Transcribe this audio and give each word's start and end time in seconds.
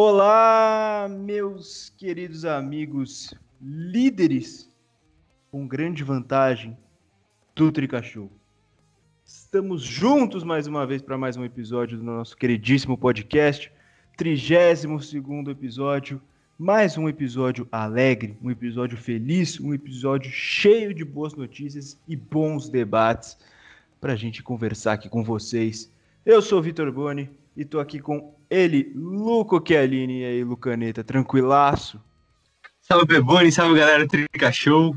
Olá, 0.00 1.08
meus 1.10 1.92
queridos 1.98 2.44
amigos 2.44 3.34
líderes 3.60 4.70
com 5.50 5.66
grande 5.66 6.04
vantagem 6.04 6.78
do 7.52 7.72
Tricachou. 7.72 8.30
Estamos 9.26 9.82
juntos 9.82 10.44
mais 10.44 10.68
uma 10.68 10.86
vez 10.86 11.02
para 11.02 11.18
mais 11.18 11.36
um 11.36 11.44
episódio 11.44 11.98
do 11.98 12.04
nosso 12.04 12.36
queridíssimo 12.36 12.96
podcast, 12.96 13.72
32 14.16 14.84
episódio, 15.48 16.22
mais 16.56 16.96
um 16.96 17.08
episódio 17.08 17.66
alegre, 17.72 18.38
um 18.40 18.52
episódio 18.52 18.96
feliz, 18.96 19.58
um 19.58 19.74
episódio 19.74 20.30
cheio 20.30 20.94
de 20.94 21.04
boas 21.04 21.34
notícias 21.34 22.00
e 22.06 22.14
bons 22.14 22.68
debates 22.68 23.36
para 24.00 24.12
a 24.12 24.16
gente 24.16 24.44
conversar 24.44 24.92
aqui 24.92 25.08
com 25.08 25.24
vocês. 25.24 25.90
Eu 26.24 26.40
sou 26.40 26.60
o 26.60 26.62
Vitor 26.62 26.92
Boni 26.92 27.28
e 27.58 27.64
tô 27.64 27.80
aqui 27.80 27.98
com 27.98 28.36
ele, 28.48 28.92
Luco 28.94 29.60
Chialini. 29.66 30.20
E 30.20 30.24
aí, 30.24 30.44
Lucaneta, 30.44 31.02
tranquilaço? 31.02 32.00
Salve, 32.80 33.04
Beboni, 33.04 33.50
salve, 33.50 33.76
galera 33.76 34.06
do 34.06 34.08
Trica 34.08 34.52
Show. 34.52 34.96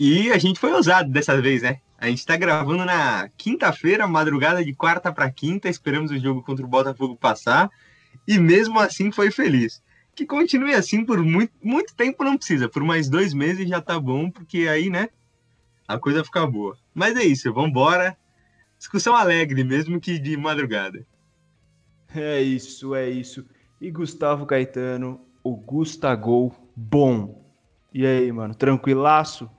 E 0.00 0.32
a 0.32 0.38
gente 0.38 0.58
foi 0.58 0.72
ousado 0.72 1.10
dessa 1.10 1.38
vez, 1.38 1.60
né? 1.60 1.80
A 1.98 2.06
gente 2.06 2.24
tá 2.24 2.34
gravando 2.34 2.86
na 2.86 3.28
quinta-feira, 3.36 4.06
madrugada 4.06 4.64
de 4.64 4.72
quarta 4.72 5.12
para 5.12 5.30
quinta, 5.30 5.68
esperamos 5.68 6.10
o 6.10 6.18
jogo 6.18 6.42
contra 6.42 6.64
o 6.64 6.68
Botafogo 6.68 7.14
passar, 7.14 7.70
e 8.26 8.38
mesmo 8.38 8.80
assim 8.80 9.12
foi 9.12 9.30
feliz. 9.30 9.82
Que 10.14 10.24
continue 10.24 10.72
assim 10.72 11.04
por 11.04 11.22
muito, 11.22 11.52
muito 11.62 11.94
tempo 11.94 12.24
não 12.24 12.38
precisa, 12.38 12.70
por 12.70 12.82
mais 12.82 13.10
dois 13.10 13.34
meses 13.34 13.68
já 13.68 13.82
tá 13.82 14.00
bom, 14.00 14.30
porque 14.30 14.66
aí, 14.66 14.88
né, 14.88 15.10
a 15.86 15.98
coisa 15.98 16.24
fica 16.24 16.46
boa. 16.46 16.74
Mas 16.94 17.14
é 17.16 17.22
isso, 17.22 17.52
vamos 17.52 17.68
embora. 17.68 18.16
Discussão 18.78 19.14
alegre, 19.14 19.62
mesmo 19.62 20.00
que 20.00 20.18
de 20.18 20.38
madrugada. 20.38 21.06
É 22.14 22.40
isso, 22.40 22.94
é 22.94 23.08
isso. 23.08 23.44
E 23.80 23.90
Gustavo 23.90 24.46
Caetano, 24.46 25.20
o 25.42 25.56
Gustagol 25.56 26.52
bom. 26.76 27.42
E 27.92 28.06
aí, 28.06 28.30
mano, 28.30 28.54
tranquilaço? 28.54 29.50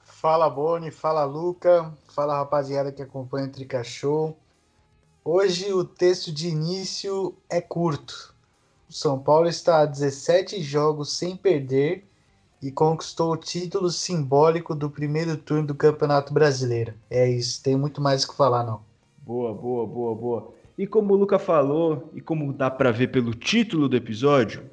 Fala 0.00 0.48
Boni, 0.48 0.90
fala 0.90 1.24
Luca, 1.24 1.92
fala 2.08 2.36
rapaziada 2.36 2.92
que 2.92 3.02
acompanha 3.02 3.46
o 3.46 3.50
Trica 3.50 3.82
Show. 3.82 4.36
Hoje 5.24 5.72
o 5.72 5.84
texto 5.84 6.32
de 6.32 6.48
início 6.48 7.34
é 7.48 7.60
curto. 7.60 8.34
O 8.88 8.92
São 8.92 9.18
Paulo 9.18 9.48
está 9.48 9.80
a 9.80 9.86
17 9.86 10.60
jogos 10.62 11.16
sem 11.16 11.36
perder 11.36 12.04
e 12.60 12.70
conquistou 12.70 13.32
o 13.32 13.36
título 13.36 13.90
simbólico 13.90 14.74
do 14.74 14.88
primeiro 14.88 15.36
turno 15.36 15.68
do 15.68 15.74
Campeonato 15.74 16.32
Brasileiro. 16.32 16.94
É 17.10 17.28
isso, 17.28 17.62
tem 17.62 17.76
muito 17.76 18.00
mais 18.00 18.22
o 18.22 18.28
que 18.28 18.36
falar 18.36 18.64
não. 18.64 18.80
Boa, 19.18 19.52
boa, 19.52 19.86
boa, 19.86 20.14
boa. 20.14 20.54
E 20.76 20.86
como 20.86 21.14
o 21.14 21.16
Luca 21.16 21.38
falou, 21.38 22.10
e 22.14 22.20
como 22.20 22.52
dá 22.52 22.70
para 22.70 22.90
ver 22.90 23.08
pelo 23.08 23.34
título 23.34 23.88
do 23.88 23.96
episódio, 23.96 24.64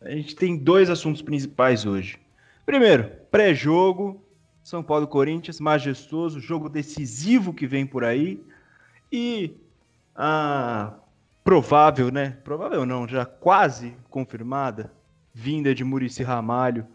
a 0.00 0.10
gente 0.10 0.34
tem 0.34 0.56
dois 0.56 0.88
assuntos 0.88 1.20
principais 1.20 1.84
hoje. 1.84 2.18
Primeiro, 2.64 3.10
pré-jogo, 3.30 4.22
São 4.62 4.82
Paulo 4.82 5.06
Corinthians, 5.06 5.60
majestoso, 5.60 6.40
jogo 6.40 6.68
decisivo 6.68 7.52
que 7.52 7.66
vem 7.66 7.84
por 7.84 8.04
aí. 8.04 8.42
E 9.12 9.54
a 10.14 10.94
provável, 11.42 12.10
né? 12.12 12.36
Provável 12.44 12.86
não, 12.86 13.08
já 13.08 13.24
quase 13.24 13.96
confirmada 14.08 14.92
vinda 15.32 15.74
de 15.74 15.82
Murici 15.82 16.22
Ramalho 16.22 16.86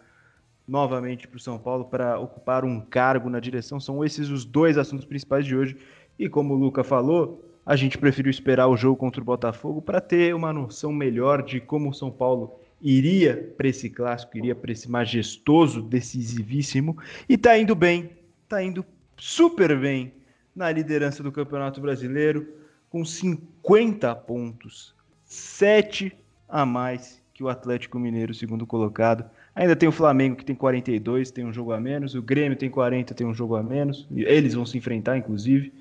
novamente 0.68 1.28
para 1.28 1.38
o 1.38 1.40
São 1.40 1.58
Paulo 1.58 1.86
para 1.86 2.18
ocupar 2.20 2.66
um 2.66 2.80
cargo 2.80 3.30
na 3.30 3.40
direção. 3.40 3.80
São 3.80 4.04
esses 4.04 4.30
os 4.30 4.46
dois 4.46 4.78
assuntos 4.78 5.06
principais 5.06 5.46
de 5.46 5.56
hoje. 5.56 5.78
E 6.18 6.30
como 6.30 6.54
o 6.54 6.58
Luca 6.58 6.84
falou, 6.84 7.44
a 7.66 7.76
gente 7.76 7.98
preferiu 7.98 8.30
esperar 8.30 8.68
o 8.68 8.78
jogo 8.78 8.96
contra 8.96 9.22
o 9.22 9.26
Botafogo 9.26 9.82
para 9.82 10.00
ter 10.00 10.36
uma 10.36 10.54
noção 10.54 10.94
melhor 10.94 11.42
de 11.42 11.60
como 11.60 11.90
o 11.90 11.94
São 11.94 12.12
Paulo 12.12 12.54
iria 12.82 13.54
para 13.58 13.68
esse 13.68 13.90
clássico, 13.90 14.38
iria 14.38 14.54
para 14.54 14.72
esse 14.72 14.90
majestoso, 14.90 15.82
decisivíssimo, 15.82 16.98
e 17.28 17.38
tá 17.38 17.58
indo 17.58 17.74
bem, 17.74 18.12
tá 18.48 18.62
indo 18.62 18.86
super 19.18 19.78
bem 19.80 20.14
na 20.56 20.72
liderança 20.72 21.24
do 21.24 21.32
Campeonato 21.32 21.82
Brasileiro, 21.82 22.48
com 22.90 23.04
50 23.04 24.14
pontos, 24.16 24.94
7 25.24 26.16
a 26.48 26.66
mais 26.66 27.22
que 27.34 27.44
o 27.44 27.50
Atlético 27.50 28.00
Mineiro, 28.00 28.34
segundo 28.34 28.66
colocado. 28.66 29.26
Ainda 29.54 29.76
tem 29.76 29.90
o 29.90 29.92
Flamengo 29.92 30.38
que 30.38 30.46
tem 30.46 30.56
42, 30.56 31.32
tem 31.32 31.46
um 31.46 31.52
jogo 31.52 31.74
a 31.74 31.80
menos, 31.80 32.14
o 32.16 32.22
Grêmio 32.22 32.58
tem 32.58 32.70
40, 32.70 33.14
tem 33.14 33.28
um 33.28 33.34
jogo 33.34 33.56
a 33.56 33.64
menos, 33.64 34.08
eles 34.12 34.54
vão 34.54 34.66
se 34.66 34.78
enfrentar, 34.78 35.18
inclusive. 35.18 35.74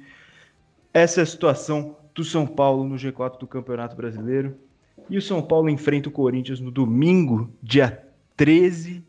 Essa 0.95 1.21
é 1.21 1.25
a 1.25 1.27
situação 1.27 1.97
do 2.15 2.23
São 2.23 2.47
Paulo 2.47 2.85
no 2.85 2.95
G4 2.95 3.37
do 3.37 3.49
Campeonato 3.49 3.97
Brasileiro. 3.97 4.57
E 5.11 5.19
o 5.19 5.23
São 5.23 5.43
Paulo 5.43 5.69
enfrenta 5.69 6.09
o 6.09 6.13
Corinthians 6.13 6.61
no 6.61 6.71
domingo, 6.71 7.53
dia 7.61 8.07
13, 8.37 9.05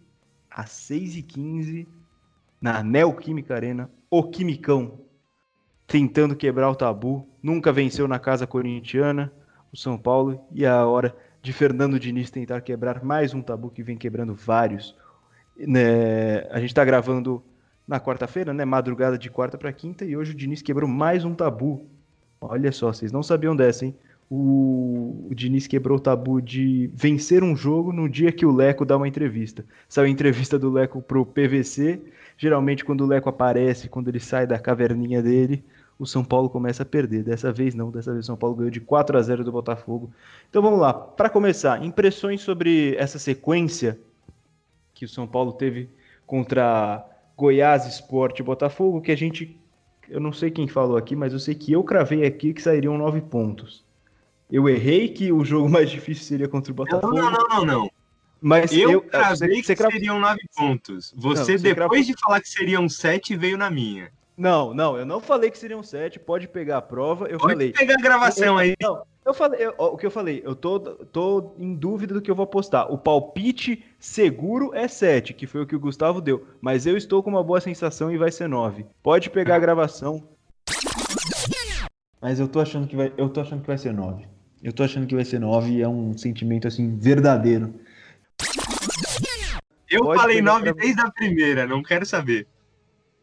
às 0.50 0.72
6h15, 0.72 1.86
na 2.60 2.82
Neoquímica 2.82 3.54
Arena, 3.54 3.88
o 4.10 4.24
Quimicão, 4.24 5.00
tentando 5.86 6.36
quebrar 6.36 6.72
o 6.72 6.76
tabu. 6.76 7.30
Nunca 7.42 7.72
venceu 7.72 8.08
na 8.08 8.18
casa 8.18 8.48
corintiana, 8.48 9.32
o 9.72 9.78
São 9.78 9.96
Paulo, 9.96 10.44
e 10.52 10.66
é 10.66 10.68
a 10.68 10.88
hora 10.88 11.16
de 11.40 11.54
Fernando 11.54 12.00
Diniz 12.00 12.32
tentar 12.32 12.62
quebrar 12.62 13.04
mais 13.04 13.32
um 13.32 13.44
tabu 13.44 13.70
que 13.70 13.84
vem 13.84 13.96
quebrando 13.96 14.34
vários. 14.34 14.96
Né, 15.56 16.48
a 16.50 16.60
gente 16.60 16.72
está 16.72 16.84
gravando 16.84 17.44
na 17.88 18.00
quarta-feira, 18.00 18.54
né? 18.54 18.66
Madrugada 18.66 19.18
de 19.18 19.30
quarta 19.30 19.58
para 19.58 19.72
quinta, 19.72 20.06
e 20.06 20.18
hoje 20.18 20.32
o 20.32 20.36
Diniz 20.36 20.62
quebrou 20.62 20.90
mais 20.90 21.24
um 21.24 21.34
tabu. 21.34 21.86
Olha 22.42 22.72
só, 22.72 22.92
vocês 22.92 23.12
não 23.12 23.24
sabiam 23.24 23.56
dessa, 23.56 23.86
hein? 23.86 23.96
O, 24.30 25.28
o 25.30 25.36
Diniz 25.36 25.68
quebrou 25.68 25.98
o 25.98 26.02
tabu 26.02 26.42
de 26.42 26.90
vencer 26.94 27.44
um 27.44 27.56
jogo 27.56 27.94
no 27.94 28.10
dia 28.10 28.32
que 28.32 28.46
o 28.46 28.52
Leco 28.52 28.84
dá 28.84 28.98
uma 28.98 29.08
entrevista. 29.08 29.64
Saiu 29.88 30.08
a 30.08 30.10
entrevista 30.10 30.58
do 30.58 30.72
Leco 30.72 31.02
pro 31.02 31.26
PVC. 31.26 32.02
Geralmente, 32.38 32.84
quando 32.84 33.02
o 33.02 33.08
Leco 33.08 33.30
aparece, 33.30 33.88
quando 33.88 34.08
ele 34.08 34.20
sai 34.20 34.48
da 34.48 34.58
caverninha 34.58 35.22
dele, 35.22 35.64
o 36.00 36.08
São 36.08 36.24
Paulo 36.24 36.50
começa 36.50 36.82
a 36.82 36.86
perder. 36.86 37.24
Dessa 37.24 37.52
vez 37.52 37.76
não, 37.76 37.92
dessa 37.92 38.12
vez 38.12 38.26
o 38.26 38.28
São 38.28 38.36
Paulo 38.36 38.56
ganhou 38.56 38.72
de 38.72 38.80
4 38.80 39.16
a 39.16 39.22
0 39.22 39.44
do 39.44 39.52
Botafogo. 39.52 40.12
Então 40.50 40.62
vamos 40.62 40.80
lá, 40.80 40.92
para 40.92 41.30
começar, 41.30 41.84
impressões 41.84 42.42
sobre 42.42 42.96
essa 42.96 43.20
sequência 43.20 43.98
que 44.94 45.06
o 45.06 45.10
São 45.10 45.28
Paulo 45.28 45.54
teve 45.54 45.88
contra 46.26 47.06
Goiás 47.38 47.86
Esporte 47.86 48.42
Botafogo, 48.42 49.02
que 49.02 49.12
a 49.12 49.16
gente. 49.16 49.60
Eu 50.08 50.20
não 50.20 50.32
sei 50.32 50.52
quem 50.52 50.68
falou 50.68 50.98
aqui, 50.98 51.16
mas 51.16 51.34
eu 51.34 51.40
sei 51.40 51.56
que 51.56 51.72
eu 51.72 51.84
cravei 51.84 52.26
aqui 52.26 52.54
que 52.54 52.62
sairiam 52.62 52.98
nove 52.98 53.22
pontos. 53.22 53.84
Eu 54.52 54.70
errei 54.70 55.10
que 55.10 55.32
o 55.32 55.44
jogo 55.44 55.68
mais 55.70 55.90
difícil 55.90 56.24
seria 56.24 56.48
contra 56.48 56.72
o 56.72 56.76
Botafogo. 56.76 57.16
Não, 57.16 57.32
não, 57.32 57.48
não, 57.50 57.66
não. 57.66 57.92
Mas 58.42 58.72
eu, 58.72 58.92
eu 58.92 59.02
cravei 59.02 59.64
você, 59.64 59.76
que 59.76 59.92
seriam 59.92 60.20
nove 60.20 60.42
pontos. 60.56 61.14
Você, 61.18 61.54
não, 61.54 61.60
você 61.60 61.74
depois 61.74 62.06
de 62.06 62.14
falar 62.20 62.40
que 62.42 62.50
seriam 62.50 62.88
sete, 62.88 63.36
veio 63.36 63.58
na 63.58 63.72
minha. 63.72 64.12
Não, 64.38 64.74
não, 64.74 64.98
eu 64.98 65.06
não 65.06 65.20
falei 65.20 65.50
que 65.50 65.58
seriam 65.58 65.82
sete. 65.82 66.20
Pode 66.20 66.48
pegar 66.48 66.78
a 66.78 66.82
prova. 66.82 67.26
Eu 67.26 67.40
pode 67.40 67.54
falei. 67.54 67.72
pegar 67.72 67.96
a 67.96 68.02
gravação 68.02 68.56
eu, 68.56 68.58
aí. 68.58 68.76
Não, 68.82 69.02
eu 69.26 69.34
falei, 69.34 69.66
eu, 69.66 69.74
o 69.78 69.98
que 69.98 70.06
eu 70.06 70.12
falei, 70.12 70.42
eu 70.46 70.56
tô, 70.56 70.80
tô 70.80 71.56
em 71.58 71.74
dúvida 71.74 72.14
do 72.14 72.22
que 72.22 72.30
eu 72.30 72.36
vou 72.36 72.44
apostar. 72.44 72.92
O 72.92 72.98
palpite 72.98 73.84
seguro 74.00 74.72
é 74.74 74.88
7, 74.88 75.34
que 75.34 75.48
foi 75.48 75.62
o 75.62 75.66
que 75.66 75.76
o 75.76 75.80
Gustavo 75.80 76.22
deu. 76.22 76.48
Mas 76.62 76.86
eu 76.86 76.96
estou 76.96 77.24
com 77.24 77.32
uma 77.32 77.44
boa 77.44 77.60
sensação 77.60 78.12
e 78.12 78.18
vai 78.18 78.32
ser 78.32 78.48
9. 78.48 78.86
Pode 79.02 79.32
pegar 79.32 79.56
a 79.56 79.60
gravação. 79.60 80.30
Mas 82.22 82.40
eu 82.40 82.48
tô 82.48 82.60
achando 82.60 82.88
que 82.88 82.96
vai, 82.96 83.12
eu 83.18 83.28
tô 83.28 83.42
achando 83.42 83.62
que 83.62 83.68
vai 83.68 83.78
ser 83.78 83.94
9. 83.94 84.28
Eu 84.62 84.72
tô 84.72 84.84
achando 84.84 85.08
que 85.08 85.16
vai 85.16 85.26
ser 85.26 85.40
9 85.40 85.72
e 85.72 85.82
é 85.82 85.88
um 85.88 86.16
sentimento 86.16 86.68
assim 86.68 86.96
verdadeiro. 86.96 87.74
Eu 89.90 90.04
Pode 90.04 90.20
falei 90.20 90.42
9 90.42 90.74
desde 90.74 91.02
a 91.02 91.10
primeira, 91.10 91.66
não 91.66 91.82
quero 91.82 92.06
saber. 92.06 92.48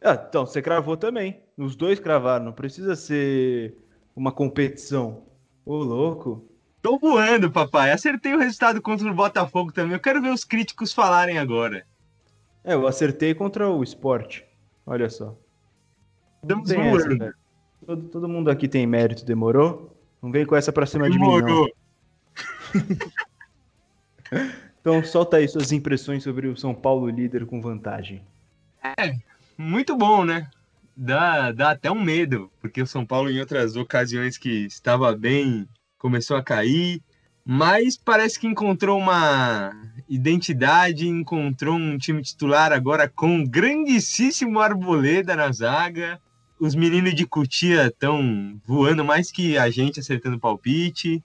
Ah, 0.03 0.21
então, 0.29 0.45
você 0.45 0.61
cravou 0.61 0.97
também. 0.97 1.41
Os 1.57 1.77
dois 1.77 2.01
cravaram, 2.01 2.47
não 2.47 2.53
precisa 2.53 2.97
ser 2.97 3.77
uma 4.17 4.33
competição. 4.33 5.23
Ô, 5.65 5.77
louco. 5.77 6.45
Tô 6.81 6.99
voando, 6.99 7.51
papai. 7.51 7.93
Acertei 7.93 8.35
o 8.35 8.39
resultado 8.39 8.83
contra 8.83 9.09
o 9.09 9.15
Botafogo 9.15 9.73
também. 9.73 9.93
Eu 9.93 10.01
quero 10.01 10.21
ver 10.21 10.33
os 10.33 10.45
críticos 10.45 10.93
falarem 10.93 11.39
agora. 11.39 11.87
É, 12.65 12.75
eu 12.75 12.87
acertei 12.87 13.35
contra 13.35 13.71
o 13.71 13.83
esporte. 13.83 14.45
Olha 14.85 15.09
só. 15.09 15.37
Estamos 16.43 16.73
voando. 16.73 17.25
Essa, 17.25 17.35
todo, 17.87 18.09
todo, 18.09 18.29
mundo 18.29 18.51
aqui 18.51 18.67
tem 18.67 18.87
mérito, 18.87 19.25
demorou? 19.25 19.97
Não 20.21 20.33
vem 20.33 20.45
com 20.45 20.57
essa 20.57 20.73
pra 20.73 20.87
cima 20.87 21.09
demorou. 21.09 21.41
de 21.41 21.45
mim, 21.45 22.97
não. 24.33 24.51
então, 24.81 25.05
solta 25.05 25.37
aí 25.37 25.47
suas 25.47 25.71
impressões 25.71 26.25
sobre 26.25 26.49
o 26.49 26.57
São 26.57 26.75
Paulo 26.75 27.09
líder 27.09 27.47
com 27.47 27.61
vantagem. 27.61 28.25
É, 28.83 29.17
muito 29.57 29.97
bom, 29.97 30.25
né? 30.25 30.51
Dá, 30.97 31.53
dá 31.53 31.71
até 31.71 31.91
um 31.91 32.03
medo, 32.03 32.51
porque 32.61 32.83
o 32.83 32.87
São 32.87 33.05
Paulo, 33.05 33.31
em 33.31 33.41
outras 33.41 33.77
ocasiões 33.77 34.39
que 34.39 34.67
estava 34.67 35.17
bem, 35.17 35.69
começou 35.99 36.37
a 36.37 36.43
cair, 36.43 37.03
mas 37.45 37.97
parece 37.97 38.39
que 38.39 38.47
encontrou 38.47 38.99
uma 38.99 39.73
identidade, 40.09 41.09
encontrou 41.09 41.75
um 41.75 41.99
time 41.99 42.23
titular 42.23 42.73
agora 42.73 43.09
com 43.09 43.29
um 43.29 43.47
grandíssimo 43.47 44.61
Arboleda 44.61 45.35
na 45.35 45.51
zaga. 45.51 46.21
Os 46.61 46.75
meninos 46.77 47.15
de 47.15 47.27
Cutia 47.27 47.87
estão 47.87 48.61
voando 48.65 49.05
mais 49.05 49.33
que 49.33 49.59
a 49.59 49.69
gente 49.71 49.99
acertando 49.99 50.39
palpite. 50.39 51.23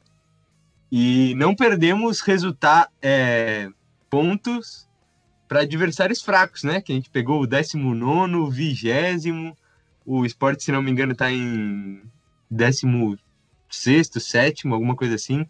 E 0.91 1.35
não 1.35 1.53
perdemos 1.53 2.21
resultar 2.21 2.89
é, 3.01 3.69
pontos 4.09 4.86
para 5.47 5.61
adversários 5.61 6.21
fracos, 6.21 6.63
né? 6.63 6.81
Que 6.81 6.91
a 6.91 6.95
gente 6.95 7.09
pegou 7.09 7.41
o 7.41 7.47
19, 7.47 8.51
20, 8.51 9.55
o 10.05 10.25
esporte, 10.25 10.63
se 10.63 10.71
não 10.71 10.81
me 10.81 10.91
engano, 10.91 11.11
está 11.11 11.31
em 11.31 12.01
16, 12.49 13.19
7, 13.69 14.67
alguma 14.67 14.95
coisa 14.95 15.15
assim. 15.15 15.45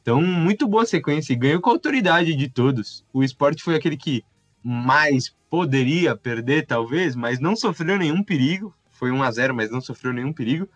Então, 0.00 0.20
muito 0.20 0.66
boa 0.66 0.84
sequência 0.84 1.32
e 1.32 1.36
ganhou 1.36 1.60
com 1.60 1.70
a 1.70 1.74
autoridade 1.74 2.34
de 2.34 2.48
todos. 2.48 3.04
O 3.12 3.22
esporte 3.22 3.62
foi 3.62 3.76
aquele 3.76 3.96
que 3.96 4.24
mais 4.62 5.34
poderia 5.50 6.16
perder, 6.16 6.66
talvez, 6.66 7.14
mas 7.14 7.38
não 7.38 7.54
sofreu 7.54 7.98
nenhum 7.98 8.22
perigo. 8.22 8.74
Foi 8.90 9.10
1 9.10 9.22
a 9.22 9.30
0 9.30 9.54
mas 9.54 9.70
não 9.70 9.80
sofreu 9.80 10.12
nenhum 10.12 10.32
perigo. 10.32 10.68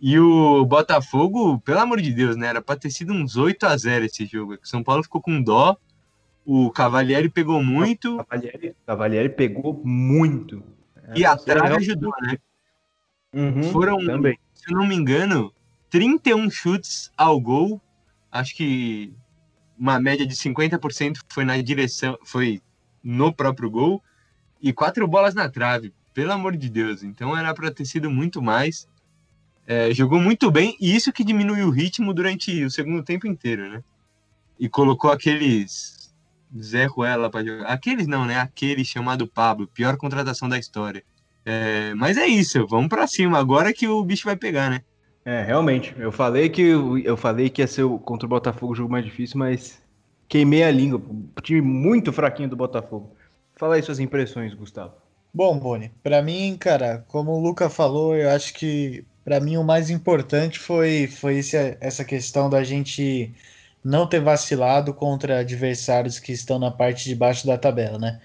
E 0.00 0.18
o 0.18 0.64
Botafogo, 0.64 1.60
pelo 1.60 1.80
amor 1.80 2.00
de 2.00 2.12
Deus, 2.12 2.36
né? 2.36 2.48
Era 2.48 2.62
para 2.62 2.78
ter 2.78 2.90
sido 2.90 3.12
uns 3.12 3.36
8 3.36 3.64
a 3.66 3.76
0 3.76 4.04
esse 4.04 4.26
jogo. 4.26 4.54
O 4.54 4.58
São 4.62 4.82
Paulo 4.82 5.02
ficou 5.02 5.20
com 5.20 5.42
dó. 5.42 5.76
O 6.44 6.70
Cavalieri 6.70 7.28
pegou 7.28 7.62
muito. 7.62 8.16
O 8.18 8.24
Cavalieri, 8.24 8.76
Cavalieri 8.86 9.28
pegou 9.28 9.80
muito. 9.84 10.62
E 11.14 11.24
a 11.24 11.36
trave 11.36 11.76
ajudou, 11.76 12.12
né? 12.22 12.38
Uhum, 13.34 13.62
Foram, 13.64 13.98
também. 14.04 14.38
se 14.52 14.70
eu 14.72 14.76
não 14.76 14.86
me 14.86 14.94
engano, 14.94 15.52
31 15.90 16.50
chutes 16.50 17.10
ao 17.16 17.40
gol. 17.40 17.80
Acho 18.30 18.54
que 18.56 19.12
uma 19.78 20.00
média 20.00 20.26
de 20.26 20.34
50% 20.34 21.18
foi 21.28 21.44
na 21.44 21.60
direção, 21.60 22.18
foi 22.24 22.60
no 23.02 23.32
próprio 23.32 23.70
gol. 23.70 24.02
E 24.60 24.72
quatro 24.72 25.06
bolas 25.08 25.34
na 25.34 25.48
trave, 25.48 25.92
pelo 26.14 26.32
amor 26.32 26.56
de 26.56 26.68
Deus. 26.68 27.02
Então 27.02 27.36
era 27.36 27.54
para 27.54 27.70
ter 27.70 27.84
sido 27.84 28.10
muito 28.10 28.40
mais. 28.40 28.88
É, 29.66 29.92
jogou 29.94 30.20
muito 30.20 30.50
bem, 30.50 30.76
e 30.80 30.94
isso 30.94 31.12
que 31.12 31.22
diminuiu 31.22 31.68
o 31.68 31.70
ritmo 31.70 32.12
durante 32.12 32.64
o 32.64 32.70
segundo 32.70 33.02
tempo 33.02 33.28
inteiro, 33.28 33.70
né? 33.70 33.82
E 34.58 34.68
colocou 34.68 35.10
aqueles 35.10 36.01
Zé 36.60 36.86
Ruela 36.86 37.30
para 37.30 37.44
jogar. 37.44 37.66
Aqueles 37.66 38.06
não, 38.06 38.24
né? 38.24 38.38
Aquele 38.38 38.84
chamado 38.84 39.26
Pablo, 39.26 39.66
pior 39.66 39.96
contratação 39.96 40.48
da 40.48 40.58
história. 40.58 41.02
É, 41.44 41.92
mas 41.94 42.16
é 42.16 42.26
isso, 42.26 42.66
vamos 42.66 42.88
para 42.88 43.06
cima. 43.06 43.38
Agora 43.38 43.72
que 43.72 43.88
o 43.88 44.04
bicho 44.04 44.24
vai 44.24 44.36
pegar, 44.36 44.70
né? 44.70 44.82
É, 45.24 45.42
realmente. 45.42 45.94
Eu 45.98 46.12
falei 46.12 46.48
que 46.48 46.62
eu 46.62 47.16
falei 47.16 47.48
que 47.48 47.62
ia 47.62 47.66
ser 47.66 47.84
o, 47.84 47.98
contra 47.98 48.26
o 48.26 48.28
Botafogo 48.28 48.72
o 48.72 48.76
jogo 48.76 48.90
mais 48.90 49.04
difícil, 49.04 49.38
mas 49.38 49.80
queimei 50.28 50.64
a 50.64 50.70
língua. 50.70 51.00
O 51.36 51.40
time 51.40 51.60
muito 51.60 52.12
fraquinho 52.12 52.48
do 52.48 52.56
Botafogo. 52.56 53.14
Fala 53.56 53.76
aí 53.76 53.82
suas 53.82 54.00
impressões, 54.00 54.54
Gustavo. 54.54 54.94
Bom, 55.32 55.58
Boni, 55.58 55.90
para 56.02 56.20
mim, 56.20 56.56
cara, 56.58 57.04
como 57.08 57.32
o 57.32 57.40
Luca 57.40 57.70
falou, 57.70 58.14
eu 58.14 58.28
acho 58.30 58.52
que 58.52 59.04
para 59.24 59.40
mim 59.40 59.56
o 59.56 59.64
mais 59.64 59.88
importante 59.88 60.58
foi, 60.58 61.06
foi 61.06 61.38
esse, 61.38 61.56
essa 61.80 62.04
questão 62.04 62.50
da 62.50 62.62
gente 62.62 63.32
não 63.84 64.06
ter 64.06 64.20
vacilado 64.20 64.94
contra 64.94 65.40
adversários 65.40 66.18
que 66.18 66.32
estão 66.32 66.58
na 66.58 66.70
parte 66.70 67.04
de 67.04 67.14
baixo 67.14 67.46
da 67.46 67.58
tabela, 67.58 67.98
né? 67.98 68.20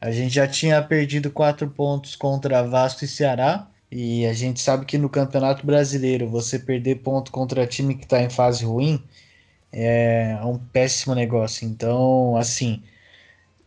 A 0.00 0.10
gente 0.10 0.34
já 0.34 0.46
tinha 0.48 0.82
perdido 0.82 1.30
quatro 1.30 1.68
pontos 1.68 2.16
contra 2.16 2.62
Vasco 2.62 3.04
e 3.04 3.08
Ceará, 3.08 3.68
e 3.90 4.24
a 4.26 4.32
gente 4.32 4.60
sabe 4.60 4.86
que 4.86 4.96
no 4.96 5.08
Campeonato 5.08 5.66
Brasileiro 5.66 6.28
você 6.28 6.58
perder 6.58 6.96
ponto 6.96 7.32
contra 7.32 7.66
time 7.66 7.96
que 7.96 8.04
está 8.04 8.22
em 8.22 8.30
fase 8.30 8.64
ruim 8.64 9.02
é 9.72 10.38
um 10.44 10.58
péssimo 10.58 11.14
negócio. 11.14 11.66
Então, 11.66 12.36
assim, 12.36 12.82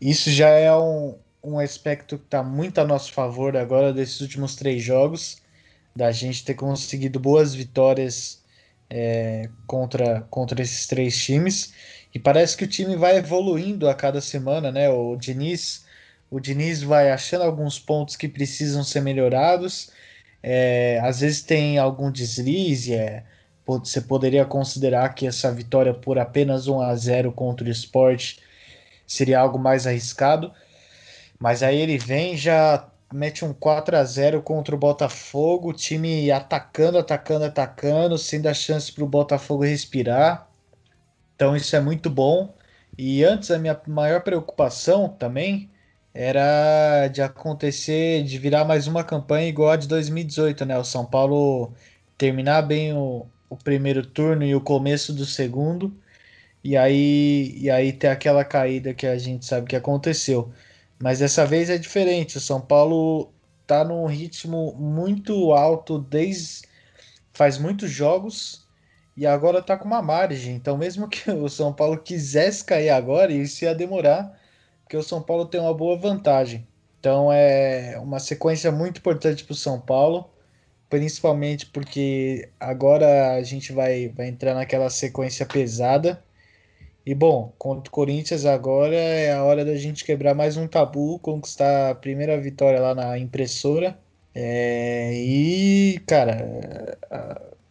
isso 0.01 0.31
já 0.31 0.50
é 0.50 0.74
um, 0.75 1.16
um 1.44 1.60
aspecto 1.60 2.18
que 2.18 2.25
está 2.25 2.44
muito 2.44 2.80
a 2.80 2.86
nosso 2.86 3.13
favor 3.13 3.56
agora 3.57 3.94
desses 3.94 4.22
últimos 4.22 4.56
três 4.56 4.84
jogos, 4.84 5.42
da 5.96 6.12
gente 6.12 6.44
ter 6.46 6.56
conseguido 6.56 7.19
boas 7.19 7.54
vitórias 7.54 8.43
é, 8.95 9.50
contra, 9.66 10.22
contra 10.30 10.62
esses 10.62 10.86
três 10.86 11.18
times. 11.18 11.74
E 12.13 12.19
parece 12.19 12.56
que 12.56 12.63
o 12.63 12.68
time 12.68 12.95
vai 12.95 13.18
evoluindo 13.18 13.90
a 13.90 13.95
cada 13.95 14.22
semana, 14.22 14.72
né? 14.72 14.88
O 14.88 15.16
Diniz, 15.16 15.84
o 16.30 16.40
Diniz 16.40 16.84
vai 16.84 17.10
achando 17.12 17.44
alguns 17.44 17.80
pontos 17.80 18.16
que 18.16 18.30
precisam 18.30 18.84
ser 18.84 19.01
melhorados. 19.01 19.92
É, 20.44 21.00
às 21.04 21.22
vezes 21.22 21.42
tem 21.42 21.80
algum 21.80 22.12
deslize, 22.12 22.94
é, 22.94 23.24
você 23.66 24.00
poderia 24.00 24.45
considerar 24.45 25.10
que 25.16 25.25
essa 25.25 25.51
vitória 25.51 25.94
por 25.94 26.19
apenas 26.19 26.68
1 26.68 26.81
a 26.81 26.96
0 26.96 27.31
contra 27.31 27.68
o 27.68 27.72
Sport 27.72 28.38
seria 29.07 29.39
algo 29.39 29.57
mais 29.57 29.88
arriscado. 29.88 30.54
Mas 31.39 31.63
aí 31.63 31.80
ele 31.80 31.98
vem 31.98 32.38
já 32.38 32.88
mete 33.13 33.45
um 33.45 33.54
4 33.54 33.98
a 33.98 34.04
0 34.04 34.42
contra 34.42 34.75
o 34.75 34.77
Botafogo, 34.77 35.69
o 35.69 35.74
time 35.74 36.31
atacando, 36.31 36.98
atacando, 36.98 37.45
atacando, 37.45 38.18
sem 38.18 38.42
dar 38.42 38.54
chance 38.54 38.92
para 38.92 39.04
o 39.04 39.07
Botafogo 39.07 39.63
respirar. 39.63 40.50
Então 41.36 41.56
isso 41.56 41.75
é 41.75 41.80
muito 41.80 42.10
bom. 42.10 42.54
E 42.98 43.24
antes 43.24 43.51
a 43.51 43.60
minha 43.60 43.80
maior 43.88 44.21
preocupação 44.24 45.10
também 45.10 45.69
era 46.13 47.07
de 47.07 47.21
acontecer, 47.21 48.24
de 48.24 48.38
virar 48.38 48.65
mais 48.65 48.88
uma 48.88 49.04
campanha 49.04 49.48
igual 49.48 49.71
a 49.71 49.75
de 49.77 49.88
2018, 49.88 50.65
né? 50.65 50.77
O 50.77 50.83
São 50.83 51.06
Paulo 51.06 51.74
terminar 52.18 52.62
bem 52.63 52.94
o, 52.94 53.27
o 53.50 53.57
primeiro 53.57 54.06
turno 54.06 54.44
e 54.44 54.56
o 54.56 54.62
começo 54.62 55.13
do 55.13 55.25
segundo, 55.25 55.95
e 56.63 56.77
aí, 56.77 57.56
e 57.60 57.69
aí 57.71 57.94
ter 57.94 58.07
aquela 58.10 58.45
caída 58.45 58.94
que 58.94 59.07
a 59.07 59.18
gente 59.18 59.45
sabe 59.45 59.68
que 59.68 59.75
aconteceu. 59.75 60.51
Mas 61.03 61.19
dessa 61.19 61.45
vez 61.45 61.69
é 61.69 61.77
diferente. 61.77 62.38
O 62.38 62.39
São 62.39 62.61
Paulo 62.61 63.33
tá 63.67 63.83
num 63.83 64.05
ritmo 64.05 64.73
muito 64.73 65.51
alto 65.51 66.00
desde 66.00 66.65
faz 67.33 67.57
muitos 67.57 67.91
jogos 67.91 68.65
e 69.17 69.27
agora 69.27 69.61
tá 69.61 69.77
com 69.77 69.83
uma 69.83 70.01
margem. 70.01 70.55
Então, 70.55 70.77
mesmo 70.77 71.09
que 71.09 71.29
o 71.29 71.50
São 71.50 71.73
Paulo 71.73 71.97
quisesse 71.97 72.63
cair 72.63 72.89
agora, 72.89 73.33
isso 73.33 73.65
ia 73.65 73.75
demorar, 73.75 74.39
porque 74.81 74.95
o 74.95 75.03
São 75.03 75.21
Paulo 75.21 75.45
tem 75.45 75.59
uma 75.59 75.73
boa 75.73 75.97
vantagem. 75.97 76.65
Então, 77.01 77.29
é 77.33 78.00
uma 78.00 78.17
sequência 78.17 78.71
muito 78.71 79.00
importante 79.00 79.44
para 79.44 79.51
o 79.51 79.57
São 79.57 79.81
Paulo, 79.81 80.29
principalmente 80.89 81.65
porque 81.65 82.50
agora 82.57 83.33
a 83.33 83.44
gente 83.44 83.73
vai, 83.73 84.07
vai 84.07 84.29
entrar 84.29 84.53
naquela 84.53 84.89
sequência 84.89 85.45
pesada 85.45 86.23
e 87.05 87.13
bom, 87.13 87.53
contra 87.57 87.89
o 87.89 87.91
Corinthians 87.91 88.45
agora 88.45 88.95
é 88.95 89.33
a 89.33 89.44
hora 89.44 89.65
da 89.65 89.75
gente 89.75 90.05
quebrar 90.05 90.33
mais 90.33 90.57
um 90.57 90.67
tabu, 90.67 91.19
conquistar 91.19 91.91
a 91.91 91.95
primeira 91.95 92.39
vitória 92.39 92.79
lá 92.79 92.95
na 92.95 93.17
impressora. 93.17 93.97
É, 94.33 95.13
e, 95.13 96.00
cara, 96.07 96.97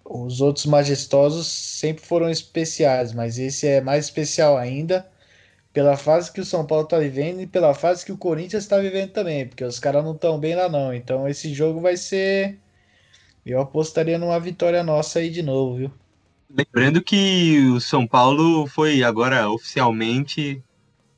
os 0.04 0.40
outros 0.40 0.66
majestosos 0.66 1.46
sempre 1.48 2.04
foram 2.04 2.30
especiais, 2.30 3.12
mas 3.12 3.38
esse 3.38 3.66
é 3.66 3.80
mais 3.80 4.04
especial 4.06 4.56
ainda 4.58 5.10
pela 5.72 5.96
fase 5.96 6.30
que 6.32 6.40
o 6.40 6.44
São 6.44 6.66
Paulo 6.66 6.84
está 6.84 6.98
vivendo 6.98 7.40
e 7.40 7.46
pela 7.46 7.74
fase 7.74 8.04
que 8.04 8.12
o 8.12 8.18
Corinthians 8.18 8.64
está 8.64 8.78
vivendo 8.78 9.12
também, 9.12 9.46
porque 9.48 9.64
os 9.64 9.78
caras 9.78 10.04
não 10.04 10.14
estão 10.14 10.38
bem 10.38 10.54
lá 10.54 10.68
não. 10.68 10.94
Então 10.94 11.28
esse 11.28 11.52
jogo 11.54 11.80
vai 11.80 11.96
ser. 11.96 12.58
Eu 13.46 13.60
apostaria 13.60 14.18
numa 14.18 14.40
vitória 14.40 14.82
nossa 14.82 15.20
aí 15.20 15.30
de 15.30 15.42
novo, 15.42 15.76
viu? 15.76 15.92
Lembrando 16.54 17.02
que 17.02 17.66
o 17.74 17.80
São 17.80 18.06
Paulo 18.06 18.66
foi 18.66 19.02
agora 19.02 19.48
oficialmente 19.48 20.62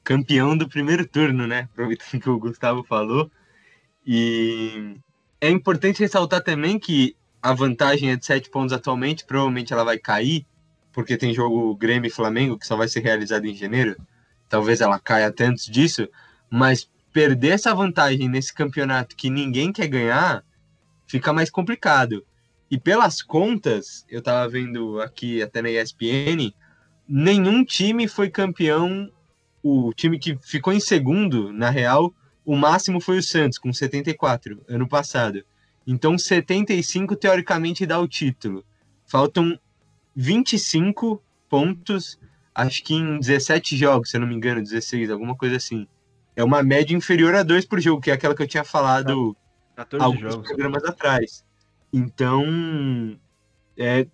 campeão 0.05 0.57
do 0.57 0.69
primeiro 0.69 1.05
turno, 1.05 1.45
né? 1.45 1.69
Aproveitando 1.73 2.21
que 2.21 2.31
o 2.31 2.39
Gustavo 2.39 2.85
falou. 2.85 3.29
E 4.07 4.95
é 5.41 5.51
importante 5.51 5.99
ressaltar 5.99 6.41
também 6.41 6.79
que 6.79 7.17
a 7.43 7.53
vantagem 7.53 8.13
é 8.13 8.17
de 8.17 8.25
7 8.25 8.49
pontos 8.49 8.73
atualmente, 8.73 9.25
provavelmente 9.25 9.73
ela 9.73 9.83
vai 9.83 9.99
cair, 9.99 10.47
porque 10.93 11.17
tem 11.17 11.35
jogo 11.35 11.75
Grêmio 11.75 12.07
e 12.07 12.13
Flamengo 12.13 12.57
que 12.57 12.67
só 12.67 12.77
vai 12.77 12.87
ser 12.87 13.01
realizado 13.01 13.45
em 13.45 13.57
janeiro. 13.57 13.97
Talvez 14.49 14.81
ela 14.81 15.01
caia 15.01 15.27
até 15.27 15.47
antes 15.47 15.67
disso, 15.67 16.09
mas 16.49 16.89
perder 17.13 17.55
essa 17.55 17.75
vantagem 17.75 18.29
nesse 18.29 18.55
campeonato 18.55 19.17
que 19.17 19.29
ninguém 19.29 19.73
quer 19.73 19.89
ganhar 19.89 20.45
fica 21.09 21.33
mais 21.33 21.51
complicado. 21.51 22.25
E 22.75 22.79
pelas 22.79 23.23
contas, 23.23 24.05
eu 24.11 24.21
tava 24.21 24.49
vendo 24.49 25.01
aqui 25.01 25.41
até 25.41 25.63
na 25.63 25.71
ESPN, 25.71 26.53
nenhum 27.09 27.65
time 27.65 28.09
foi 28.09 28.29
campeão. 28.29 29.09
O 29.63 29.93
time 29.95 30.19
que 30.19 30.37
ficou 30.43 30.73
em 30.73 30.81
segundo, 30.81 31.53
na 31.53 31.71
real, 31.71 32.13
o 32.45 32.57
máximo 32.57 33.01
foi 33.01 33.19
o 33.19 33.23
Santos, 33.23 33.59
com 33.59 33.73
74, 33.73 34.61
ano 34.69 34.89
passado. 34.89 35.45
Então, 35.87 36.19
75 36.19 37.15
teoricamente 37.15 37.87
dá 37.87 38.01
o 38.01 38.09
título. 38.09 38.65
Faltam 39.07 39.57
25 40.17 41.23
pontos, 41.49 42.19
acho 42.53 42.83
que 42.83 42.95
em 42.95 43.21
17 43.21 43.77
jogos, 43.77 44.11
se 44.11 44.17
eu 44.17 44.21
não 44.21 44.27
me 44.27 44.35
engano, 44.35 44.61
16, 44.61 45.11
alguma 45.11 45.37
coisa 45.37 45.59
assim. 45.59 45.87
É 46.35 46.43
uma 46.43 46.61
média 46.61 46.97
inferior 46.97 47.37
a 47.37 47.45
2 47.45 47.67
por 47.67 47.81
jogo, 47.81 48.03
que 48.03 48.11
é 48.11 48.15
aquela 48.15 48.35
que 48.35 48.43
eu 48.43 48.49
tinha 48.49 48.65
falado 48.65 49.37
alguns 50.01 50.33
jogos. 50.33 50.49
programas 50.49 50.83
atrás. 50.83 51.45
Então, 51.97 53.17
é, 53.79 54.05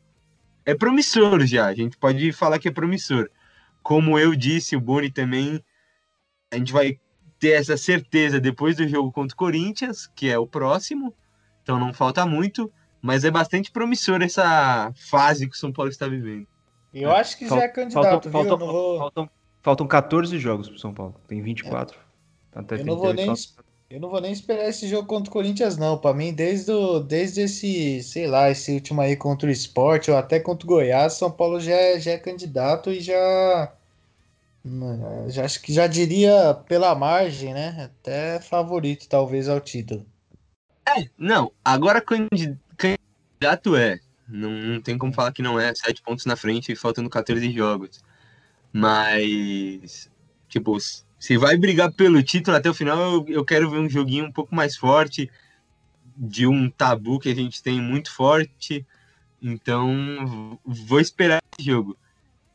é 0.66 0.74
promissor 0.74 1.46
já. 1.46 1.64
A 1.64 1.74
gente 1.74 1.96
pode 1.96 2.30
falar 2.30 2.58
que 2.58 2.68
é 2.68 2.70
promissor. 2.70 3.30
Como 3.82 4.18
eu 4.18 4.34
disse, 4.34 4.76
o 4.76 4.80
Boni 4.80 5.10
também, 5.10 5.64
a 6.52 6.58
gente 6.58 6.74
vai 6.74 7.00
ter 7.38 7.52
essa 7.52 7.78
certeza 7.78 8.38
depois 8.38 8.76
do 8.76 8.86
jogo 8.86 9.10
contra 9.10 9.34
o 9.34 9.38
Corinthians, 9.38 10.06
que 10.14 10.28
é 10.28 10.38
o 10.38 10.46
próximo. 10.46 11.14
Então 11.62 11.80
não 11.80 11.94
falta 11.94 12.26
muito, 12.26 12.70
mas 13.00 13.24
é 13.24 13.30
bastante 13.30 13.70
promissor 13.70 14.20
essa 14.20 14.92
fase 14.94 15.48
que 15.48 15.56
o 15.56 15.58
São 15.58 15.72
Paulo 15.72 15.90
está 15.90 16.06
vivendo. 16.06 16.46
Eu 16.92 17.10
acho 17.10 17.38
que 17.38 17.48
já 17.48 17.62
é 17.62 17.68
candidato, 17.68 18.02
faltam, 18.02 18.20
viu? 18.20 18.32
Faltam, 18.32 18.58
vou... 18.58 18.98
faltam, 18.98 19.30
faltam 19.62 19.86
14 19.86 20.38
jogos 20.38 20.68
pro 20.68 20.78
São 20.78 20.92
Paulo. 20.92 21.14
Tem 21.26 21.40
24. 21.40 21.98
É. 21.98 22.58
Até 22.58 22.78
eu, 22.78 22.84
não 22.84 22.98
vou 22.98 23.14
nem, 23.14 23.32
eu 23.90 23.98
não 23.98 24.08
vou 24.08 24.20
nem 24.20 24.30
esperar 24.30 24.68
esse 24.68 24.86
jogo 24.86 25.08
contra 25.08 25.28
o 25.28 25.32
Corinthians, 25.32 25.76
não. 25.76 25.98
Para 25.98 26.14
mim, 26.14 26.32
desde, 26.32 26.70
o, 26.70 27.00
desde 27.00 27.40
esse, 27.40 28.00
sei 28.04 28.28
lá, 28.28 28.48
esse 28.48 28.70
último 28.70 29.00
aí 29.00 29.16
contra 29.16 29.48
o 29.48 29.52
esporte 29.52 30.12
ou 30.12 30.16
até 30.16 30.38
contra 30.38 30.64
o 30.64 30.68
Goiás, 30.68 31.14
São 31.14 31.28
Paulo 31.28 31.58
já 31.58 31.72
é, 31.72 31.98
já 31.98 32.12
é 32.12 32.18
candidato 32.18 32.92
e 32.92 33.00
já. 33.00 33.72
Já 35.28 35.44
acho 35.44 35.60
que 35.62 35.72
já 35.72 35.86
diria 35.86 36.54
pela 36.68 36.94
margem, 36.94 37.52
né? 37.52 37.90
Até 37.90 38.40
favorito, 38.40 39.08
talvez, 39.08 39.48
ao 39.48 39.58
título. 39.58 40.06
É, 40.86 41.08
não, 41.18 41.50
agora 41.64 42.00
candidato 42.00 43.74
é. 43.74 43.98
Não, 44.28 44.50
não 44.50 44.80
tem 44.80 44.96
como 44.96 45.12
falar 45.12 45.32
que 45.32 45.42
não 45.42 45.58
é. 45.58 45.74
Sete 45.74 46.00
pontos 46.00 46.26
na 46.26 46.36
frente 46.36 46.70
e 46.70 46.76
faltando 46.76 47.10
14 47.10 47.50
jogos. 47.50 48.00
Mas, 48.72 50.08
tipo, 50.48 50.78
se 51.20 51.36
vai 51.36 51.54
brigar 51.58 51.92
pelo 51.92 52.22
título 52.22 52.56
até 52.56 52.70
o 52.70 52.74
final, 52.74 52.98
eu, 52.98 53.26
eu 53.28 53.44
quero 53.44 53.70
ver 53.70 53.78
um 53.78 53.88
joguinho 53.88 54.24
um 54.24 54.32
pouco 54.32 54.54
mais 54.54 54.74
forte, 54.74 55.30
de 56.16 56.46
um 56.46 56.70
tabu 56.70 57.20
que 57.20 57.28
a 57.28 57.34
gente 57.34 57.62
tem 57.62 57.78
muito 57.78 58.10
forte. 58.10 58.86
Então, 59.40 60.58
vou 60.64 60.98
esperar 60.98 61.42
esse 61.52 61.66
jogo. 61.66 61.96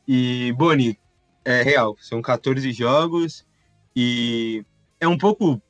E, 0.06 0.52
Boni, 0.58 0.98
é 1.44 1.62
real, 1.62 1.96
são 2.00 2.20
14 2.20 2.72
jogos 2.72 3.46
e 3.94 4.64
é 4.98 5.06
um 5.06 5.16
pouco 5.16 5.62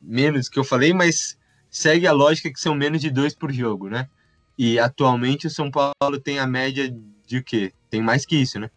menos 0.00 0.48
que 0.48 0.58
eu 0.58 0.64
falei, 0.64 0.94
mas 0.94 1.38
segue 1.68 2.06
a 2.06 2.12
lógica 2.12 2.50
que 2.50 2.60
são 2.60 2.74
menos 2.74 3.02
de 3.02 3.10
dois 3.10 3.34
por 3.34 3.52
jogo, 3.52 3.90
né? 3.90 4.08
E 4.56 4.78
atualmente 4.78 5.46
o 5.46 5.50
São 5.50 5.70
Paulo 5.70 6.18
tem 6.22 6.38
a 6.38 6.46
média 6.46 6.90
de 7.26 7.38
o 7.38 7.44
quê? 7.44 7.72
Tem 7.90 8.00
mais 8.00 8.24
que 8.24 8.36
isso, 8.36 8.58
né? 8.58 8.70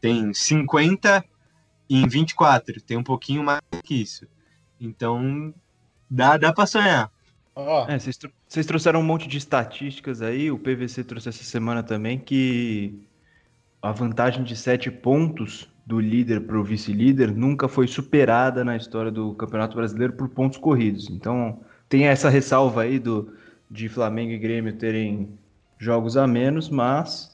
Tem 0.00 0.32
50 0.32 1.22
em 1.96 2.08
24, 2.08 2.80
tem 2.82 2.96
um 2.96 3.02
pouquinho 3.02 3.42
mais 3.42 3.60
que 3.84 4.02
isso. 4.02 4.26
Então, 4.80 5.54
dá, 6.10 6.36
dá 6.36 6.52
para 6.52 6.66
sonhar. 6.66 7.10
Oh. 7.54 7.84
É, 7.88 7.98
vocês, 7.98 8.18
vocês 8.48 8.66
trouxeram 8.66 9.00
um 9.00 9.04
monte 9.04 9.28
de 9.28 9.36
estatísticas 9.36 10.22
aí, 10.22 10.50
o 10.50 10.58
PVC 10.58 11.04
trouxe 11.04 11.28
essa 11.28 11.44
semana 11.44 11.82
também, 11.82 12.18
que 12.18 13.06
a 13.80 13.92
vantagem 13.92 14.42
de 14.42 14.56
7 14.56 14.90
pontos 14.90 15.68
do 15.84 16.00
líder 16.00 16.46
para 16.46 16.58
o 16.58 16.64
vice-líder 16.64 17.34
nunca 17.34 17.68
foi 17.68 17.86
superada 17.86 18.64
na 18.64 18.76
história 18.76 19.10
do 19.10 19.34
Campeonato 19.34 19.76
Brasileiro 19.76 20.12
por 20.12 20.28
pontos 20.28 20.56
corridos. 20.58 21.10
Então, 21.10 21.60
tem 21.88 22.06
essa 22.06 22.30
ressalva 22.30 22.82
aí 22.82 22.98
do, 22.98 23.34
de 23.70 23.88
Flamengo 23.88 24.32
e 24.32 24.38
Grêmio 24.38 24.72
terem 24.74 25.38
jogos 25.78 26.16
a 26.16 26.26
menos, 26.26 26.70
mas 26.70 27.32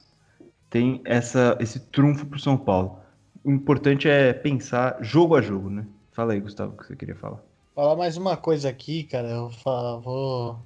tem 0.71 1.01
essa, 1.05 1.57
esse 1.61 1.79
trunfo 1.79 2.27
para 2.27 2.37
o 2.37 2.41
São 2.41 2.57
Paulo. 2.57 2.99
O 3.49 3.51
importante 3.51 4.07
é 4.07 4.35
pensar 4.35 4.99
jogo 5.01 5.35
a 5.35 5.41
jogo, 5.41 5.71
né? 5.71 5.87
Fala 6.13 6.35
aí, 6.35 6.41
Gustavo, 6.41 6.75
o 6.75 6.77
que 6.77 6.87
você 6.87 6.95
queria 6.95 7.17
falar. 7.17 7.43
Falar 7.75 7.97
mais 7.97 8.19
uma 8.19 8.37
coisa 8.37 8.69
aqui, 8.69 9.05
cara. 9.05 9.27
Eu 9.27 9.49
vou, 10.03 10.61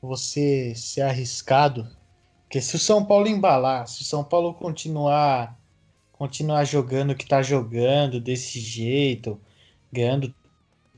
vou 0.00 0.16
ser, 0.16 0.76
ser 0.76 1.00
arriscado. 1.00 1.88
Porque 2.44 2.60
se 2.60 2.76
o 2.76 2.78
São 2.78 3.04
Paulo 3.04 3.26
embalar, 3.26 3.88
se 3.88 4.02
o 4.02 4.04
São 4.04 4.22
Paulo 4.22 4.54
continuar 4.54 5.58
continuar 6.12 6.62
jogando 6.62 7.10
o 7.10 7.16
que 7.16 7.26
tá 7.26 7.42
jogando 7.42 8.20
desse 8.20 8.60
jeito, 8.60 9.40
ganhando 9.92 10.32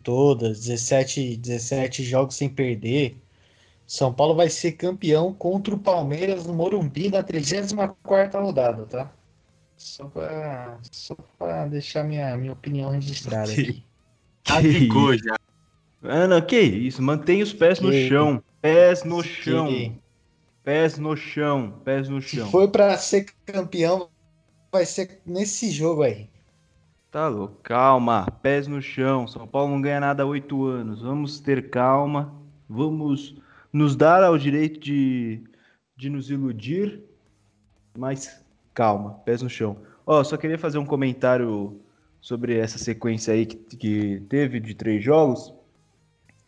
todas, 0.02 0.66
17, 0.66 1.38
17 1.38 2.04
jogos 2.04 2.34
sem 2.34 2.50
perder. 2.50 3.16
São 3.86 4.12
Paulo 4.12 4.34
vai 4.34 4.50
ser 4.50 4.72
campeão 4.72 5.32
contra 5.32 5.74
o 5.74 5.78
Palmeiras 5.78 6.44
no 6.44 6.52
Morumbi 6.52 7.08
na 7.08 7.22
34 7.22 8.38
rodada, 8.38 8.84
tá? 8.84 9.23
Só 9.84 10.06
pra, 10.06 10.78
só 10.90 11.14
pra 11.38 11.66
deixar 11.66 12.04
minha, 12.04 12.34
minha 12.38 12.54
opinião 12.54 12.88
registrada 12.90 13.52
aqui. 13.52 13.84
Que 14.42 15.18
já. 15.18 15.36
Ana, 16.02 16.40
que 16.40 16.58
isso? 16.58 17.02
Mantém 17.02 17.42
os 17.42 17.52
pés 17.52 17.78
que... 17.78 17.84
no 17.84 17.92
chão. 18.08 18.42
Pés 18.62 19.04
no 19.04 19.22
que... 19.22 19.28
chão. 19.28 19.98
Pés 20.62 20.96
no 20.96 21.14
chão. 21.14 21.82
Pés 21.84 22.08
no 22.08 22.22
chão. 22.22 22.46
Se 22.46 22.50
for 22.50 22.70
pra 22.70 22.96
ser 22.96 23.26
campeão, 23.44 24.08
vai 24.72 24.86
ser 24.86 25.20
nesse 25.26 25.70
jogo 25.70 26.02
aí. 26.02 26.30
Tá 27.10 27.28
louco. 27.28 27.60
Calma, 27.62 28.24
pés 28.42 28.66
no 28.66 28.80
chão. 28.80 29.28
São 29.28 29.46
Paulo 29.46 29.72
não 29.72 29.82
ganha 29.82 30.00
nada 30.00 30.22
há 30.22 30.26
oito 30.26 30.64
anos. 30.64 31.02
Vamos 31.02 31.40
ter 31.40 31.68
calma. 31.68 32.34
Vamos 32.66 33.36
nos 33.70 33.94
dar 33.94 34.24
ao 34.24 34.38
direito 34.38 34.80
de, 34.80 35.44
de 35.94 36.08
nos 36.08 36.30
iludir. 36.30 37.04
Mas 37.98 38.42
calma, 38.74 39.12
pés 39.24 39.40
no 39.40 39.48
chão. 39.48 39.76
Ó, 40.06 40.20
oh, 40.20 40.24
só 40.24 40.36
queria 40.36 40.58
fazer 40.58 40.78
um 40.78 40.84
comentário 40.84 41.80
sobre 42.20 42.58
essa 42.58 42.76
sequência 42.76 43.32
aí 43.32 43.46
que, 43.46 43.56
que 43.76 44.22
teve 44.28 44.60
de 44.60 44.74
três 44.74 45.02
jogos. 45.02 45.54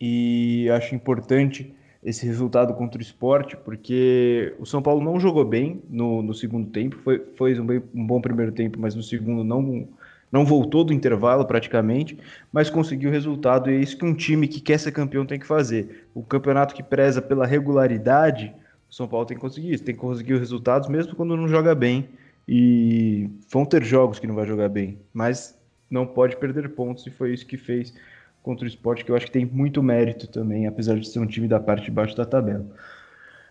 E 0.01 0.69
acho 0.71 0.95
importante 0.95 1.75
esse 2.03 2.27
resultado 2.27 2.75
contra 2.75 2.99
o 2.99 3.03
esporte, 3.03 3.57
porque 3.57 4.55
o 4.59 4.67
São 4.67 4.83
Paulo 4.83 5.03
não 5.03 5.19
jogou 5.19 5.45
bem 5.45 5.83
no, 5.89 6.23
no 6.23 6.35
segundo 6.35 6.71
tempo. 6.71 6.97
Foi, 7.03 7.25
foi 7.37 7.59
um, 7.59 7.67
bem, 7.67 7.83
um 7.95 8.07
bom 8.07 8.21
primeiro 8.21 8.53
tempo, 8.53 8.79
mas 8.79 8.95
no 8.95 9.03
segundo 9.03 9.43
não 9.43 9.89
não 10.31 10.45
voltou 10.45 10.85
do 10.85 10.93
intervalo 10.93 11.47
praticamente, 11.47 12.19
mas 12.53 12.69
conseguiu 12.69 13.11
o 13.11 13.13
resultado. 13.13 13.71
E 13.71 13.75
é 13.75 13.79
isso 13.79 13.97
que 13.97 14.05
um 14.05 14.15
time 14.15 14.49
que 14.49 14.61
quer 14.61 14.79
ser 14.79 14.93
campeão 14.93 15.25
tem 15.25 15.39
que 15.39 15.47
fazer. 15.47 16.09
O 16.15 16.23
campeonato 16.23 16.75
que 16.75 16.83
preza 16.83 17.23
pela 17.23 17.47
regularidade, 17.47 18.55
o 18.89 18.95
São 18.95 19.09
Paulo 19.09 19.27
tem 19.27 19.37
que 19.37 19.41
conseguir 19.41 19.73
isso, 19.73 19.85
tem 19.85 19.95
que 19.95 20.01
conseguir 20.01 20.35
os 20.35 20.41
resultados 20.41 20.89
mesmo 20.89 21.15
quando 21.15 21.37
não 21.37 21.49
joga 21.49 21.75
bem. 21.75 22.09
E 22.49 23.29
vão 23.51 23.65
ter 23.65 23.83
jogos 23.85 24.21
que 24.21 24.27
não 24.27 24.35
vai 24.35 24.47
jogar 24.47 24.69
bem, 24.69 24.99
mas 25.13 25.59
não 25.91 26.07
pode 26.07 26.37
perder 26.37 26.69
pontos, 26.71 27.07
e 27.07 27.11
foi 27.11 27.35
isso 27.35 27.45
que 27.45 27.57
fez 27.57 27.93
contra 28.43 28.65
o 28.65 28.69
esporte, 28.69 29.05
que 29.05 29.11
eu 29.11 29.17
acho 29.17 29.27
que 29.27 29.33
tem 29.33 29.45
muito 29.45 29.83
mérito 29.83 30.29
também, 30.29 30.67
apesar 30.69 30.97
de 30.97 31.09
ser 31.09 31.19
um 31.19 31.27
time 31.27 31.49
da 31.49 31.59
parte 31.59 31.87
de 31.87 31.91
baixo 31.91 32.17
da 32.17 32.25
tabela. 32.25 32.65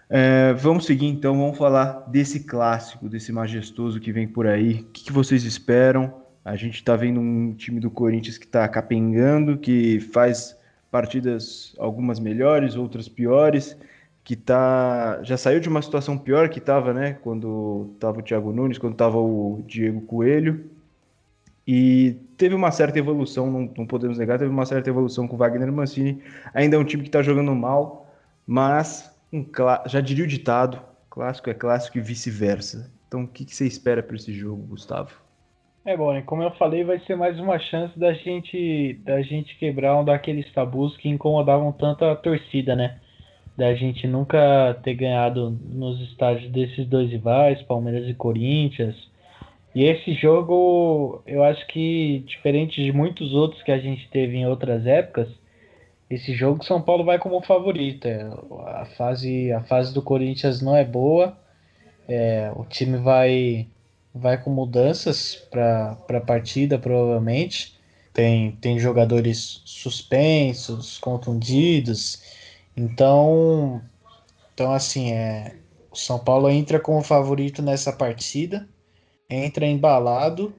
É, 0.10 0.54
vamos 0.54 0.86
seguir 0.86 1.08
então, 1.08 1.38
vamos 1.38 1.58
falar 1.58 2.06
desse 2.08 2.42
clássico, 2.42 3.10
desse 3.10 3.32
majestoso 3.34 4.00
que 4.00 4.12
vem 4.12 4.27
por 4.27 4.48
aí. 4.48 4.82
O 4.82 4.84
que, 4.86 5.04
que 5.06 5.12
vocês 5.12 5.44
esperam? 5.44 6.13
A 6.46 6.56
gente 6.56 6.75
está 6.75 6.96
vendo 6.96 7.20
um 7.20 7.54
time 7.54 7.80
do 7.80 7.89
Corinthians 7.89 8.38
que 8.38 8.46
está 8.46 8.68
capengando, 8.70 9.58
que 9.58 10.00
faz 10.00 10.58
partidas 10.92 11.75
algumas 11.77 12.20
melhores, 12.20 12.75
outras 12.75 13.10
piores, 13.10 13.75
que 14.25 14.36
tá 14.36 15.20
já 15.22 15.38
saiu 15.38 15.60
de 15.60 15.70
uma 15.70 15.84
situação 15.84 16.17
pior 16.17 16.50
que 16.50 16.58
estava, 16.58 16.91
né, 16.91 17.13
quando 17.22 17.91
estava 17.94 18.20
o 18.20 18.24
Thiago 18.24 18.51
Nunes, 18.51 18.79
quando 18.79 18.94
estava 18.94 19.20
o 19.20 19.63
Diego 19.67 20.01
Coelho. 20.01 20.72
E 21.67 22.17
teve 22.36 22.53
uma 22.55 22.72
certa 22.72 22.98
evolução, 22.98 23.51
não, 23.51 23.72
não, 23.77 23.86
podemos 23.86 24.17
negar, 24.17 24.39
teve 24.39 24.50
uma 24.50 24.65
certa 24.65 24.89
evolução 24.89 25.27
com 25.27 25.36
o 25.36 25.38
Wagner 25.38 25.72
Mancini. 25.72 26.22
Ainda 26.53 26.75
é 26.75 26.79
um 26.79 26.84
time 26.84 27.03
que 27.03 27.10
está 27.10 27.22
jogando 27.22 27.53
mal, 27.55 28.12
mas 28.46 29.15
um, 29.32 29.46
já 29.86 30.01
diria 30.01 30.25
o 30.25 30.27
ditado, 30.27 30.82
clássico 31.10 31.50
é 31.51 31.53
clássico 31.53 32.00
e 32.00 32.01
vice-versa. 32.01 32.91
Então 33.08 33.24
o 33.24 33.27
que, 33.27 33.46
que 33.46 33.55
você 33.55 33.67
espera 33.67 34.01
para 34.01 34.15
esse 34.15 34.34
jogo, 34.34 34.63
Gustavo? 34.63 35.12
É 35.86 35.96
bom, 35.96 36.20
como 36.24 36.41
eu 36.41 36.51
falei, 36.51 36.84
vai 36.84 37.00
ser 37.01 37.15
mais 37.15 37.39
uma 37.39 37.60
chance 37.60 37.98
da 37.98 38.12
gente 38.13 39.00
da 39.03 39.22
gente 39.22 39.55
quebrar 39.60 40.00
um 40.00 40.03
daqueles 40.03 40.51
tabus 40.51 40.98
que 40.98 41.10
incomodavam 41.10 41.72
tanto 41.72 42.05
a 42.05 42.15
torcida, 42.15 42.75
né? 42.75 43.00
Da 43.57 43.74
gente 43.74 44.05
nunca 44.05 44.77
ter 44.83 44.95
ganhado 44.95 45.57
nos 45.69 46.01
estádios 46.01 46.51
desses 46.51 46.85
dois 46.88 47.09
rivais, 47.09 47.62
Palmeiras 47.62 48.07
e 48.09 48.13
Corinthians. 48.13 48.95
E 49.74 49.83
esse 49.83 50.13
jogo, 50.13 51.21
eu 51.25 51.43
acho 51.43 51.65
que 51.67 52.24
diferente 52.27 52.83
de 52.83 52.91
muitos 52.91 53.33
outros 53.33 53.62
que 53.63 53.71
a 53.71 53.77
gente 53.77 54.07
teve 54.09 54.38
em 54.38 54.47
outras 54.47 54.85
épocas, 54.85 55.27
esse 56.09 56.33
jogo 56.33 56.63
São 56.63 56.81
Paulo 56.81 57.03
vai 57.03 57.17
como 57.17 57.41
favorito. 57.41 58.07
É, 58.07 58.21
a 58.67 58.85
fase 58.97 59.51
a 59.51 59.62
fase 59.62 59.93
do 59.93 60.01
Corinthians 60.01 60.62
não 60.62 60.75
é 60.75 60.83
boa. 60.83 61.38
É, 62.07 62.51
o 62.55 62.63
time 62.65 62.97
vai 62.97 63.67
vai 64.13 64.41
com 64.41 64.50
mudanças 64.50 65.35
para 65.51 65.97
a 66.09 66.21
partida, 66.21 66.79
provavelmente. 66.79 67.75
Tem, 68.13 68.53
tem 68.62 68.79
jogadores 68.79 69.62
suspensos, 69.65 70.97
contundidos. 71.00 72.21
Então, 72.75 73.82
então 74.53 74.74
assim, 74.74 75.12
é, 75.13 75.58
o 75.91 75.96
São 75.96 76.20
Paulo 76.24 76.50
entra 76.50 76.79
como 76.79 77.01
favorito 77.03 77.62
nessa 77.62 77.94
partida, 77.94 78.70
entra 79.29 79.65
embalado 79.67 80.55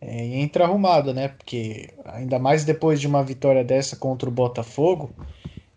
é, 0.00 0.26
e 0.26 0.34
entra 0.36 0.64
arrumado, 0.64 1.14
né? 1.14 1.28
Porque 1.28 1.94
ainda 2.04 2.38
mais 2.38 2.64
depois 2.64 3.00
de 3.00 3.06
uma 3.06 3.24
vitória 3.24 3.64
dessa 3.64 3.96
contra 3.96 4.28
o 4.28 4.32
Botafogo, 4.32 5.14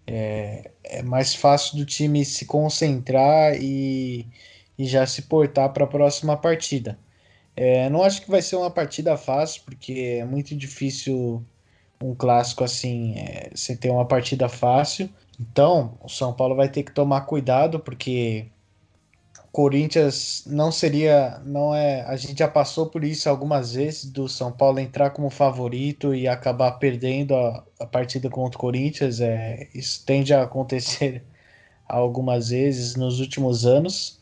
é, 0.07 0.71
é 0.83 1.03
mais 1.03 1.35
fácil 1.35 1.77
do 1.77 1.85
time 1.85 2.25
se 2.25 2.45
concentrar 2.45 3.55
e 3.61 4.27
e 4.77 4.85
já 4.85 5.05
se 5.07 5.23
portar 5.23 5.73
para 5.73 5.85
a 5.85 5.87
próxima 5.87 6.37
partida. 6.37 6.99
É, 7.55 7.89
não 7.89 8.03
acho 8.03 8.21
que 8.23 8.29
vai 8.31 8.41
ser 8.41 8.55
uma 8.57 8.71
partida 8.71 9.17
fácil, 9.17 9.63
porque 9.65 10.19
é 10.21 10.25
muito 10.25 10.55
difícil 10.55 11.45
um 12.01 12.15
clássico 12.15 12.63
assim, 12.63 13.15
é, 13.17 13.51
você 13.55 13.75
ter 13.77 13.89
uma 13.91 14.07
partida 14.07 14.49
fácil. 14.49 15.09
Então, 15.39 15.97
o 16.03 16.09
São 16.09 16.33
Paulo 16.33 16.55
vai 16.55 16.69
ter 16.69 16.83
que 16.83 16.91
tomar 16.91 17.21
cuidado, 17.21 17.79
porque 17.79 18.51
Corinthians 19.57 20.43
não 20.45 20.71
seria, 20.71 21.39
não 21.43 21.73
é, 21.73 22.01
a 22.03 22.15
gente 22.15 22.37
já 22.37 22.47
passou 22.47 22.87
por 22.87 23.03
isso 23.03 23.27
algumas 23.27 23.73
vezes 23.73 24.05
do 24.05 24.29
São 24.29 24.51
Paulo 24.51 24.79
entrar 24.79 25.09
como 25.09 25.31
favorito 25.31 26.13
e 26.13 26.27
acabar 26.27 26.73
perdendo 26.73 27.35
a, 27.35 27.63
a 27.79 27.85
partida 27.87 28.29
contra 28.29 28.55
o 28.55 28.61
Corinthians, 28.61 29.19
é, 29.19 29.67
isso 29.73 30.05
tende 30.05 30.31
a 30.31 30.43
acontecer 30.43 31.23
algumas 31.89 32.49
vezes 32.49 32.95
nos 32.95 33.19
últimos 33.19 33.65
anos, 33.65 34.21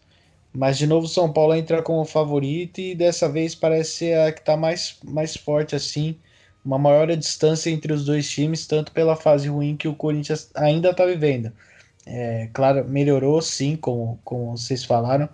mas 0.53 0.77
de 0.77 0.87
novo 0.87 1.05
o 1.05 1.09
São 1.09 1.33
Paulo 1.33 1.53
entra 1.53 1.83
como 1.83 2.05
favorito 2.05 2.79
e 2.79 2.95
dessa 2.95 3.27
vez 3.29 3.53
parece 3.53 3.91
ser 3.91 4.19
a 4.19 4.31
que 4.31 4.39
está 4.39 4.55
mais, 4.55 4.97
mais 5.03 5.35
forte 5.35 5.75
assim, 5.75 6.17
uma 6.65 6.79
maior 6.79 7.15
distância 7.15 7.69
entre 7.69 7.93
os 7.93 8.05
dois 8.05 8.29
times, 8.29 8.65
tanto 8.65 8.91
pela 8.91 9.15
fase 9.15 9.47
ruim 9.47 9.77
que 9.77 9.87
o 9.87 9.95
Corinthians 9.95 10.49
ainda 10.55 10.89
está 10.89 11.05
vivendo 11.05 11.51
é, 12.05 12.49
claro, 12.53 12.87
melhorou 12.87 13.41
sim, 13.41 13.75
como, 13.75 14.19
como 14.23 14.55
vocês 14.55 14.85
falaram, 14.85 15.27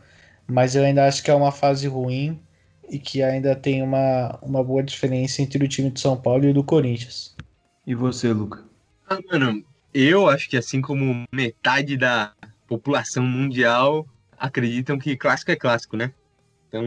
mas 0.48 0.76
eu 0.76 0.84
ainda 0.84 1.06
acho 1.06 1.22
que 1.24 1.30
é 1.30 1.34
uma 1.34 1.52
fase 1.52 1.88
ruim 1.88 2.40
e 2.90 2.98
que 2.98 3.22
ainda 3.22 3.56
tem 3.56 3.84
uma, 3.84 4.40
uma 4.42 4.64
boa 4.64 4.82
diferença 4.82 5.42
entre 5.42 5.64
o 5.64 5.68
time 5.68 5.90
de 5.90 6.00
São 6.00 6.20
Paulo 6.20 6.46
e 6.46 6.52
o 6.52 6.54
do 6.54 6.64
Corinthians. 6.64 7.36
E 7.86 7.94
você, 7.94 8.32
Luca? 8.32 8.64
Ah, 9.10 9.20
mano, 9.30 9.64
eu 9.94 10.30
acho 10.30 10.50
que 10.50 10.58
assim 10.58 10.82
como 10.82 11.26
metade 11.32 11.98
da 11.98 12.34
população 12.68 13.24
mundial 13.24 14.08
acreditam 14.38 14.98
que 14.98 15.18
clássico 15.18 15.52
é 15.52 15.56
clássico, 15.56 15.98
né? 15.98 16.14
Então, 16.68 16.86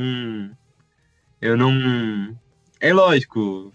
eu 1.40 1.56
não. 1.56 2.34
É 2.80 2.92
lógico. 2.92 3.70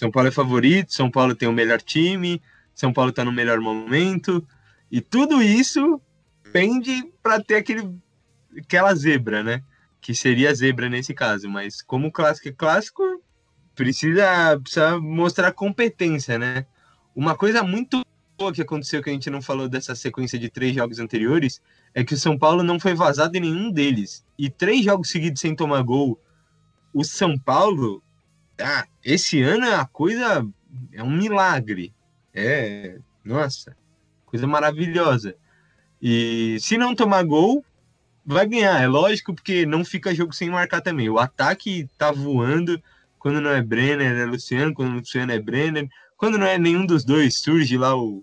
São 0.00 0.10
Paulo 0.10 0.28
é 0.28 0.32
favorito, 0.32 0.94
São 0.94 1.10
Paulo 1.10 1.34
tem 1.34 1.46
o 1.46 1.52
melhor 1.52 1.78
time, 1.82 2.40
São 2.74 2.90
Paulo 2.90 3.12
tá 3.12 3.22
no 3.22 3.30
melhor 3.30 3.60
momento. 3.60 4.42
E 4.90 4.98
tudo 4.98 5.42
isso 5.42 6.00
pende 6.50 7.04
para 7.22 7.38
ter 7.38 7.56
aquele, 7.56 7.86
aquela 8.56 8.94
zebra, 8.94 9.42
né? 9.42 9.62
Que 10.00 10.14
seria 10.14 10.54
zebra 10.54 10.88
nesse 10.88 11.12
caso. 11.12 11.50
Mas 11.50 11.82
como 11.82 12.10
clássico 12.10 12.48
é 12.48 12.52
clássico, 12.52 13.02
precisa, 13.74 14.58
precisa 14.62 14.98
mostrar 14.98 15.52
competência, 15.52 16.38
né? 16.38 16.64
Uma 17.14 17.36
coisa 17.36 17.62
muito 17.62 18.02
boa 18.38 18.54
que 18.54 18.62
aconteceu 18.62 19.02
que 19.02 19.10
a 19.10 19.12
gente 19.12 19.28
não 19.28 19.42
falou 19.42 19.68
dessa 19.68 19.94
sequência 19.94 20.38
de 20.38 20.48
três 20.48 20.74
jogos 20.74 20.98
anteriores 20.98 21.60
é 21.92 22.02
que 22.02 22.14
o 22.14 22.18
São 22.18 22.38
Paulo 22.38 22.62
não 22.62 22.80
foi 22.80 22.94
vazado 22.94 23.36
em 23.36 23.40
nenhum 23.40 23.70
deles. 23.70 24.24
E 24.38 24.48
três 24.48 24.82
jogos 24.82 25.10
seguidos 25.10 25.42
sem 25.42 25.54
tomar 25.54 25.82
gol. 25.82 26.18
O 26.90 27.04
São 27.04 27.36
Paulo, 27.36 28.02
ah, 28.60 28.86
esse 29.04 29.42
ano 29.42 29.66
a 29.74 29.86
coisa 29.86 30.46
é 30.92 31.02
um 31.02 31.10
milagre. 31.10 31.92
É, 32.32 32.98
nossa, 33.24 33.76
coisa 34.26 34.46
maravilhosa. 34.46 35.34
E 36.00 36.56
se 36.60 36.78
não 36.78 36.94
tomar 36.94 37.24
gol, 37.24 37.64
vai 38.24 38.46
ganhar. 38.46 38.80
É 38.80 38.86
lógico, 38.86 39.34
porque 39.34 39.66
não 39.66 39.84
fica 39.84 40.14
jogo 40.14 40.32
sem 40.32 40.50
marcar 40.50 40.80
também. 40.80 41.08
O 41.08 41.18
ataque 41.18 41.88
tá 41.98 42.10
voando. 42.10 42.80
Quando 43.18 43.40
não 43.40 43.50
é 43.50 43.62
Brenner, 43.62 44.16
é 44.16 44.24
Luciano. 44.24 44.72
Quando 44.72 44.94
Luciano 44.94 45.32
é 45.32 45.38
Brenner. 45.38 45.88
Quando 46.16 46.38
não 46.38 46.46
é 46.46 46.58
nenhum 46.58 46.86
dos 46.86 47.04
dois, 47.04 47.38
surge 47.38 47.76
lá 47.76 47.96
o 47.96 48.22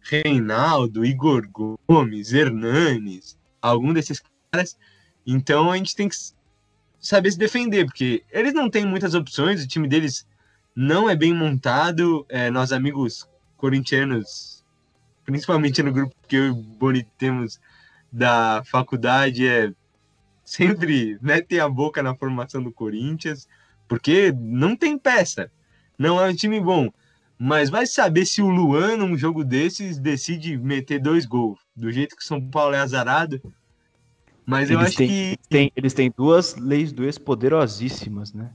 Reinaldo, 0.00 1.04
Igor 1.04 1.48
Gomes, 1.88 2.32
Hernanes, 2.32 3.38
algum 3.60 3.92
desses 3.92 4.22
caras. 4.50 4.76
Então 5.26 5.70
a 5.70 5.76
gente 5.76 5.94
tem 5.94 6.08
que 6.08 6.16
saber 7.00 7.32
se 7.32 7.38
defender, 7.38 7.86
porque 7.86 8.22
eles 8.30 8.52
não 8.52 8.68
têm 8.68 8.84
muitas 8.84 9.14
opções. 9.14 9.64
O 9.64 9.68
time 9.68 9.88
deles 9.88 10.26
não 10.76 11.08
é 11.08 11.16
bem 11.16 11.34
montado. 11.34 12.26
É, 12.28 12.50
nós, 12.50 12.72
amigos 12.72 13.28
corintianos, 13.56 14.64
principalmente 15.24 15.82
no 15.82 15.92
grupo 15.92 16.14
que 16.28 16.36
eu 16.36 16.46
e 16.46 16.50
o 16.50 16.54
Boni 16.54 17.04
temos 17.18 17.58
da 18.12 18.62
faculdade, 18.64 19.46
é 19.46 19.72
sempre 20.44 21.18
metem 21.22 21.60
a 21.60 21.68
boca 21.68 22.02
na 22.02 22.14
formação 22.14 22.62
do 22.62 22.72
Corinthians, 22.72 23.46
porque 23.86 24.32
não 24.36 24.74
tem 24.74 24.98
peça, 24.98 25.50
não 25.98 26.20
é 26.20 26.28
um 26.28 26.34
time 26.34 26.60
bom. 26.60 26.90
Mas 27.38 27.70
vai 27.70 27.86
saber 27.86 28.26
se 28.26 28.42
o 28.42 28.48
Luan, 28.50 28.98
num 28.98 29.16
jogo 29.16 29.42
desses, 29.42 29.98
decide 29.98 30.58
meter 30.58 31.00
dois 31.00 31.24
gols. 31.24 31.58
Do 31.74 31.90
jeito 31.90 32.14
que 32.14 32.22
São 32.22 32.38
Paulo 32.38 32.74
é 32.74 32.78
azarado. 32.78 33.40
Mas 34.50 34.68
eles 34.68 34.82
eu 34.82 34.86
acho 34.88 34.96
têm, 34.96 35.08
que. 35.08 35.38
Tem, 35.48 35.72
eles 35.76 35.94
têm 35.94 36.12
duas 36.14 36.56
leis 36.56 36.92
do 36.92 37.04
ex 37.04 37.16
poderosíssimas, 37.16 38.32
né? 38.32 38.50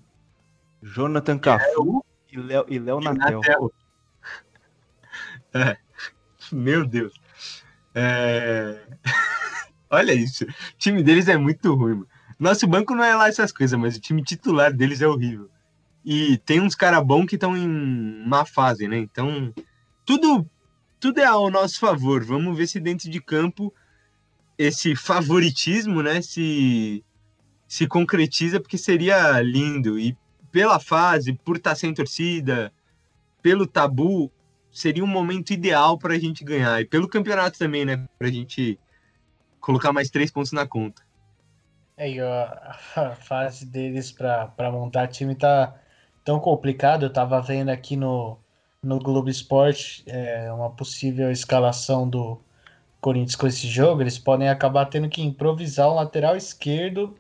Jonathan 0.84 1.40
Cafu 1.40 2.06
é, 2.34 2.66
e 2.68 2.80
Léo 2.80 3.00
Natel. 3.00 3.40
Natel. 3.40 3.72
É. 5.54 5.78
Meu 6.52 6.86
Deus. 6.86 7.14
É... 7.94 8.78
Olha 9.90 10.12
isso. 10.12 10.44
O 10.44 10.48
time 10.78 11.02
deles 11.02 11.30
é 11.30 11.38
muito 11.38 11.74
ruim. 11.74 11.94
Mano. 11.94 12.08
Nosso 12.38 12.68
banco 12.68 12.94
não 12.94 13.06
é 13.06 13.16
lá 13.16 13.30
essas 13.30 13.54
coisas, 13.54 13.80
mas 13.80 13.96
o 13.96 14.02
time 14.02 14.22
titular 14.22 14.74
deles 14.74 15.02
é 15.02 15.08
horrível. 15.08 15.50
E 16.04 16.38
tem 16.40 16.60
uns 16.60 16.76
caras 16.76 17.02
bons 17.06 17.26
que 17.26 17.36
estão 17.36 17.56
em 17.56 18.28
má 18.28 18.44
fase, 18.44 18.86
né? 18.86 18.98
Então, 18.98 19.54
tudo, 20.04 20.46
tudo 21.00 21.22
é 21.22 21.26
ao 21.26 21.50
nosso 21.50 21.80
favor. 21.80 22.22
Vamos 22.26 22.58
ver 22.58 22.68
se 22.68 22.82
dentro 22.82 23.10
de 23.10 23.22
campo 23.22 23.74
esse 24.58 24.96
favoritismo, 24.96 26.02
né, 26.02 26.22
se, 26.22 27.04
se 27.68 27.88
concretiza, 27.88 28.60
porque 28.60 28.78
seria 28.78 29.42
lindo. 29.42 30.00
E 30.00 30.18
pela 30.52 30.80
fase, 30.80 31.34
por 31.34 31.58
estar 31.58 31.72
tá 31.72 31.76
sem 31.76 31.94
torcida, 31.94 32.72
pelo 33.42 33.68
tabu, 33.68 34.32
seria 34.72 35.04
um 35.04 35.08
momento 35.08 35.52
ideal 35.52 35.98
para 35.98 36.14
a 36.14 36.20
gente 36.20 36.44
ganhar. 36.44 36.82
E 36.82 36.86
pelo 36.86 37.08
campeonato 37.08 37.58
também, 37.58 37.86
né? 37.86 38.06
Para 38.18 38.28
a 38.28 38.32
gente 38.32 38.80
colocar 39.60 39.92
mais 39.92 40.10
três 40.10 40.32
pontos 40.32 40.52
na 40.52 40.68
conta. 40.68 41.02
É, 41.98 42.20
a, 42.20 42.78
a 42.96 43.16
fase 43.16 43.66
deles 43.66 44.12
para 44.12 44.72
montar 44.72 45.08
time 45.08 45.36
tá 45.36 45.76
tão 46.24 46.40
complicado. 46.40 47.04
Eu 47.04 47.14
tava 47.14 47.42
vendo 47.42 47.70
aqui 47.70 47.96
no, 47.96 48.38
no 48.84 49.00
Globo 49.00 49.30
Esporte 49.30 50.04
é, 50.06 50.52
uma 50.52 50.70
possível 50.70 51.32
escalação 51.32 52.10
do 52.10 52.42
Corinthians 53.06 53.36
com 53.36 53.46
esse 53.46 53.68
jogo. 53.68 54.02
Eles 54.02 54.18
podem 54.18 54.50
acabar 54.50 54.86
tendo 54.86 55.08
que 55.08 55.22
improvisar 55.22 55.88
um 55.92 55.94
lateral 55.94 56.36
esquerdo 56.36 57.16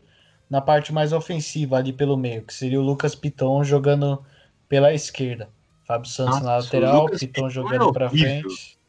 na 0.50 0.60
parte 0.60 0.91
mais 0.91 1.13
ofensiva 1.13 1.78
ali 1.78 1.93
pelo 1.93 2.17
meio, 2.17 2.41
que 2.41 2.56
seria 2.56 2.80
o 2.80 2.84
Lucas 2.84 3.13
Piton 3.13 3.63
jogando 3.63 4.19
pela 4.67 4.91
esquerda. 4.91 5.48
Fábio 5.86 6.10
Santos 6.10 6.41
Nossa, 6.41 6.45
na 6.45 6.58
lateral, 6.58 7.06
Piton 7.08 7.50
jogando 7.52 7.93
para 7.93 8.10
frente. 8.10 8.80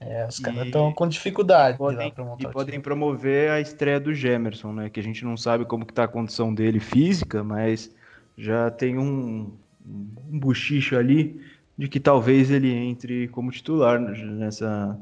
É, 0.00 0.26
os 0.28 0.38
caras 0.38 0.66
estão 0.66 0.92
com 0.92 1.08
dificuldade 1.08 1.78
podem, 1.78 2.12
E 2.38 2.46
podem 2.46 2.80
promover 2.80 3.50
a 3.50 3.60
estreia 3.60 3.98
do 3.98 4.12
Gemerson, 4.12 4.72
né? 4.72 4.90
Que 4.90 5.00
a 5.00 5.02
gente 5.02 5.24
não 5.24 5.36
sabe 5.36 5.64
como 5.64 5.86
que 5.86 5.94
tá 5.94 6.04
a 6.04 6.08
condição 6.08 6.54
dele 6.54 6.78
física, 6.78 7.42
mas 7.42 7.90
já 8.36 8.70
tem 8.70 8.98
um, 8.98 9.50
um 9.84 10.38
buchicho 10.38 10.94
ali 10.94 11.40
de 11.76 11.88
que 11.88 11.98
talvez 11.98 12.50
ele 12.50 12.72
entre 12.72 13.28
como 13.28 13.50
titular 13.50 13.98
nessa, 13.98 14.96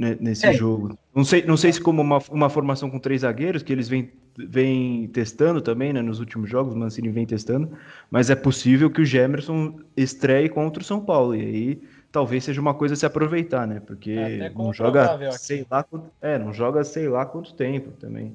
nesse 0.00 0.46
é. 0.46 0.52
jogo. 0.52 0.98
Não 1.14 1.24
sei, 1.24 1.44
não 1.44 1.56
sei 1.56 1.72
se 1.72 1.80
como 1.80 2.00
uma, 2.00 2.18
uma 2.30 2.48
formação 2.48 2.88
com 2.88 2.98
três 2.98 3.20
zagueiros, 3.20 3.62
que 3.62 3.72
eles 3.72 3.88
vêm 3.88 4.10
vem 4.38 5.08
testando 5.08 5.60
também, 5.60 5.92
né, 5.92 6.00
nos 6.00 6.18
últimos 6.18 6.48
jogos, 6.48 6.72
o 6.72 6.78
Mancini 6.78 7.10
vem 7.10 7.26
testando, 7.26 7.76
mas 8.10 8.30
é 8.30 8.34
possível 8.36 8.88
que 8.88 9.02
o 9.02 9.04
Gemerson 9.04 9.80
estreie 9.94 10.48
contra 10.48 10.82
o 10.82 10.86
São 10.86 11.04
Paulo, 11.04 11.34
e 11.34 11.40
aí 11.40 11.82
talvez 12.10 12.44
seja 12.44 12.60
uma 12.60 12.72
coisa 12.72 12.94
a 12.94 12.96
se 12.96 13.04
aproveitar, 13.04 13.66
né, 13.66 13.80
porque 13.80 14.12
é 14.12 14.50
não 14.50 14.72
joga, 14.72 15.32
sei 15.32 15.66
lá, 15.70 15.84
é, 16.22 16.38
não 16.38 16.54
joga 16.54 16.84
sei 16.84 17.08
lá 17.08 17.26
quanto 17.26 17.52
tempo 17.52 17.90
também. 17.98 18.34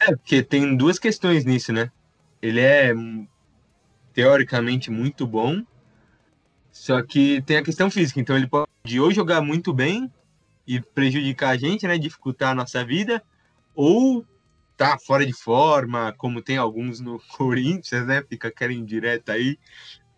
É, 0.00 0.06
porque 0.16 0.42
tem 0.42 0.74
duas 0.74 0.98
questões 0.98 1.44
nisso, 1.44 1.72
né, 1.72 1.88
ele 2.42 2.60
é 2.60 2.92
teoricamente 4.12 4.90
muito 4.90 5.24
bom, 5.24 5.62
só 6.72 7.00
que 7.02 7.42
tem 7.42 7.58
a 7.58 7.62
questão 7.62 7.90
física, 7.90 8.18
então 8.18 8.36
ele 8.36 8.48
pode 8.48 8.66
ou 8.98 9.12
jogar 9.12 9.40
muito 9.40 9.72
bem 9.72 10.10
e 10.68 10.82
prejudicar 10.82 11.48
a 11.48 11.56
gente, 11.56 11.88
né, 11.88 11.96
dificultar 11.96 12.50
a 12.50 12.54
nossa 12.54 12.84
vida, 12.84 13.22
ou 13.74 14.22
tá 14.76 14.98
fora 14.98 15.24
de 15.24 15.32
forma, 15.32 16.14
como 16.18 16.42
tem 16.42 16.58
alguns 16.58 17.00
no 17.00 17.18
Corinthians, 17.36 18.06
né? 18.06 18.22
Fica 18.28 18.50
querem 18.50 18.84
direto 18.84 19.30
aí, 19.30 19.58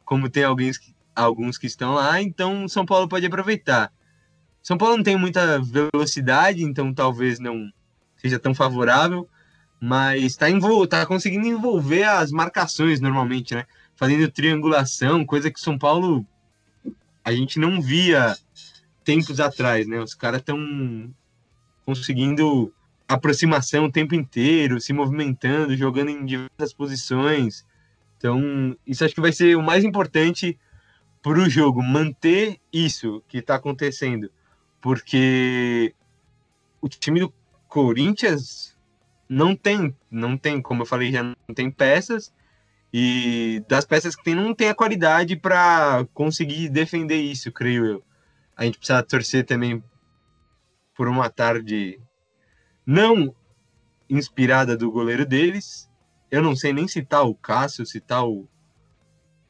como 0.05 0.29
tem 0.29 0.43
alguns 0.43 0.77
que, 0.77 0.93
alguns 1.15 1.57
que 1.57 1.69
estão 1.69 1.95
lá, 1.95 2.21
então 2.21 2.67
São 2.67 2.85
Paulo 2.85 3.09
pode 3.09 3.25
aproveitar. 3.25 3.93
São 4.61 4.77
Paulo 4.77 4.97
não 4.97 5.05
tem 5.05 5.17
muita 5.17 5.61
velocidade, 5.61 6.65
então 6.65 6.93
talvez 6.93 7.39
não 7.39 7.71
seja 8.17 8.39
tão 8.39 8.53
favorável, 8.53 9.29
mas 9.81 10.23
está 10.25 10.47
tá 10.89 11.07
conseguindo 11.07 11.47
envolver 11.47 12.03
as 12.03 12.33
marcações 12.33 13.01
normalmente, 13.01 13.55
né? 13.55 13.67
Fazendo 13.95 14.29
triangulação, 14.31 15.25
coisa 15.25 15.49
que 15.49 15.61
São 15.61 15.79
Paulo 15.79 16.27
a 17.25 17.33
gente 17.33 17.59
não 17.59 17.81
via 17.81 18.37
tempos 19.11 19.41
atrás, 19.41 19.89
né? 19.89 19.99
Os 19.99 20.15
caras 20.15 20.39
estão 20.41 21.13
conseguindo 21.85 22.73
aproximação 23.09 23.87
o 23.87 23.93
tempo 23.93 24.15
inteiro, 24.15 24.81
se 24.81 24.93
movimentando, 24.93 25.77
jogando 25.77 26.11
em 26.11 26.25
diversas 26.25 26.73
posições. 26.73 27.67
Então, 28.17 28.77
isso 28.87 29.05
acho 29.05 29.15
que 29.15 29.21
vai 29.21 29.33
ser 29.33 29.57
o 29.57 29.63
mais 29.63 29.83
importante 29.83 30.57
para 31.21 31.41
o 31.41 31.51
jogo, 31.51 31.83
manter 31.83 32.61
isso 32.73 33.21
que 33.27 33.39
está 33.39 33.57
acontecendo. 33.57 34.31
Porque 34.81 35.93
o 36.81 36.89
time 36.89 37.19
do 37.19 37.35
Corinthians 37.67 38.77
não 39.29 39.57
tem, 39.57 39.95
não 40.09 40.37
tem, 40.37 40.63
como 40.63 40.83
eu 40.83 40.87
falei, 40.87 41.11
já 41.11 41.25
não 41.25 41.55
tem 41.55 41.69
peças. 41.69 42.33
E 42.95 43.61
das 43.69 43.85
peças 43.85 44.15
que 44.15 44.23
tem, 44.23 44.37
não 44.37 44.55
tem 44.55 44.69
a 44.69 44.75
qualidade 44.75 45.35
para 45.35 46.07
conseguir 46.15 46.69
defender 46.69 47.21
isso, 47.21 47.51
creio 47.51 47.85
eu. 47.85 48.10
A 48.61 48.65
gente 48.67 48.77
precisa 48.77 49.03
torcer 49.03 49.47
também 49.47 49.83
por 50.95 51.09
uma 51.09 51.31
tarde 51.31 51.99
não 52.85 53.35
inspirada 54.09 54.77
do 54.77 54.93
goleiro 54.93 55.25
deles. 55.25 55.91
Eu 56.31 56.43
não 56.43 56.55
sei 56.55 56.71
nem 56.71 56.87
citar 56.87 57.25
o 57.25 57.35
Cássio, 57.35 57.87
citar 57.87 58.29
o, 58.29 58.47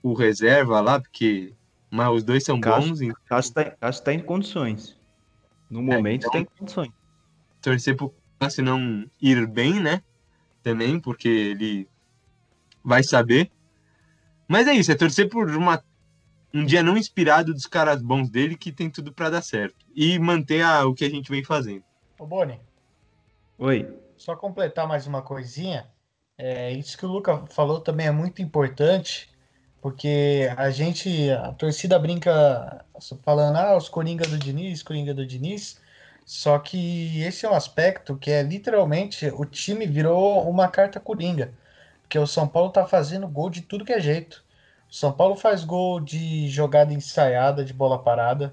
o 0.01 0.15
reserva 0.15 0.81
lá, 0.81 1.01
porque 1.01 1.53
mas 1.91 2.09
os 2.09 2.23
dois 2.23 2.45
são 2.45 2.61
Cássio, 2.61 2.91
bons. 2.91 3.01
Então... 3.01 3.21
Cássio 3.27 3.51
está 3.51 3.93
tá 4.05 4.15
em 4.15 4.21
condições. 4.21 4.97
No 5.69 5.83
momento 5.83 6.27
é, 6.27 6.29
então, 6.29 6.31
tem 6.31 6.45
condições. 6.45 6.93
Torcer 7.61 7.97
pro 7.97 8.15
Cássio 8.39 8.63
não 8.63 9.11
ir 9.21 9.45
bem, 9.49 9.81
né? 9.81 10.05
Também, 10.63 11.01
porque 11.01 11.29
ele 11.29 11.89
vai 12.85 13.03
saber. 13.03 13.51
Mas 14.47 14.69
é 14.69 14.73
isso, 14.73 14.93
é 14.93 14.95
torcer 14.95 15.29
por 15.29 15.51
uma, 15.51 15.83
um 16.53 16.65
dia 16.65 16.83
não 16.83 16.97
inspirado 16.97 17.53
dos 17.53 17.67
caras 17.67 18.03
bons 18.03 18.29
dele 18.29 18.57
que 18.57 18.73
tem 18.73 18.91
tudo 18.91 19.13
para 19.13 19.31
dar 19.31 19.43
certo. 19.43 19.77
E 19.95 20.19
manter 20.19 20.63
a, 20.63 20.87
o 20.87 20.95
que 20.95 21.05
a 21.05 21.11
gente 21.11 21.31
vem 21.31 21.45
fazendo. 21.45 21.85
Ô, 22.19 22.27
Boni. 22.27 22.61
Oi. 23.59 23.89
Só 24.17 24.35
completar 24.37 24.87
mais 24.87 25.07
uma 25.07 25.23
coisinha. 25.23 25.87
É, 26.37 26.73
isso 26.73 26.97
que 26.97 27.05
o 27.05 27.09
Luca 27.09 27.45
falou 27.51 27.81
também 27.81 28.07
é 28.07 28.11
muito 28.11 28.41
importante, 28.41 29.29
porque 29.81 30.51
a 30.57 30.71
gente, 30.71 31.31
a 31.31 31.53
torcida 31.53 31.99
brinca 31.99 32.85
falando, 33.23 33.57
ah, 33.57 33.77
os 33.77 33.89
Coringa 33.89 34.27
do 34.27 34.39
Diniz, 34.39 34.83
Coringa 34.83 35.13
do 35.13 35.27
Diniz, 35.27 35.79
só 36.25 36.59
que 36.59 37.21
esse 37.23 37.45
é 37.45 37.51
um 37.51 37.55
aspecto 37.55 38.17
que 38.17 38.31
é 38.31 38.43
literalmente, 38.43 39.27
o 39.35 39.45
time 39.45 39.87
virou 39.87 40.49
uma 40.49 40.69
carta 40.69 40.99
Coringa. 41.01 41.53
Porque 42.03 42.19
o 42.19 42.27
São 42.27 42.49
Paulo 42.49 42.71
tá 42.71 42.87
fazendo 42.87 43.29
gol 43.29 43.51
de 43.51 43.63
tudo 43.63 43.85
que 43.85 43.93
é 43.93 44.01
jeito. 44.01 44.45
São 44.91 45.13
Paulo 45.13 45.37
faz 45.37 45.65
gol 45.65 46.01
de 46.01 46.49
jogada 46.49 46.93
ensaiada, 46.93 47.65
de 47.65 47.73
bola 47.73 47.99
parada, 48.03 48.53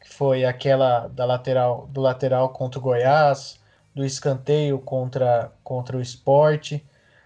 que 0.00 0.08
foi 0.12 0.44
aquela 0.44 1.08
da 1.08 1.24
lateral, 1.24 1.88
do 1.90 2.00
lateral 2.00 2.50
contra 2.50 2.78
o 2.78 2.82
Goiás, 2.82 3.58
do 3.94 4.04
escanteio 4.04 4.78
contra, 4.78 5.50
contra 5.64 5.96
o 5.96 6.00
esporte. 6.00 6.84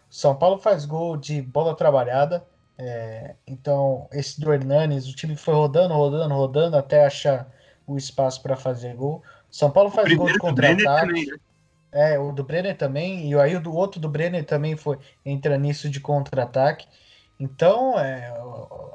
São 0.09 0.37
Paulo 0.37 0.59
faz 0.59 0.85
gol 0.85 1.17
de 1.17 1.43
bola 1.43 1.75
trabalhada. 1.75 2.45
É, 2.79 3.35
então, 3.47 4.09
esse 4.13 4.41
do 4.41 4.53
Hernanes, 4.53 5.09
o 5.09 5.15
time 5.15 5.37
foi 5.37 5.55
rodando, 5.55 5.95
rodando, 5.95 6.35
rodando 6.35 6.77
até 6.77 7.05
achar 7.05 7.51
o 7.87 7.97
espaço 7.97 8.43
para 8.43 8.57
fazer 8.57 8.95
gol. 8.95 9.23
São 9.51 9.71
Paulo 9.71 9.91
faz 9.91 10.13
gol 10.15 10.29
de 10.29 10.39
contra-ataque. 10.39 11.27
Né? 11.31 11.37
É, 11.91 12.19
o 12.19 12.33
do 12.33 12.43
Brenner 12.43 12.77
também, 12.77 13.31
e 13.31 13.39
aí 13.39 13.55
o 13.55 13.61
do 13.61 13.75
outro 13.75 14.01
do 14.01 14.09
Brenner 14.09 14.47
também 14.47 14.77
foi 14.77 14.99
entra 15.27 15.59
nisso 15.59 15.91
de 15.91 16.01
contra-ataque. 16.01 16.87
Então, 17.43 17.99
é, 17.99 18.33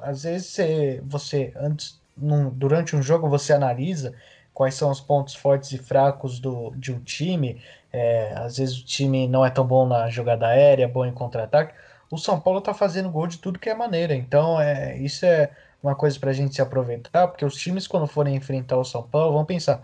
às 0.02 0.24
vezes 0.24 0.48
você, 0.48 1.02
você 1.06 1.54
antes, 1.58 2.02
num, 2.16 2.50
durante 2.50 2.96
um 2.96 3.02
jogo 3.02 3.28
você 3.30 3.52
analisa 3.52 4.14
quais 4.54 4.74
são 4.74 4.90
os 4.90 5.02
pontos 5.02 5.36
fortes 5.36 5.74
e 5.74 5.78
fracos 5.78 6.40
do, 6.40 6.72
de 6.78 6.94
um 6.94 7.00
time. 7.02 7.62
É, 7.92 8.34
às 8.38 8.58
vezes 8.58 8.80
o 8.80 8.86
time 8.86 9.28
não 9.28 9.46
é 9.46 9.50
tão 9.50 9.68
bom 9.68 9.86
na 9.86 10.10
jogada 10.10 10.48
aérea, 10.48 10.88
bom 10.88 11.06
em 11.06 11.12
contra-ataque. 11.12 11.74
O 12.10 12.18
São 12.18 12.40
Paulo 12.40 12.62
tá 12.62 12.74
fazendo 12.74 13.10
gol 13.10 13.28
de 13.28 13.38
tudo 13.38 13.60
que 13.60 13.70
é 13.70 13.76
maneira. 13.76 14.16
Então, 14.16 14.60
é, 14.62 14.98
isso 14.98 15.26
é 15.26 15.52
uma 15.84 15.94
coisa 15.94 16.18
para 16.18 16.30
a 16.30 16.34
gente 16.34 16.56
se 16.56 16.62
aproveitar, 16.62 17.28
porque 17.28 17.44
os 17.44 17.56
times, 17.58 17.86
quando 17.86 18.08
forem 18.08 18.36
enfrentar 18.36 18.78
o 18.78 18.86
São 18.86 19.04
Paulo, 19.04 19.34
vão 19.34 19.44
pensar: 19.46 19.84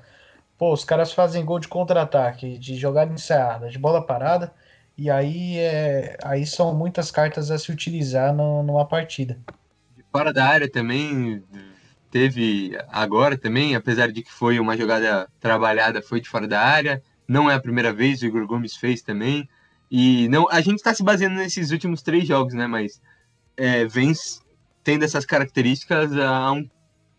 Pô, 0.57 0.71
os 0.71 0.85
caras 0.85 1.11
fazem 1.11 1.43
gol 1.45 1.59
de 1.59 1.67
contra-ataque, 1.67 2.57
de 2.57 2.75
jogada 2.77 3.13
ensaiada, 3.13 3.69
de 3.69 3.77
bola 3.77 4.05
parada, 4.05 4.53
e 4.97 5.09
aí, 5.09 5.57
é, 5.57 6.17
aí 6.23 6.45
são 6.45 6.73
muitas 6.73 7.09
cartas 7.09 7.49
a 7.49 7.57
se 7.57 7.71
utilizar 7.71 8.33
no, 8.33 8.61
numa 8.63 8.85
partida. 8.85 9.37
Fora 10.11 10.31
da 10.31 10.45
área 10.45 10.69
também 10.69 11.43
teve 12.11 12.77
agora 12.89 13.35
também, 13.35 13.75
apesar 13.75 14.11
de 14.11 14.21
que 14.21 14.31
foi 14.31 14.59
uma 14.59 14.77
jogada 14.77 15.27
trabalhada, 15.39 16.01
foi 16.01 16.21
de 16.21 16.29
fora 16.29 16.47
da 16.47 16.61
área. 16.61 17.01
Não 17.27 17.49
é 17.49 17.55
a 17.55 17.59
primeira 17.59 17.91
vez, 17.91 18.21
o 18.21 18.25
Igor 18.27 18.45
Gomes 18.45 18.75
fez 18.75 19.01
também. 19.01 19.49
E 19.89 20.27
não, 20.27 20.47
a 20.49 20.61
gente 20.61 20.77
está 20.77 20.93
se 20.93 21.03
baseando 21.03 21.35
nesses 21.35 21.71
últimos 21.71 22.03
três 22.03 22.27
jogos, 22.27 22.53
né? 22.53 22.67
Mas 22.67 23.01
é, 23.57 23.85
vem 23.85 24.13
tendo 24.83 25.03
essas 25.03 25.25
características 25.25 26.15
há 26.15 26.51
um 26.51 26.69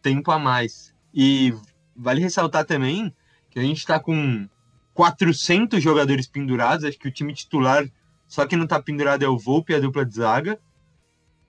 tempo 0.00 0.30
a 0.30 0.38
mais. 0.38 0.94
E 1.12 1.52
vale 1.96 2.20
ressaltar 2.20 2.64
também 2.64 3.12
que 3.50 3.58
a 3.58 3.62
gente 3.62 3.78
está 3.78 3.98
com 3.98 4.48
400 4.94 5.82
jogadores 5.82 6.26
pendurados, 6.26 6.84
acho 6.84 6.98
que 6.98 7.08
o 7.08 7.12
time 7.12 7.34
titular, 7.34 7.84
só 8.28 8.46
que 8.46 8.56
não 8.56 8.64
está 8.64 8.80
pendurado 8.80 9.24
é 9.24 9.28
o 9.28 9.36
Volpe 9.36 9.72
e 9.72 9.76
a 9.76 9.80
dupla 9.80 10.06
de 10.06 10.14
zaga, 10.14 10.58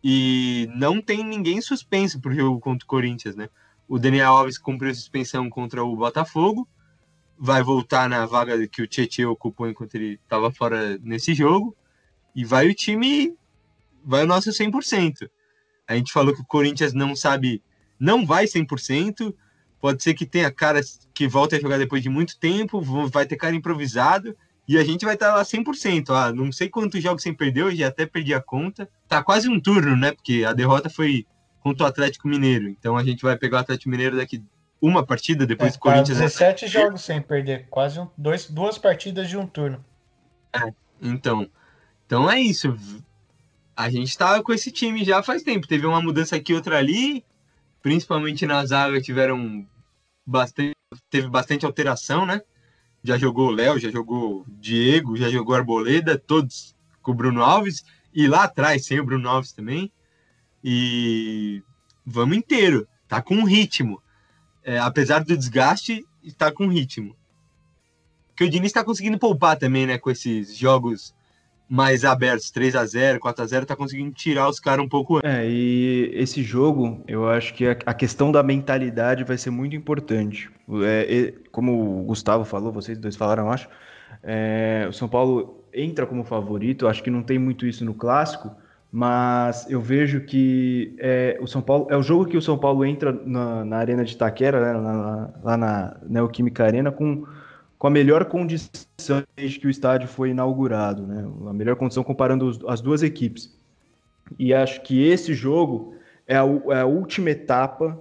e 0.03 0.69
não 0.75 0.99
tem 0.99 1.23
ninguém 1.23 1.62
suspenso 1.62 2.19
para 2.19 2.31
o 2.31 2.36
jogo 2.36 2.60
contra 2.60 2.84
o 2.84 2.88
Corinthians, 2.88 3.36
né? 3.36 3.49
O 3.88 3.99
Daniel 3.99 4.34
Alves 4.34 4.58
cumpriu 4.58 4.93
suspensão 4.93 5.49
contra 5.49 5.84
o 5.84 5.95
Botafogo, 5.95 6.67
vai 7.38 7.62
voltar 7.62 8.10
na 8.10 8.25
vaga 8.25 8.67
que 8.67 8.81
o 8.81 8.88
Tietchan 8.88 9.29
ocupou 9.29 9.69
enquanto 9.69 9.95
ele 9.95 10.19
estava 10.23 10.51
fora 10.51 10.97
nesse 10.99 11.34
jogo, 11.34 11.75
e 12.36 12.43
vai 12.43 12.67
o 12.67 12.73
time, 12.73 13.36
vai 14.03 14.23
o 14.23 14.27
nosso 14.27 14.49
100%. 14.49 15.29
A 15.88 15.95
gente 15.95 16.12
falou 16.12 16.34
que 16.34 16.41
o 16.41 16.45
Corinthians 16.45 16.93
não 16.93 17.15
sabe, 17.15 17.62
não 17.99 18.25
vai 18.25 18.45
100%, 18.45 19.34
Pode 19.86 20.02
ser 20.02 20.15
que 20.15 20.26
tenha 20.26 20.50
caras 20.50 21.08
que 21.13 21.28
voltem 21.28 21.60
a 21.60 21.62
jogar 21.62 21.78
depois 21.78 22.02
de 22.02 22.10
muito 22.10 22.39
tempo, 22.39 22.82
vai 23.08 23.24
ter 23.24 23.36
cara 23.36 23.56
improvisado, 23.56 24.36
e 24.67 24.80
a 24.80 24.84
gente 24.84 25.06
vai 25.06 25.13
estar 25.13 25.32
lá 25.36 25.43
100%. 25.43 26.10
Ah, 26.10 26.34
não 26.34 26.52
sei 26.52 26.67
quantos 26.67 27.04
jogos 27.04 27.21
sem 27.21 27.36
perder, 27.36 27.62
eu 27.62 27.76
já 27.76 27.89
até 27.89 28.04
perdi 28.04 28.34
a 28.34 28.41
conta. 28.41 28.89
Tá 29.08 29.21
quase 29.21 29.48
um 29.48 29.60
turno, 29.60 29.95
né? 29.95 30.12
Porque 30.12 30.43
a 30.43 30.54
derrota 30.54 30.89
foi 30.89 31.28
contra 31.60 31.84
o 31.84 31.88
Atlético 31.88 32.28
Mineiro. 32.28 32.67
Então 32.67 32.98
a 32.98 33.04
gente 33.04 33.21
vai 33.21 33.38
pegar 33.38 33.58
o 33.58 33.60
Atlético 33.60 33.91
Mineiro 33.91 34.17
daqui 34.17 34.43
uma 34.82 35.06
partida, 35.06 35.45
depois 35.45 35.74
é, 35.74 35.78
do 35.78 35.80
Corinthians. 35.80 36.17
17 36.17 36.65
jogos 36.65 37.02
sem 37.04 37.21
perder, 37.21 37.67
quase 37.69 38.00
um, 38.00 38.08
dois, 38.17 38.50
duas 38.50 38.80
partidas 38.80 39.30
de 39.30 39.38
um 39.38 39.45
turno. 39.45 39.86
É, 40.52 40.74
então. 41.00 41.48
Então 42.08 42.28
é 42.28 42.39
isso. 42.39 42.76
A 43.78 43.88
gente 43.91 44.17
tá 44.17 44.41
com 44.41 44.52
esse 44.52 44.71
time 44.71 45.06
já 45.06 45.21
faz 45.21 45.43
tempo. 45.43 45.67
Teve 45.67 45.86
uma 45.86 46.02
mudança 46.02 46.36
aqui, 46.36 46.56
outra 46.56 46.80
ali. 46.80 47.24
Principalmente 47.84 48.48
na 48.48 48.65
zaga 48.65 49.00
tiveram 49.00 49.63
bastante, 50.26 50.76
teve 51.10 51.28
bastante 51.28 51.66
alteração, 51.66 52.26
né? 52.26 52.42
Já 53.04 53.18
jogou 53.18 53.50
o 53.50 53.52
Léo, 53.52 53.80
já 53.80 53.92
jogou 53.92 54.46
Diego, 54.48 55.16
já 55.16 55.30
jogou 55.30 55.56
Arboleda, 55.56 56.18
todos 56.18 56.76
com 57.02 57.12
o 57.12 57.16
Bruno 57.16 57.44
Alves, 57.44 57.84
e 58.14 58.28
lá 58.28 58.46
atrás 58.46 58.86
sem 58.86 59.00
o 59.00 59.06
Bruno 59.06 59.30
Alves 59.30 59.52
também. 59.52 59.92
E 60.64 61.62
vamos 62.04 62.38
inteiro, 62.38 62.88
tá 63.08 63.22
com 63.22 63.44
ritmo. 63.44 64.02
É, 64.64 64.80
apesar 64.80 65.24
do 65.24 65.38
desgaste, 65.38 66.04
está 66.24 66.52
com 66.52 66.68
ritmo. 66.68 67.16
Que 68.36 68.44
o 68.44 68.50
Diniz 68.50 68.70
está 68.70 68.84
conseguindo 68.84 69.20
poupar 69.20 69.58
também, 69.58 69.86
né? 69.86 70.00
Com 70.00 70.10
esses 70.10 70.58
jogos 70.58 71.14
mais 71.67 72.06
abertos, 72.06 72.51
3 72.51 72.75
a 72.75 72.86
0 72.86 73.19
4 73.19 73.43
a 73.43 73.47
0 73.47 73.65
tá 73.65 73.75
conseguindo 73.75 74.12
tirar 74.12 74.47
os 74.47 74.60
caras 74.60 74.86
um 74.86 74.89
pouco. 74.89 75.19
É, 75.25 75.47
e 75.47 76.12
esse 76.13 76.43
jogo, 76.43 77.04
eu 77.08 77.28
acho 77.28 77.54
que 77.54 77.65
a, 77.65 77.93
questão 77.93 78.32
da 78.32 78.43
mentalidade 78.43 79.23
vai 79.23 79.38
ser 79.38 79.49
muito 79.49 79.75
importante. 79.75 80.49
É, 80.84 81.34
como 81.51 82.01
o 82.01 82.04
Gustavo 82.04 82.45
falou, 82.45 82.71
vocês 82.71 82.97
dois 82.97 83.15
falaram, 83.15 83.51
acho, 83.51 83.67
é, 84.23 84.86
o 84.88 84.93
São 84.93 85.08
Paulo 85.08 85.63
entra 85.73 86.06
como 86.06 86.23
favorito, 86.23 86.88
acho 86.88 87.04
que 87.04 87.10
não 87.10 87.23
tem 87.23 87.38
muito 87.38 87.65
isso 87.65 87.84
no 87.84 87.93
clássico, 87.93 88.51
mas 88.91 89.69
eu 89.69 89.82
vejo 89.82 90.21
que 90.21 90.95
é, 90.99 91.38
o 91.41 91.47
São 91.47 91.62
Paulo 91.62 91.88
é 91.89 91.97
o 91.97 92.04
jogo 92.04 92.25
que 92.25 92.38
o 92.38 92.41
São 92.41 92.58
Paulo 92.58 92.86
entra 92.86 93.12
na, 93.12 93.65
na 93.65 93.78
arena 93.78 94.06
de 94.06 94.13
Itaquera, 94.13 94.62
né, 94.62 94.80
lá, 94.80 95.34
lá 95.43 95.58
na 95.58 95.97
Neoquímica 96.08 96.63
Arena, 96.63 96.91
com 96.91 97.25
com 97.86 97.89
a 97.89 97.91
melhor 97.91 98.26
condição 98.26 99.24
desde 99.36 99.60
que 99.60 99.67
o 99.67 99.69
estádio 99.69 100.08
foi 100.08 100.32
inaugurado, 100.32 101.06
né? 101.06 101.24
A 101.48 101.54
melhor 101.54 101.76
condição 101.76 102.04
comparando 102.04 102.48
os, 102.48 102.60
as 102.65 102.82
duas 102.82 103.04
equipes. 103.04 103.56
E 104.39 104.56
acho 104.56 104.82
que 104.82 105.08
esse 105.08 105.36
jogo 105.36 105.93
é 106.28 106.36
a, 106.36 106.41
é 106.71 106.82
a, 106.82 106.86
última 106.88 107.30
etapa, 107.30 107.95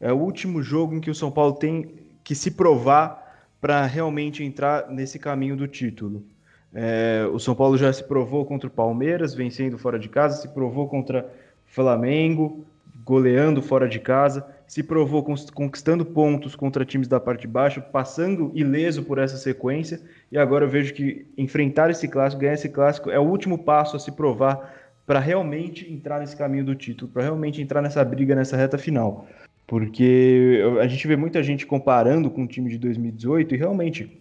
é 0.00 0.10
o 0.10 0.16
último 0.16 0.62
jogo 0.62 0.94
em 0.94 1.00
que 1.00 1.10
o 1.10 1.14
São 1.14 1.30
Paulo 1.30 1.52
tem 1.52 1.96
que 2.24 2.34
se 2.34 2.52
provar 2.52 3.46
para 3.60 3.84
realmente 3.84 4.42
entrar 4.42 4.88
nesse 4.88 5.18
caminho 5.18 5.54
do 5.54 5.68
título. 5.68 6.24
É, 6.72 7.28
o 7.30 7.38
São 7.38 7.54
Paulo 7.54 7.76
já 7.76 7.92
se 7.92 8.04
provou 8.04 8.46
contra 8.46 8.68
o 8.68 8.72
Palmeiras, 8.72 9.34
vencendo 9.34 9.76
fora 9.76 9.98
de 9.98 10.08
casa, 10.08 10.40
se 10.40 10.48
provou 10.48 10.88
contra 10.88 11.30
Flamengo, 11.66 12.64
goleando 13.04 13.60
fora 13.60 13.86
de 13.86 13.98
casa 13.98 14.46
se 14.66 14.82
provou 14.82 15.22
conquistando 15.54 16.04
pontos 16.04 16.56
contra 16.56 16.84
times 16.84 17.08
da 17.08 17.20
parte 17.20 17.42
de 17.42 17.46
baixo, 17.46 17.80
passando 17.92 18.50
ileso 18.54 19.02
por 19.04 19.18
essa 19.18 19.36
sequência, 19.36 20.00
e 20.30 20.36
agora 20.36 20.64
eu 20.64 20.68
vejo 20.68 20.92
que 20.92 21.26
enfrentar 21.38 21.90
esse 21.90 22.08
clássico, 22.08 22.42
ganhar 22.42 22.54
esse 22.54 22.68
clássico, 22.68 23.10
é 23.10 23.18
o 23.18 23.22
último 23.22 23.58
passo 23.58 23.96
a 23.96 24.00
se 24.00 24.12
provar 24.12 24.74
para 25.06 25.20
realmente 25.20 25.90
entrar 25.92 26.18
nesse 26.18 26.36
caminho 26.36 26.64
do 26.64 26.74
título, 26.74 27.10
para 27.10 27.22
realmente 27.22 27.62
entrar 27.62 27.80
nessa 27.80 28.04
briga, 28.04 28.34
nessa 28.34 28.56
reta 28.56 28.76
final. 28.76 29.26
Porque 29.66 30.60
a 30.80 30.86
gente 30.86 31.06
vê 31.06 31.16
muita 31.16 31.42
gente 31.42 31.64
comparando 31.66 32.30
com 32.30 32.42
o 32.42 32.46
time 32.46 32.68
de 32.70 32.78
2018 32.78 33.54
e 33.54 33.58
realmente 33.58 34.20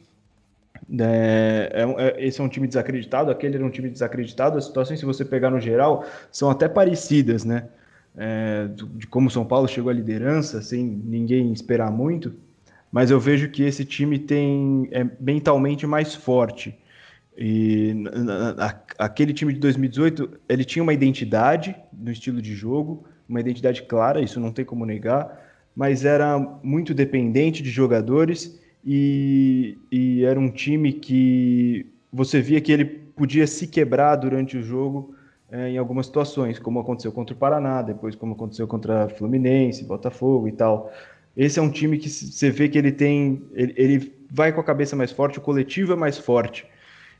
É, 0.99 1.71
é, 1.73 2.21
é, 2.21 2.27
esse 2.27 2.39
é 2.39 2.43
um 2.43 2.49
time 2.49 2.67
desacreditado, 2.67 3.31
aquele 3.31 3.55
era 3.55 3.65
um 3.65 3.69
time 3.71 3.89
desacreditado. 3.89 4.57
As 4.57 4.65
situações, 4.65 4.99
se 4.99 5.05
você 5.05 5.25
pegar 5.25 5.49
no 5.49 5.59
geral, 5.59 6.05
são 6.31 6.49
até 6.49 6.67
parecidas, 6.67 7.43
né? 7.43 7.67
É, 8.17 8.67
de 8.95 9.07
como 9.07 9.29
São 9.29 9.45
Paulo 9.45 9.67
chegou 9.67 9.89
à 9.89 9.93
liderança, 9.93 10.61
sem 10.61 10.83
ninguém 10.83 11.51
esperar 11.51 11.91
muito. 11.91 12.33
Mas 12.91 13.11
eu 13.11 13.19
vejo 13.19 13.49
que 13.49 13.63
esse 13.63 13.83
time 13.83 14.17
tem 14.17 14.87
é 14.91 15.05
mentalmente 15.19 15.85
mais 15.85 16.15
forte. 16.15 16.77
E 17.37 17.93
aquele 18.97 19.33
time 19.33 19.53
de 19.53 19.59
2018, 19.59 20.29
ele 20.47 20.63
tinha 20.63 20.81
uma 20.81 20.93
identidade 20.93 21.75
no 21.91 22.09
estilo 22.09 22.41
de 22.41 22.55
jogo, 22.55 23.05
uma 23.27 23.41
identidade 23.41 23.83
clara, 23.83 24.21
isso 24.21 24.39
não 24.39 24.51
tem 24.51 24.63
como 24.63 24.85
negar, 24.85 25.43
mas 25.75 26.05
era 26.05 26.39
muito 26.63 26.93
dependente 26.93 27.61
de 27.61 27.69
jogadores 27.69 28.57
e, 28.85 29.77
e 29.91 30.23
era 30.23 30.39
um 30.39 30.49
time 30.49 30.93
que 30.93 31.85
você 32.13 32.39
via 32.39 32.61
que 32.61 32.71
ele 32.71 32.85
podia 32.85 33.47
se 33.47 33.67
quebrar 33.67 34.15
durante 34.15 34.57
o 34.57 34.63
jogo 34.63 35.14
é, 35.51 35.69
em 35.69 35.77
algumas 35.77 36.07
situações, 36.07 36.59
como 36.59 36.79
aconteceu 36.79 37.11
contra 37.11 37.35
o 37.35 37.37
Paraná, 37.37 37.81
depois 37.81 38.15
como 38.15 38.33
aconteceu 38.33 38.67
contra 38.67 39.09
Fluminense, 39.09 39.83
Botafogo 39.83 40.47
e 40.47 40.51
tal. 40.51 40.91
Esse 41.35 41.59
é 41.59 41.61
um 41.61 41.69
time 41.69 41.97
que 41.97 42.09
você 42.09 42.49
vê 42.49 42.69
que 42.69 42.77
ele 42.77 42.91
tem, 42.91 43.43
ele, 43.53 43.73
ele 43.75 44.13
vai 44.31 44.51
com 44.51 44.61
a 44.61 44.63
cabeça 44.63 44.95
mais 44.95 45.11
forte, 45.11 45.37
o 45.37 45.41
coletivo 45.41 45.93
é 45.93 45.95
mais 45.95 46.17
forte. 46.17 46.65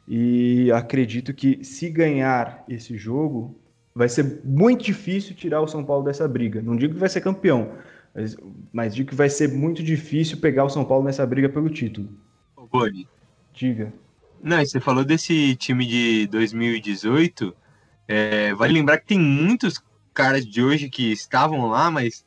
E 0.08 0.72
acredito 0.72 1.34
que 1.34 1.64
se 1.64 1.90
ganhar 1.90 2.64
esse 2.70 2.98
jogo, 2.98 3.56
vai 3.94 4.10
ser 4.10 4.42
muito 4.44 4.84
difícil 4.84 5.36
tirar 5.36 5.62
o 5.62 5.68
São 5.68 5.84
Paulo 5.84 6.04
dessa 6.04 6.28
briga. 6.28 6.62
Não 6.62 6.76
digo 6.76 6.94
que 6.94 7.00
vai 7.00 7.10
ser 7.10 7.22
campeão, 7.22 7.72
mas, 8.14 8.38
mas 8.72 8.96
digo 8.96 9.10
que 9.10 9.16
vai 9.16 9.30
ser 9.30 9.50
muito 9.50 9.84
difícil 9.84 10.38
pegar 10.38 10.64
o 10.64 10.70
São 10.70 10.86
Paulo 10.86 11.06
nessa 11.06 11.26
briga 11.26 11.50
pelo 11.50 11.70
título. 11.70 12.10
Ô, 12.56 12.66
Boni. 12.66 13.08
Diga. 13.54 13.94
Não, 14.44 14.64
você 14.64 14.80
falou 14.80 15.04
desse 15.04 15.56
time 15.56 15.86
de 15.86 16.28
2018. 16.28 17.56
É, 18.08 18.54
vale 18.54 18.74
lembrar 18.74 19.00
que 19.00 19.08
tem 19.08 19.20
muitos 19.20 19.84
caras 20.14 20.46
de 20.46 20.64
hoje 20.64 20.90
que 20.90 21.12
estavam 21.12 21.68
lá, 21.68 21.90
mas 21.90 22.26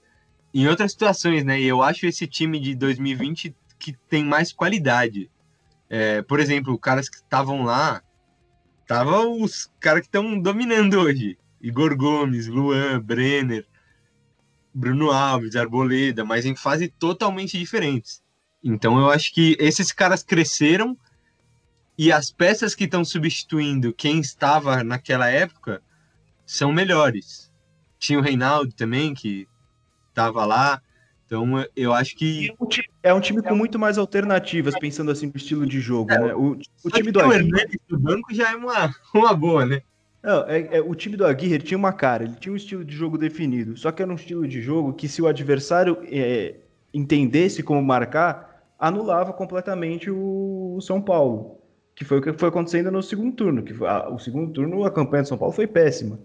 em 0.53 0.67
outras 0.67 0.93
situações, 0.93 1.45
né? 1.45 1.61
E 1.61 1.67
eu 1.67 1.83
acho 1.83 2.07
esse 2.07 2.27
time 2.27 2.59
de 2.59 2.75
2020 2.75 3.55
que 3.79 3.93
tem 4.09 4.25
mais 4.25 4.53
qualidade. 4.53 5.31
É, 5.89 6.23
por 6.23 6.41
exemplo, 6.41 6.79
caras 6.79 7.09
que 7.09 7.17
estavam 7.17 7.65
lá, 7.65 8.03
estavam 8.83 9.41
os 9.41 9.71
caras 9.81 10.01
que 10.01 10.09
estão 10.09 10.39
dominando 10.39 10.95
hoje. 10.95 11.39
Igor 11.61 11.97
Gomes, 11.97 12.47
Luan, 12.47 13.01
Brenner, 13.01 13.67
Bruno 14.73 15.11
Alves, 15.11 15.57
Arboleda, 15.57 16.25
mas 16.25 16.45
em 16.45 16.55
fase 16.55 16.89
totalmente 16.89 17.59
diferentes. 17.59 18.23
Então 18.63 18.99
eu 18.99 19.11
acho 19.11 19.33
que 19.33 19.57
esses 19.59 19.93
caras 19.93 20.23
cresceram 20.23 20.97
e 21.99 22.13
as 22.13 22.31
peças 22.31 22.75
que 22.75 22.85
estão 22.85 23.05
substituindo 23.05 23.93
quem 23.93 24.21
estava 24.21 24.85
naquela 24.85 25.29
época 25.29 25.83
são 26.47 26.73
melhores. 26.73 27.53
Tinha 27.99 28.19
o 28.19 28.23
Reinaldo 28.23 28.73
também, 28.73 29.13
que 29.13 29.49
estava 30.09 30.45
lá. 30.47 30.81
Então, 31.27 31.45
eu 31.77 31.93
acho 31.93 32.17
que. 32.17 32.55
É 33.03 33.13
um 33.13 33.21
time 33.21 33.43
com 33.43 33.55
muito 33.55 33.79
mais 33.79 33.99
alternativas, 33.99 34.79
pensando 34.79 35.11
assim 35.11 35.27
no 35.27 35.37
estilo 35.37 35.67
de 35.67 35.81
jogo, 35.81 36.13
é, 36.13 36.19
né? 36.19 36.35
O, 36.35 36.57
o 36.85 36.91
time 36.91 37.11
do 37.11 37.21
Aguirre. 37.21 37.51
O 37.91 37.97
do 37.97 37.99
banco 37.99 38.33
já 38.33 38.53
é 38.53 38.57
uma, 38.57 38.95
uma 39.13 39.35
boa, 39.35 39.67
né? 39.67 39.83
Não, 40.23 40.45
é, 40.49 40.77
é, 40.79 40.81
o 40.81 40.95
time 40.95 41.17
do 41.17 41.27
Aguirre 41.27 41.59
tinha 41.59 41.79
uma 41.79 41.93
cara, 41.93 42.25
ele 42.25 42.35
tinha 42.35 42.53
um 42.53 42.57
estilo 42.57 42.85
de 42.85 42.95
jogo 42.95 43.19
definido. 43.19 43.77
Só 43.77 43.93
que 43.93 44.03
era 44.03 44.11
um 44.11 44.15
estilo 44.17 44.47
de 44.47 44.61
jogo 44.61 44.93
que, 44.93 45.09
se 45.09 45.21
o 45.21 45.27
adversário 45.27 45.99
é, 46.05 46.55
entendesse 46.95 47.63
como 47.63 47.83
marcar, 47.83 48.65
anulava 48.79 49.33
completamente 49.33 50.11
o, 50.11 50.77
o, 50.77 50.81
São 50.81 51.01
Paulo. 51.01 51.58
Que 51.99 52.05
foi 52.05 52.19
o 52.19 52.23
que 52.23 52.33
foi 52.33 52.49
acontecendo 52.49 52.93
no 52.93 53.03
segundo 53.03 53.35
turno. 53.35 53.61
Que 53.61 53.75
a, 53.85 54.09
o 54.09 54.21
segundo 54.21 54.53
turno, 54.53 54.85
a 54.85 54.91
campanha 54.91 55.25
do 55.25 55.29
São 55.29 55.37
Paulo 55.37 55.53
foi 55.53 55.67
péssima. 55.67 56.17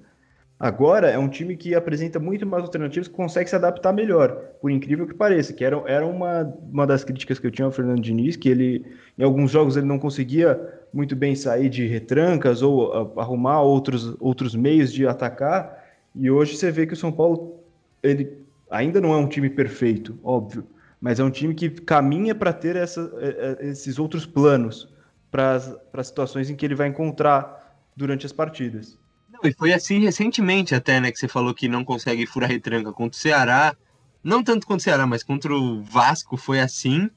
Agora 0.60 1.10
é 1.10 1.18
um 1.18 1.28
time 1.28 1.58
que 1.58 1.74
apresenta 1.74 2.20
muito 2.20 2.46
mais 2.46 2.64
alternativas, 2.64 3.08
que 3.08 3.16
consegue 3.16 3.50
se 3.50 3.56
adaptar 3.56 3.92
melhor, 3.92 4.36
por 4.62 4.70
incrível 4.70 5.08
que 5.08 5.16
pareça, 5.16 5.52
que 5.52 5.66
era, 5.66 5.82
era 5.88 6.06
uma, 6.06 6.44
uma 6.72 6.86
das 6.86 7.04
críticas 7.04 7.40
que 7.40 7.48
eu 7.48 7.52
tinha 7.52 7.66
ao 7.66 7.72
Fernando 7.72 8.00
Diniz, 8.00 8.36
que 8.36 8.50
ele, 8.50 8.86
em 9.18 9.24
alguns 9.24 9.50
jogos, 9.50 9.76
ele 9.76 9.88
não 9.88 9.98
conseguia 9.98 10.62
muito 10.94 11.16
bem 11.16 11.36
sair 11.36 11.70
de 11.70 11.88
retrancas 11.88 12.62
ou 12.62 12.94
a, 12.94 13.24
arrumar 13.24 13.62
outros, 13.64 14.16
outros 14.20 14.56
meios 14.56 14.94
de 14.94 15.08
atacar, 15.08 15.84
e 16.16 16.30
hoje 16.30 16.56
você 16.56 16.72
vê 16.72 16.86
que 16.86 16.94
o 16.94 16.98
São 16.98 17.12
Paulo, 17.12 17.60
ele 18.04 18.38
ainda 18.70 19.02
não 19.02 19.12
é 19.12 19.18
um 19.18 19.28
time 19.28 19.50
perfeito, 19.50 20.18
óbvio, 20.24 20.66
mas 21.02 21.20
é 21.20 21.24
um 21.24 21.32
time 21.32 21.56
que 21.56 21.68
caminha 21.70 22.36
para 22.36 22.54
ter 22.54 22.76
essa, 22.76 23.12
é, 23.18 23.66
é, 23.66 23.70
esses 23.70 23.98
outros 23.98 24.24
planos 24.24 24.93
para 25.34 25.56
as 25.94 26.08
situações 26.08 26.52
em 26.52 26.56
que 26.56 26.64
ele 26.64 26.76
vai 26.76 26.88
encontrar 26.88 27.76
durante 27.98 28.24
as 28.24 28.32
partidas. 28.32 29.00
E 29.44 29.52
foi 29.52 29.74
assim 29.74 30.00
recentemente 30.00 30.76
até, 30.76 31.00
né, 31.00 31.12
que 31.12 31.18
você 31.18 31.28
falou 31.28 31.56
que 31.56 31.68
não 31.68 31.84
consegue 31.84 32.28
furar 32.28 32.48
retranca 32.48 32.94
contra 32.94 33.18
o 33.18 33.20
Ceará. 33.20 33.76
Não 34.24 34.44
tanto 34.44 34.68
contra 34.68 34.80
o 34.80 34.84
Ceará, 34.84 35.08
mas 35.08 35.24
contra 35.24 35.52
o 35.52 35.82
Vasco 35.82 36.38
foi 36.38 36.60
assim. 36.60 37.10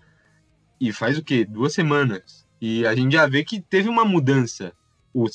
E 0.81 0.93
faz 0.93 1.19
o 1.19 1.23
quê? 1.23 1.45
Duas 1.45 1.75
semanas. 1.75 2.47
E 2.59 2.87
a 2.87 2.95
gente 2.95 3.13
já 3.13 3.27
vê 3.27 3.45
que 3.45 3.61
teve 3.61 3.87
uma 3.87 4.05
mudança. 4.05 4.73
O 5.13 5.29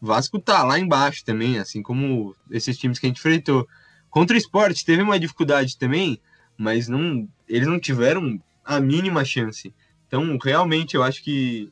Vasco 0.00 0.40
tá 0.40 0.62
lá 0.64 0.78
embaixo 0.78 1.22
também, 1.24 1.58
assim 1.58 1.82
como 1.82 2.34
esses 2.50 2.78
times 2.78 2.98
que 2.98 3.04
a 3.04 3.10
gente 3.10 3.18
enfrentou. 3.18 3.68
Contra 4.08 4.34
o 4.34 4.38
esporte 4.38 4.86
teve 4.86 5.02
uma 5.02 5.20
dificuldade 5.20 5.76
também, 5.76 6.18
mas 6.56 6.88
não, 6.88 7.28
eles 7.46 7.68
não 7.68 7.78
tiveram 7.78 8.40
a 8.64 8.80
mínima 8.80 9.22
chance. 9.22 9.72
Então, 10.08 10.38
realmente, 10.42 10.96
eu 10.96 11.02
acho 11.02 11.22
que 11.22 11.70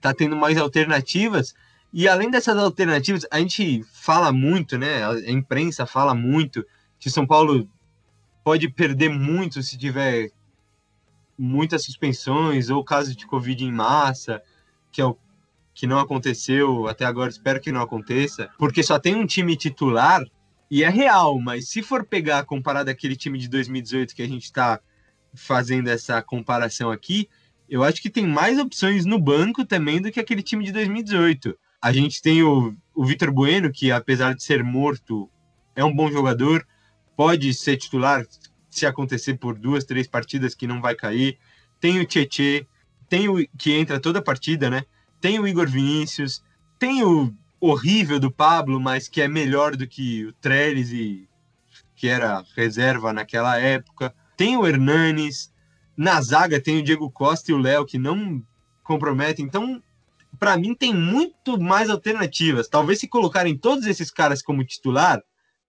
tá 0.00 0.14
tendo 0.14 0.36
mais 0.36 0.56
alternativas. 0.56 1.54
E 1.92 2.08
além 2.08 2.30
dessas 2.30 2.56
alternativas, 2.56 3.26
a 3.30 3.38
gente 3.38 3.84
fala 3.92 4.32
muito, 4.32 4.78
né? 4.78 5.04
A 5.04 5.30
imprensa 5.30 5.86
fala 5.86 6.14
muito 6.14 6.64
que 6.98 7.10
São 7.10 7.26
Paulo 7.26 7.68
pode 8.44 8.68
perder 8.68 9.10
muito 9.10 9.62
se 9.62 9.76
tiver 9.76 10.30
muitas 11.38 11.84
suspensões 11.84 12.68
ou 12.70 12.84
casos 12.84 13.16
de 13.16 13.26
Covid 13.26 13.64
em 13.64 13.72
massa, 13.72 14.42
que 14.92 15.00
é 15.00 15.04
o 15.04 15.16
que 15.72 15.86
não 15.86 15.98
aconteceu 15.98 16.86
até 16.86 17.04
agora, 17.04 17.30
espero 17.30 17.60
que 17.60 17.72
não 17.72 17.80
aconteça, 17.80 18.50
porque 18.58 18.82
só 18.82 18.98
tem 18.98 19.14
um 19.14 19.24
time 19.24 19.56
titular 19.56 20.22
e 20.70 20.84
é 20.84 20.88
real, 20.90 21.40
mas 21.40 21.68
se 21.68 21.82
for 21.82 22.04
pegar 22.04 22.44
comparado 22.44 22.90
aquele 22.90 23.16
time 23.16 23.38
de 23.38 23.48
2018 23.48 24.14
que 24.14 24.22
a 24.22 24.28
gente 24.28 24.44
está 24.44 24.78
fazendo 25.34 25.88
essa 25.88 26.20
comparação 26.22 26.90
aqui, 26.90 27.28
eu 27.70 27.84
acho 27.84 28.02
que 28.02 28.10
tem 28.10 28.26
mais 28.26 28.58
opções 28.58 29.06
no 29.06 29.18
banco 29.18 29.64
também 29.64 30.02
do 30.02 30.10
que 30.10 30.18
aquele 30.18 30.42
time 30.42 30.64
de 30.64 30.72
2018. 30.72 31.56
A 31.80 31.92
gente 31.92 32.20
tem 32.20 32.42
o, 32.42 32.74
o 32.92 33.04
Vitor 33.04 33.32
Bueno, 33.32 33.70
que 33.70 33.92
apesar 33.92 34.34
de 34.34 34.42
ser 34.42 34.64
morto, 34.64 35.30
é 35.76 35.84
um 35.84 35.94
bom 35.94 36.10
jogador, 36.10 36.66
pode 37.16 37.54
ser 37.54 37.76
titular 37.76 38.26
se 38.68 38.86
acontecer 38.86 39.38
por 39.38 39.56
duas, 39.56 39.84
três 39.84 40.08
partidas 40.08 40.52
que 40.52 40.66
não 40.66 40.80
vai 40.80 40.96
cair. 40.96 41.38
Tem 41.78 42.00
o 42.00 42.04
Tietê, 42.04 42.66
tem 43.08 43.28
o 43.28 43.36
que 43.56 43.72
entra 43.72 44.00
toda 44.00 44.20
partida, 44.20 44.68
né? 44.68 44.82
Tem 45.20 45.38
o 45.38 45.46
Igor 45.46 45.68
Vinícius, 45.68 46.42
tem 46.76 47.04
o 47.04 47.32
horrível 47.60 48.18
do 48.18 48.32
Pablo, 48.32 48.80
mas 48.80 49.06
que 49.06 49.20
é 49.20 49.28
melhor 49.28 49.76
do 49.76 49.86
que 49.86 50.26
o 50.26 50.32
Trellis 50.32 50.90
e 50.90 51.28
que 51.94 52.08
era 52.08 52.44
reserva 52.56 53.12
naquela 53.12 53.58
época. 53.58 54.12
Tem 54.36 54.56
o 54.56 54.66
Hernanes, 54.66 55.52
na 56.00 56.18
zaga 56.22 56.58
tem 56.58 56.78
o 56.78 56.82
Diego 56.82 57.10
Costa 57.10 57.50
e 57.50 57.54
o 57.54 57.58
Léo 57.58 57.84
que 57.84 57.98
não 57.98 58.42
comprometem. 58.82 59.44
Então 59.44 59.82
para 60.38 60.56
mim 60.56 60.74
tem 60.74 60.94
muito 60.94 61.60
mais 61.60 61.90
alternativas. 61.90 62.68
Talvez 62.68 63.00
se 63.00 63.06
colocarem 63.06 63.58
todos 63.58 63.84
esses 63.84 64.10
caras 64.10 64.40
como 64.40 64.64
titular, 64.64 65.20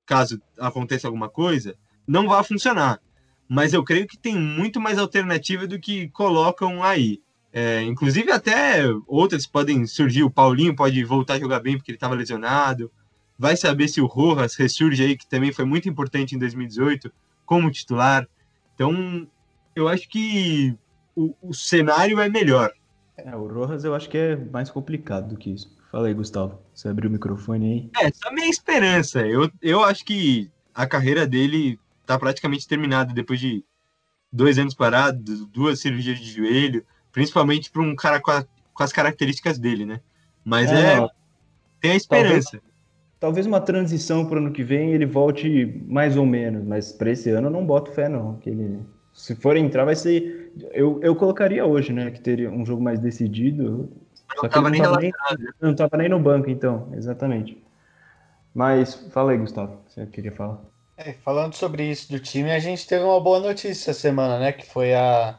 caso 0.06 0.42
aconteça 0.58 1.06
alguma 1.06 1.28
coisa, 1.28 1.76
não 2.08 2.30
vai 2.30 2.42
funcionar. 2.46 3.02
Mas 3.46 3.74
eu 3.74 3.84
creio 3.84 4.08
que 4.08 4.18
tem 4.18 4.38
muito 4.38 4.80
mais 4.80 4.98
alternativa 4.98 5.68
do 5.68 5.78
que 5.78 6.08
colocam 6.12 6.82
aí. 6.82 7.20
É, 7.52 7.82
inclusive 7.82 8.32
até 8.32 8.86
outras 9.08 9.46
podem 9.46 9.86
surgir. 9.86 10.24
O 10.24 10.32
Paulinho 10.32 10.74
pode 10.74 11.04
voltar 11.04 11.34
a 11.34 11.40
jogar 11.40 11.60
bem 11.60 11.76
porque 11.76 11.92
ele 11.92 11.98
estava 11.98 12.16
lesionado. 12.16 12.90
Vai 13.38 13.58
saber 13.58 13.90
se 13.90 14.00
o 14.00 14.06
Rojas 14.06 14.56
ressurge 14.56 15.04
aí, 15.04 15.18
que 15.18 15.28
também 15.28 15.52
foi 15.52 15.66
muito 15.66 15.90
importante 15.90 16.36
em 16.36 16.40
2018 16.40 17.12
como 17.46 17.70
titular. 17.70 18.26
Então, 18.74 19.28
eu 19.76 19.88
acho 19.88 20.08
que 20.10 20.76
o, 21.16 21.36
o 21.42 21.54
cenário 21.54 22.20
é 22.20 22.30
melhor. 22.30 22.72
É, 23.18 23.36
o 23.36 23.48
Rojas 23.48 23.84
eu 23.84 23.94
acho 23.94 24.10
que 24.10 24.18
é 24.18 24.36
mais 24.36 24.70
complicado 24.70 25.30
do 25.30 25.38
que 25.38 25.52
isso. 25.52 25.76
Fala 25.92 26.08
aí, 26.08 26.14
Gustavo. 26.14 26.60
Você 26.74 26.88
abriu 26.88 27.10
o 27.10 27.14
microfone 27.14 27.92
aí. 27.96 28.06
É, 28.06 28.12
só 28.14 28.32
minha 28.32 28.50
esperança. 28.50 29.28
Eu, 29.28 29.52
eu 29.62 29.84
acho 29.84 30.06
que 30.06 30.50
a 30.74 30.88
carreira 30.88 31.28
dele 31.28 31.78
tá 32.06 32.18
praticamente 32.18 32.68
terminada 32.68 33.14
depois 33.14 33.40
de 33.40 33.64
dois 34.32 34.58
anos 34.58 34.74
parado, 34.74 35.46
duas 35.48 35.80
cirurgias 35.80 36.20
de 36.20 36.32
joelho, 36.32 36.86
principalmente 37.12 37.70
para 37.70 37.82
um 37.82 37.96
cara 37.96 38.22
com, 38.22 38.32
a, 38.32 38.46
com, 38.74 38.84
as 38.84 38.94
características 38.94 39.60
dele, 39.60 39.86
né? 39.86 40.00
Mas 40.44 40.72
é. 40.72 40.98
é 40.98 41.08
tem 41.82 41.92
a 41.92 41.96
esperança. 41.96 42.52
Talvez, 42.52 42.74
talvez 43.20 43.46
uma 43.46 43.60
transição 43.60 44.26
para 44.26 44.36
o 44.36 44.38
ano 44.40 44.52
que 44.52 44.64
vem 44.64 44.92
ele 44.92 45.06
volte 45.06 45.84
mais 45.88 46.16
ou 46.16 46.26
menos, 46.26 46.64
mas 46.64 46.94
para 46.94 47.12
esse 47.12 47.30
ano 47.30 47.48
eu 47.48 47.52
não 47.52 47.66
boto 47.66 47.92
fé, 47.92 48.08
não. 48.08 48.38
Que 48.38 48.50
ele 48.50 48.80
se 49.22 49.36
for 49.36 49.56
entrar, 49.56 49.86
vai 49.86 49.96
ser. 49.96 50.52
Eu, 50.74 51.00
eu 51.04 51.16
colocaria 51.16 51.64
hoje, 51.64 51.94
né? 51.94 52.10
Que 52.10 52.20
teria 52.20 52.50
um 52.50 52.66
jogo 52.66 52.82
mais 52.82 53.00
decidido. 53.00 53.88
Só 54.40 54.50
que 54.50 54.58
ele 54.58 54.80
não 54.80 54.84
tava, 54.84 55.00
nem, 55.00 55.12
não 55.62 55.76
tava 55.76 55.98
nem 55.98 56.10
no 56.10 56.20
banco, 56.20 56.50
então, 56.50 56.90
exatamente. 56.94 57.64
Mas 58.52 58.96
fala 59.12 59.34
aí, 59.34 59.38
Gustavo, 59.38 59.78
você 59.88 60.08
queria 60.08 60.32
falar. 60.32 60.60
É, 60.98 61.14
falando 61.14 61.54
sobre 61.54 61.84
isso 61.84 62.12
do 62.12 62.20
time, 62.20 62.52
a 62.52 62.58
gente 62.58 62.88
teve 62.88 63.04
uma 63.04 63.22
boa 63.22 63.40
notícia 63.40 63.92
essa 63.92 63.94
semana, 63.94 64.40
né? 64.40 64.54
Que 64.54 64.66
foi 64.66 64.96
a, 64.96 65.38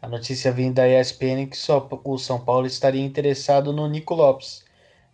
a 0.00 0.08
notícia 0.08 0.50
vinda 0.50 0.80
da 0.80 0.88
ESPN 0.88 1.48
que 1.50 1.56
só, 1.58 1.86
o 2.04 2.16
São 2.16 2.40
Paulo 2.40 2.66
estaria 2.66 3.04
interessado 3.04 3.74
no 3.74 3.86
Nico 3.86 4.14
Lopes, 4.14 4.64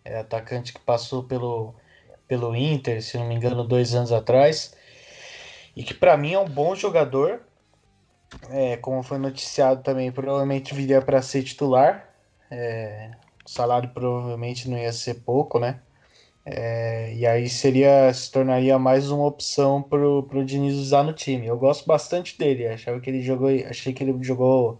é, 0.05 0.19
atacante 0.19 0.71
que 0.71 0.79
passou 0.79 1.21
pelo, 1.21 1.75
pelo 2.29 2.55
Inter, 2.55 3.03
se 3.03 3.17
não 3.17 3.27
me 3.27 3.35
engano, 3.35 3.61
dois 3.65 3.93
anos 3.93 4.13
atrás, 4.13 4.73
e 5.75 5.83
que 5.83 5.93
para 5.93 6.15
mim 6.15 6.31
é 6.31 6.39
um 6.39 6.47
bom 6.47 6.73
jogador. 6.75 7.41
É, 8.49 8.77
como 8.77 9.03
foi 9.03 9.17
noticiado 9.17 9.81
também, 9.81 10.11
provavelmente 10.11 10.73
viria 10.73 11.01
para 11.01 11.21
ser 11.21 11.43
titular. 11.43 12.09
É, 12.49 13.11
o 13.45 13.49
salário 13.49 13.89
provavelmente 13.89 14.69
não 14.69 14.77
ia 14.77 14.93
ser 14.93 15.15
pouco, 15.15 15.59
né? 15.59 15.79
É, 16.45 17.11
e 17.15 17.25
aí 17.25 17.49
seria 17.49 18.13
se 18.13 18.31
tornaria 18.31 18.77
mais 18.77 19.09
uma 19.09 19.25
opção 19.25 19.81
pro, 19.81 20.23
pro 20.23 20.45
Diniz 20.45 20.75
usar 20.75 21.03
no 21.03 21.11
time. 21.13 21.47
Eu 21.47 21.57
gosto 21.57 21.87
bastante 21.87 22.37
dele, 22.37 22.67
achava 22.67 22.99
que 22.99 23.09
ele 23.09 23.21
jogou, 23.21 23.49
achei 23.67 23.93
que 23.93 24.03
ele 24.03 24.15
jogou 24.23 24.79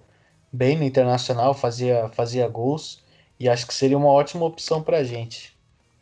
bem 0.53 0.77
no 0.77 0.83
Internacional, 0.83 1.55
fazia, 1.55 2.07
fazia 2.09 2.47
gols 2.47 3.03
e 3.39 3.49
acho 3.49 3.65
que 3.65 3.73
seria 3.73 3.97
uma 3.97 4.09
ótima 4.09 4.45
opção 4.45 4.81
pra 4.81 5.03
gente. 5.03 5.55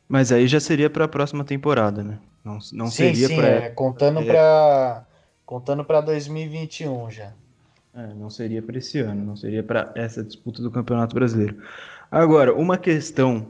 Mas 0.07 0.31
aí 0.31 0.47
já 0.47 0.59
seria 0.59 0.89
para 0.89 1.05
a 1.05 1.07
próxima 1.07 1.45
temporada, 1.45 2.03
né? 2.03 2.19
Não, 2.43 2.59
não 2.73 2.87
sim, 2.87 3.13
seria 3.13 3.29
para 3.29 3.47
é, 3.47 3.69
contando 3.69 4.19
é... 4.19 4.25
para 4.25 5.05
contando 5.45 5.85
para 5.85 6.01
2021 6.01 7.09
já. 7.09 7.33
É, 7.95 8.13
não 8.15 8.29
seria 8.29 8.61
para 8.61 8.77
esse 8.77 8.99
ano, 8.99 9.23
não 9.23 9.35
seria 9.35 9.61
para 9.61 9.91
essa 9.95 10.23
disputa 10.23 10.63
do 10.63 10.71
Campeonato 10.71 11.13
Brasileiro. 11.13 11.57
Agora, 12.09 12.53
uma 12.53 12.75
questão 12.75 13.47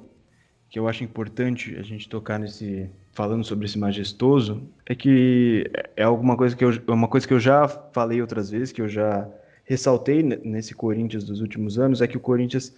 que 0.70 0.78
eu 0.78 0.88
acho 0.88 1.04
importante 1.04 1.76
a 1.78 1.82
gente 1.82 2.10
tocar 2.10 2.40
nesse 2.40 2.90
falando 3.14 3.44
sobre 3.46 3.68
esse 3.68 3.78
majestoso 3.78 4.64
é 4.86 4.96
que 4.96 5.70
é 5.96 6.04
alguma 6.04 6.36
coisa 6.36 6.56
que 6.56 6.66
eu 6.66 6.72
é 6.72 6.92
uma 6.92 7.08
coisa 7.08 7.28
que 7.28 7.34
eu 7.34 7.40
já 7.40 7.68
falei 7.68 8.20
outras 8.20 8.50
vezes 8.50 8.72
que 8.72 8.82
eu 8.82 8.90
já 8.90 9.30
ressaltei 9.66 10.24
nesse 10.24 10.74
Corinthians 10.74 11.24
dos 11.24 11.40
últimos 11.40 11.78
anos 11.78 12.02
é 12.02 12.08
que 12.08 12.18
o 12.18 12.20
Corinthians 12.20 12.74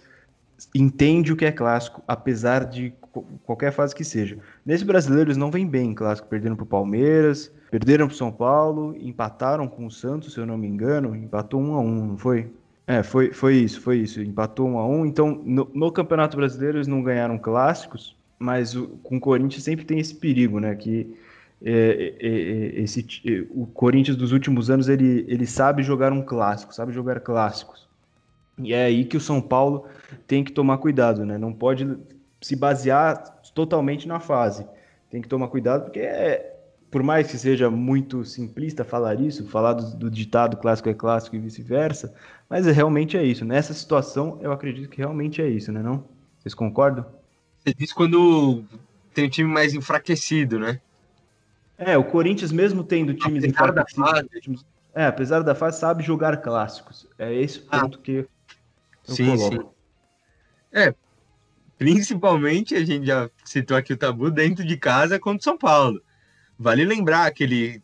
entende 0.74 1.32
o 1.32 1.36
que 1.36 1.46
é 1.46 1.50
clássico 1.50 2.02
apesar 2.06 2.66
de 2.66 2.92
qualquer 3.44 3.72
fase 3.72 3.94
que 3.94 4.04
seja 4.04 4.36
nesse 4.64 4.84
brasileiro 4.84 5.28
eles 5.28 5.38
não 5.38 5.50
vêm 5.50 5.66
bem 5.66 5.94
clássico 5.94 6.28
perderam 6.28 6.54
para 6.54 6.64
o 6.64 6.66
Palmeiras 6.66 7.50
perderam 7.70 8.06
para 8.06 8.14
o 8.14 8.16
São 8.16 8.32
Paulo 8.32 8.96
empataram 9.00 9.66
com 9.68 9.86
o 9.86 9.90
Santos 9.90 10.34
se 10.34 10.40
eu 10.40 10.46
não 10.46 10.56
me 10.56 10.66
engano 10.66 11.14
empatou 11.14 11.60
um 11.60 11.74
a 11.74 11.80
um 11.80 12.06
não 12.06 12.18
foi 12.18 12.50
é, 12.86 13.02
foi, 13.02 13.32
foi 13.32 13.56
isso, 13.56 13.80
foi 13.80 13.98
isso. 13.98 14.22
Empatou 14.22 14.68
um 14.68 14.78
a 14.78 14.86
um. 14.86 15.04
Então, 15.04 15.42
no, 15.44 15.68
no 15.74 15.90
Campeonato 15.90 16.36
Brasileiro 16.36 16.78
eles 16.78 16.86
não 16.86 17.02
ganharam 17.02 17.36
clássicos, 17.36 18.14
mas 18.38 18.76
o, 18.76 18.86
com 19.02 19.16
o 19.16 19.20
Corinthians 19.20 19.64
sempre 19.64 19.84
tem 19.84 19.98
esse 19.98 20.14
perigo, 20.14 20.60
né? 20.60 20.74
Que 20.76 21.16
é, 21.64 22.14
é, 22.20 22.28
é, 22.28 22.80
esse, 22.82 23.04
é, 23.26 23.44
o 23.50 23.66
Corinthians 23.66 24.16
dos 24.16 24.30
últimos 24.30 24.70
anos 24.70 24.88
ele, 24.88 25.24
ele 25.26 25.46
sabe 25.46 25.82
jogar 25.82 26.12
um 26.12 26.22
clássico, 26.22 26.72
sabe 26.72 26.92
jogar 26.92 27.20
clássicos. 27.20 27.88
E 28.58 28.72
é 28.72 28.84
aí 28.84 29.04
que 29.04 29.16
o 29.16 29.20
São 29.20 29.40
Paulo 29.40 29.86
tem 30.26 30.44
que 30.44 30.52
tomar 30.52 30.78
cuidado, 30.78 31.26
né? 31.26 31.36
Não 31.36 31.52
pode 31.52 31.88
se 32.40 32.54
basear 32.54 33.40
totalmente 33.52 34.06
na 34.06 34.20
fase. 34.20 34.64
Tem 35.10 35.20
que 35.20 35.28
tomar 35.28 35.48
cuidado 35.48 35.84
porque 35.84 36.00
é, 36.00 36.55
por 36.96 37.02
mais 37.02 37.30
que 37.30 37.36
seja 37.36 37.70
muito 37.70 38.24
simplista 38.24 38.82
falar 38.82 39.20
isso, 39.20 39.46
falar 39.48 39.74
do, 39.74 39.94
do 39.98 40.10
ditado 40.10 40.56
clássico 40.56 40.88
é 40.88 40.94
clássico 40.94 41.36
e 41.36 41.38
vice-versa, 41.38 42.14
mas 42.48 42.66
é, 42.66 42.72
realmente 42.72 43.18
é 43.18 43.22
isso. 43.22 43.44
Nessa 43.44 43.74
situação, 43.74 44.38
eu 44.40 44.50
acredito 44.50 44.88
que 44.88 44.96
realmente 44.96 45.42
é 45.42 45.46
isso, 45.46 45.70
né? 45.70 45.82
Não? 45.82 46.02
Vocês 46.38 46.54
concordam? 46.54 47.04
Você 47.58 47.74
diz 47.74 47.92
quando 47.92 48.64
tem 49.12 49.26
um 49.26 49.28
time 49.28 49.52
mais 49.52 49.74
enfraquecido, 49.74 50.58
né? 50.58 50.80
É, 51.76 51.98
o 51.98 52.04
Corinthians, 52.04 52.50
mesmo 52.50 52.82
tendo 52.82 53.12
times 53.12 53.44
apesar 53.44 53.68
enfraquecidos, 53.68 54.40
times, 54.40 54.64
é, 54.94 55.04
apesar 55.04 55.42
da 55.42 55.54
fase, 55.54 55.78
sabe 55.78 56.02
jogar 56.02 56.38
clássicos. 56.38 57.06
É 57.18 57.30
esse 57.34 57.58
o 57.58 57.64
ah. 57.72 57.80
ponto 57.80 57.98
ah, 57.98 58.02
que 58.02 58.12
eu 59.06 59.14
sim, 59.14 59.36
coloco. 59.36 59.54
Sim. 59.54 59.68
É, 60.72 60.94
principalmente 61.76 62.74
a 62.74 62.82
gente 62.82 63.04
já 63.04 63.28
citou 63.44 63.76
aqui 63.76 63.92
o 63.92 63.98
tabu 63.98 64.30
dentro 64.30 64.64
de 64.64 64.78
casa 64.78 65.18
contra 65.18 65.40
o 65.40 65.44
São 65.44 65.58
Paulo. 65.58 66.00
Vale 66.58 66.84
lembrar 66.84 67.26
aquele 67.26 67.82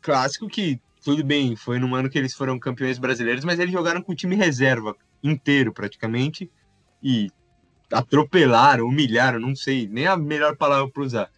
clássico 0.00 0.48
que, 0.48 0.80
tudo 1.04 1.22
bem, 1.24 1.54
foi 1.54 1.78
no 1.78 1.94
ano 1.94 2.08
que 2.08 2.18
eles 2.18 2.34
foram 2.34 2.58
campeões 2.58 2.98
brasileiros, 2.98 3.44
mas 3.44 3.58
eles 3.58 3.72
jogaram 3.72 4.02
com 4.02 4.12
o 4.12 4.16
time 4.16 4.34
reserva 4.34 4.96
inteiro 5.22 5.72
praticamente 5.72 6.50
e 7.02 7.30
atropelaram, 7.92 8.86
humilharam, 8.86 9.38
não 9.38 9.54
sei, 9.54 9.86
nem 9.88 10.06
a 10.06 10.16
melhor 10.16 10.56
palavra 10.56 10.90
para 10.90 11.02
usar. 11.02 11.30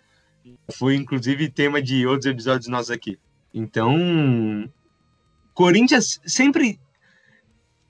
Foi 0.73 0.95
inclusive 0.95 1.51
tema 1.51 1.83
de 1.83 2.07
outros 2.07 2.27
episódios 2.27 2.69
nossos 2.69 2.91
aqui. 2.91 3.19
Então, 3.53 4.71
Corinthians 5.53 6.21
sempre 6.25 6.79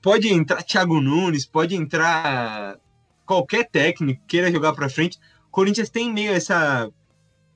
pode 0.01 0.27
entrar 0.29 0.63
Thiago 0.63 0.99
Nunes, 0.99 1.45
pode 1.45 1.75
entrar 1.75 2.77
qualquer 3.25 3.69
técnico 3.69 4.25
queira 4.25 4.51
jogar 4.51 4.73
para 4.73 4.89
frente. 4.89 5.19
Corinthians 5.51 5.89
tem 5.89 6.11
meio 6.11 6.31
essa 6.31 6.89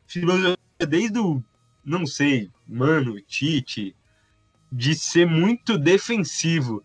filosofia 0.06 0.58
desde 0.86 1.20
o, 1.20 1.44
não 1.84 2.06
sei, 2.06 2.50
mano, 2.68 3.20
Tite, 3.22 3.96
de 4.72 4.96
ser 4.96 5.28
muito 5.28 5.78
defensivo 5.78 6.84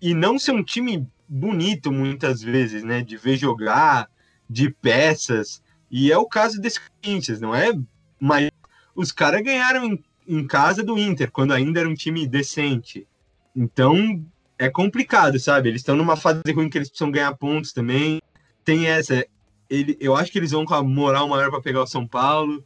e 0.00 0.14
não 0.14 0.38
ser 0.38 0.52
um 0.52 0.62
time 0.62 1.06
bonito 1.28 1.92
muitas 1.92 2.40
vezes, 2.42 2.82
né? 2.82 3.02
De 3.02 3.16
ver 3.16 3.36
jogar, 3.36 4.08
de 4.48 4.70
peças. 4.70 5.62
E 5.90 6.10
é 6.10 6.18
o 6.18 6.26
caso 6.26 6.60
desse 6.60 6.80
Corinthians, 6.80 7.40
não 7.40 7.54
é? 7.54 7.72
Mas 8.18 8.50
os 8.94 9.12
caras 9.12 9.42
ganharam 9.42 9.84
em, 9.84 10.04
em 10.26 10.46
casa 10.46 10.82
do 10.82 10.98
Inter, 10.98 11.30
quando 11.30 11.52
ainda 11.52 11.80
era 11.80 11.88
um 11.88 11.94
time 11.94 12.26
decente. 12.26 13.06
Então 13.54 14.24
é 14.58 14.68
complicado, 14.68 15.38
sabe? 15.38 15.68
Eles 15.68 15.80
estão 15.80 15.96
numa 15.96 16.16
fase 16.16 16.42
ruim 16.52 16.68
que 16.68 16.78
eles 16.78 16.88
precisam 16.88 17.10
ganhar 17.10 17.34
pontos 17.36 17.72
também. 17.72 18.20
Tem 18.64 18.86
essa. 18.86 19.24
Ele, 19.70 19.96
eu 20.00 20.16
acho 20.16 20.32
que 20.32 20.38
eles 20.38 20.50
vão 20.50 20.64
com 20.64 20.74
a 20.74 20.82
moral 20.82 21.28
maior 21.28 21.50
para 21.50 21.60
pegar 21.60 21.82
o 21.82 21.86
São 21.86 22.06
Paulo. 22.06 22.64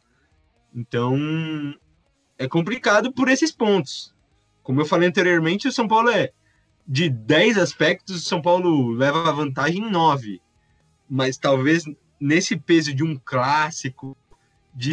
Então, 0.74 1.16
é 2.38 2.48
complicado 2.48 3.12
por 3.12 3.28
esses 3.28 3.52
pontos. 3.52 4.14
Como 4.62 4.80
eu 4.80 4.86
falei 4.86 5.08
anteriormente, 5.08 5.68
o 5.68 5.72
São 5.72 5.86
Paulo 5.86 6.08
é 6.10 6.32
de 6.86 7.08
10 7.08 7.58
aspectos, 7.58 8.16
o 8.16 8.28
São 8.28 8.40
Paulo 8.40 8.90
leva 8.92 9.28
a 9.28 9.32
vantagem 9.32 9.82
em 9.82 9.90
9. 9.90 10.40
Mas 11.08 11.36
talvez 11.36 11.84
nesse 12.20 12.56
peso 12.56 12.94
de 12.94 13.02
um 13.02 13.18
clássico, 13.22 14.16
de 14.74 14.92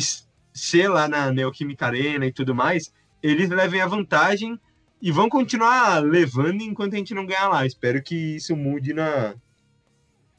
ser 0.53 0.89
lá 0.89 1.07
na 1.07 1.31
Neoquímica 1.31 1.85
Arena 1.85 2.25
e 2.25 2.33
tudo 2.33 2.53
mais, 2.53 2.93
eles 3.21 3.49
levem 3.49 3.81
a 3.81 3.87
vantagem 3.87 4.59
e 5.01 5.11
vão 5.11 5.29
continuar 5.29 5.99
levando 6.03 6.61
enquanto 6.61 6.95
a 6.95 6.97
gente 6.97 7.13
não 7.13 7.25
ganhar 7.25 7.47
lá. 7.47 7.65
Espero 7.65 8.01
que 8.01 8.35
isso 8.35 8.55
mude 8.55 8.93
na, 8.93 9.35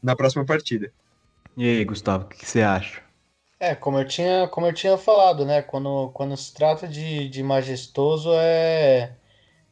na 0.03 0.15
próxima 0.15 0.45
partida. 0.45 0.93
E 1.57 1.65
aí, 1.65 1.85
Gustavo, 1.85 2.25
o 2.25 2.29
que 2.29 2.47
você 2.47 2.61
acha? 2.63 3.03
É, 3.63 3.75
como 3.75 3.99
eu 3.99 4.07
tinha, 4.09 4.49
como 4.49 4.67
eu 4.67 4.73
tinha 4.73 4.97
falado, 4.97 5.45
né? 5.45 5.61
Quando, 5.63 6.11
quando 6.15 6.35
se 6.37 6.53
trata 6.55 6.89
de, 6.89 7.29
de 7.29 7.43
majestoso, 7.43 8.33
é, 8.35 9.15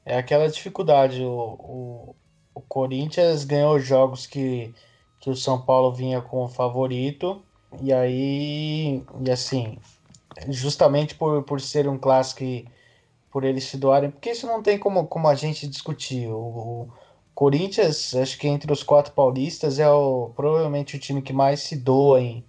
é 0.04 0.18
aquela 0.18 0.48
dificuldade. 0.48 1.22
O, 1.24 1.30
o, 1.58 2.16
o 2.54 2.60
Corinthians 2.62 3.44
ganhou 3.44 3.78
jogos 3.80 4.26
que, 4.26 4.74
que 5.20 5.30
o 5.30 5.36
São 5.36 5.60
Paulo 5.62 5.92
vinha 5.92 6.20
como 6.22 6.48
favorito, 6.48 7.42
e 7.82 7.92
aí, 7.92 9.04
e 9.24 9.30
assim, 9.30 9.78
justamente 10.48 11.14
por, 11.14 11.42
por 11.44 11.60
ser 11.60 11.88
um 11.88 11.98
clássico 11.98 12.44
e 12.44 12.68
por 13.30 13.44
eles 13.44 13.64
se 13.64 13.76
doarem, 13.78 14.10
porque 14.10 14.30
isso 14.30 14.46
não 14.46 14.62
tem 14.62 14.78
como, 14.78 15.06
como 15.06 15.28
a 15.28 15.34
gente 15.34 15.66
discutir. 15.68 16.28
O, 16.28 16.36
o 16.88 16.88
Corinthians, 17.34 18.14
acho 18.16 18.38
que 18.38 18.48
entre 18.48 18.72
os 18.72 18.82
quatro 18.82 19.12
paulistas, 19.14 19.78
é 19.78 19.88
o, 19.90 20.30
provavelmente 20.36 20.96
o 20.96 21.00
time 21.00 21.22
que 21.22 21.32
mais 21.32 21.60
se 21.60 21.76
doa 21.76 22.20
em 22.20 22.44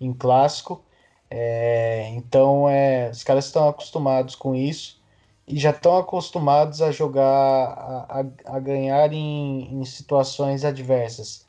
em 0.00 0.12
clássico. 0.12 0.82
É, 1.30 2.08
então, 2.10 2.68
é, 2.68 3.10
os 3.10 3.22
caras 3.24 3.46
estão 3.46 3.68
acostumados 3.68 4.34
com 4.34 4.54
isso 4.54 5.00
e 5.46 5.58
já 5.58 5.70
estão 5.70 5.96
acostumados 5.98 6.82
a 6.82 6.90
jogar, 6.92 7.24
a, 7.24 8.20
a, 8.20 8.56
a 8.56 8.60
ganhar 8.60 9.12
em, 9.12 9.80
em, 9.80 9.84
situações 9.84 10.64
adversas. 10.64 11.44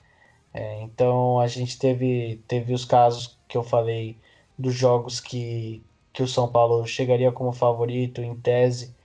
É, 0.54 0.82
então, 0.82 1.40
a 1.40 1.48
gente 1.48 1.78
teve, 1.80 2.44
teve 2.48 2.74
os 2.74 2.86
casos 2.86 3.38
que 3.48 3.58
eu 3.58 3.64
falei 3.64 4.18
dos 4.58 4.74
jogos 4.76 5.20
que, 5.20 5.84
que 6.14 6.24
o 6.24 6.28
São 6.28 6.52
Paulo 6.52 6.86
chegaria 6.88 7.32
como 7.32 7.52
favorito 7.54 8.22
em 8.22 8.36
tese 8.36 8.96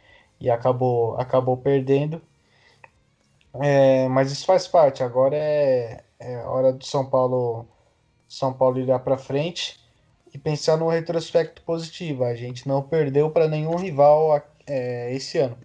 e 0.40 0.50
acabou, 0.50 1.16
acabou 1.18 1.56
perdendo. 1.56 2.20
É, 3.54 4.08
mas 4.08 4.32
isso 4.32 4.46
faz 4.46 4.66
parte. 4.66 5.02
Agora 5.02 5.36
é, 5.36 6.02
é 6.18 6.38
hora 6.44 6.72
do 6.72 6.84
São 6.84 7.08
Paulo 7.08 7.66
são 8.32 8.50
Paulo 8.50 8.80
irá 8.80 8.98
para 8.98 9.18
frente 9.18 9.78
e 10.32 10.38
pensar 10.38 10.78
no 10.78 10.88
retrospecto 10.88 11.60
positivo. 11.62 12.24
A 12.24 12.34
gente 12.34 12.66
não 12.66 12.82
perdeu 12.82 13.30
para 13.30 13.46
nenhum 13.46 13.76
rival 13.76 14.42
é, 14.66 15.14
esse 15.14 15.36
ano. 15.36 15.58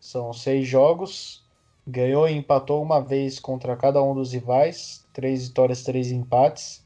São 0.00 0.32
seis 0.32 0.66
jogos, 0.66 1.44
ganhou 1.86 2.26
e 2.26 2.34
empatou 2.34 2.82
uma 2.82 3.00
vez 3.00 3.38
contra 3.38 3.76
cada 3.76 4.02
um 4.02 4.14
dos 4.14 4.32
rivais, 4.32 5.04
três 5.12 5.48
vitórias, 5.48 5.82
três 5.82 6.10
empates. 6.10 6.82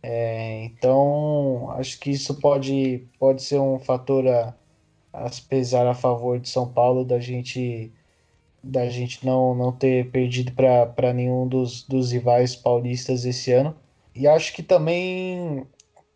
É, 0.00 0.62
então, 0.66 1.72
acho 1.72 1.98
que 1.98 2.10
isso 2.10 2.36
pode, 2.36 3.04
pode 3.18 3.42
ser 3.42 3.58
um 3.58 3.80
fator 3.80 4.24
a, 4.28 4.54
a 5.12 5.28
pesar 5.48 5.84
a 5.88 5.94
favor 5.94 6.38
de 6.38 6.48
São 6.48 6.72
Paulo 6.72 7.04
da 7.04 7.18
gente 7.18 7.92
da 8.62 8.88
gente 8.88 9.24
não, 9.26 9.54
não 9.54 9.72
ter 9.72 10.10
perdido 10.10 10.52
para 10.52 11.12
nenhum 11.12 11.48
dos, 11.48 11.82
dos 11.82 12.12
rivais 12.12 12.54
paulistas 12.54 13.24
esse 13.24 13.50
ano. 13.52 13.74
E 14.14 14.26
acho 14.28 14.52
que 14.54 14.62
também 14.62 15.66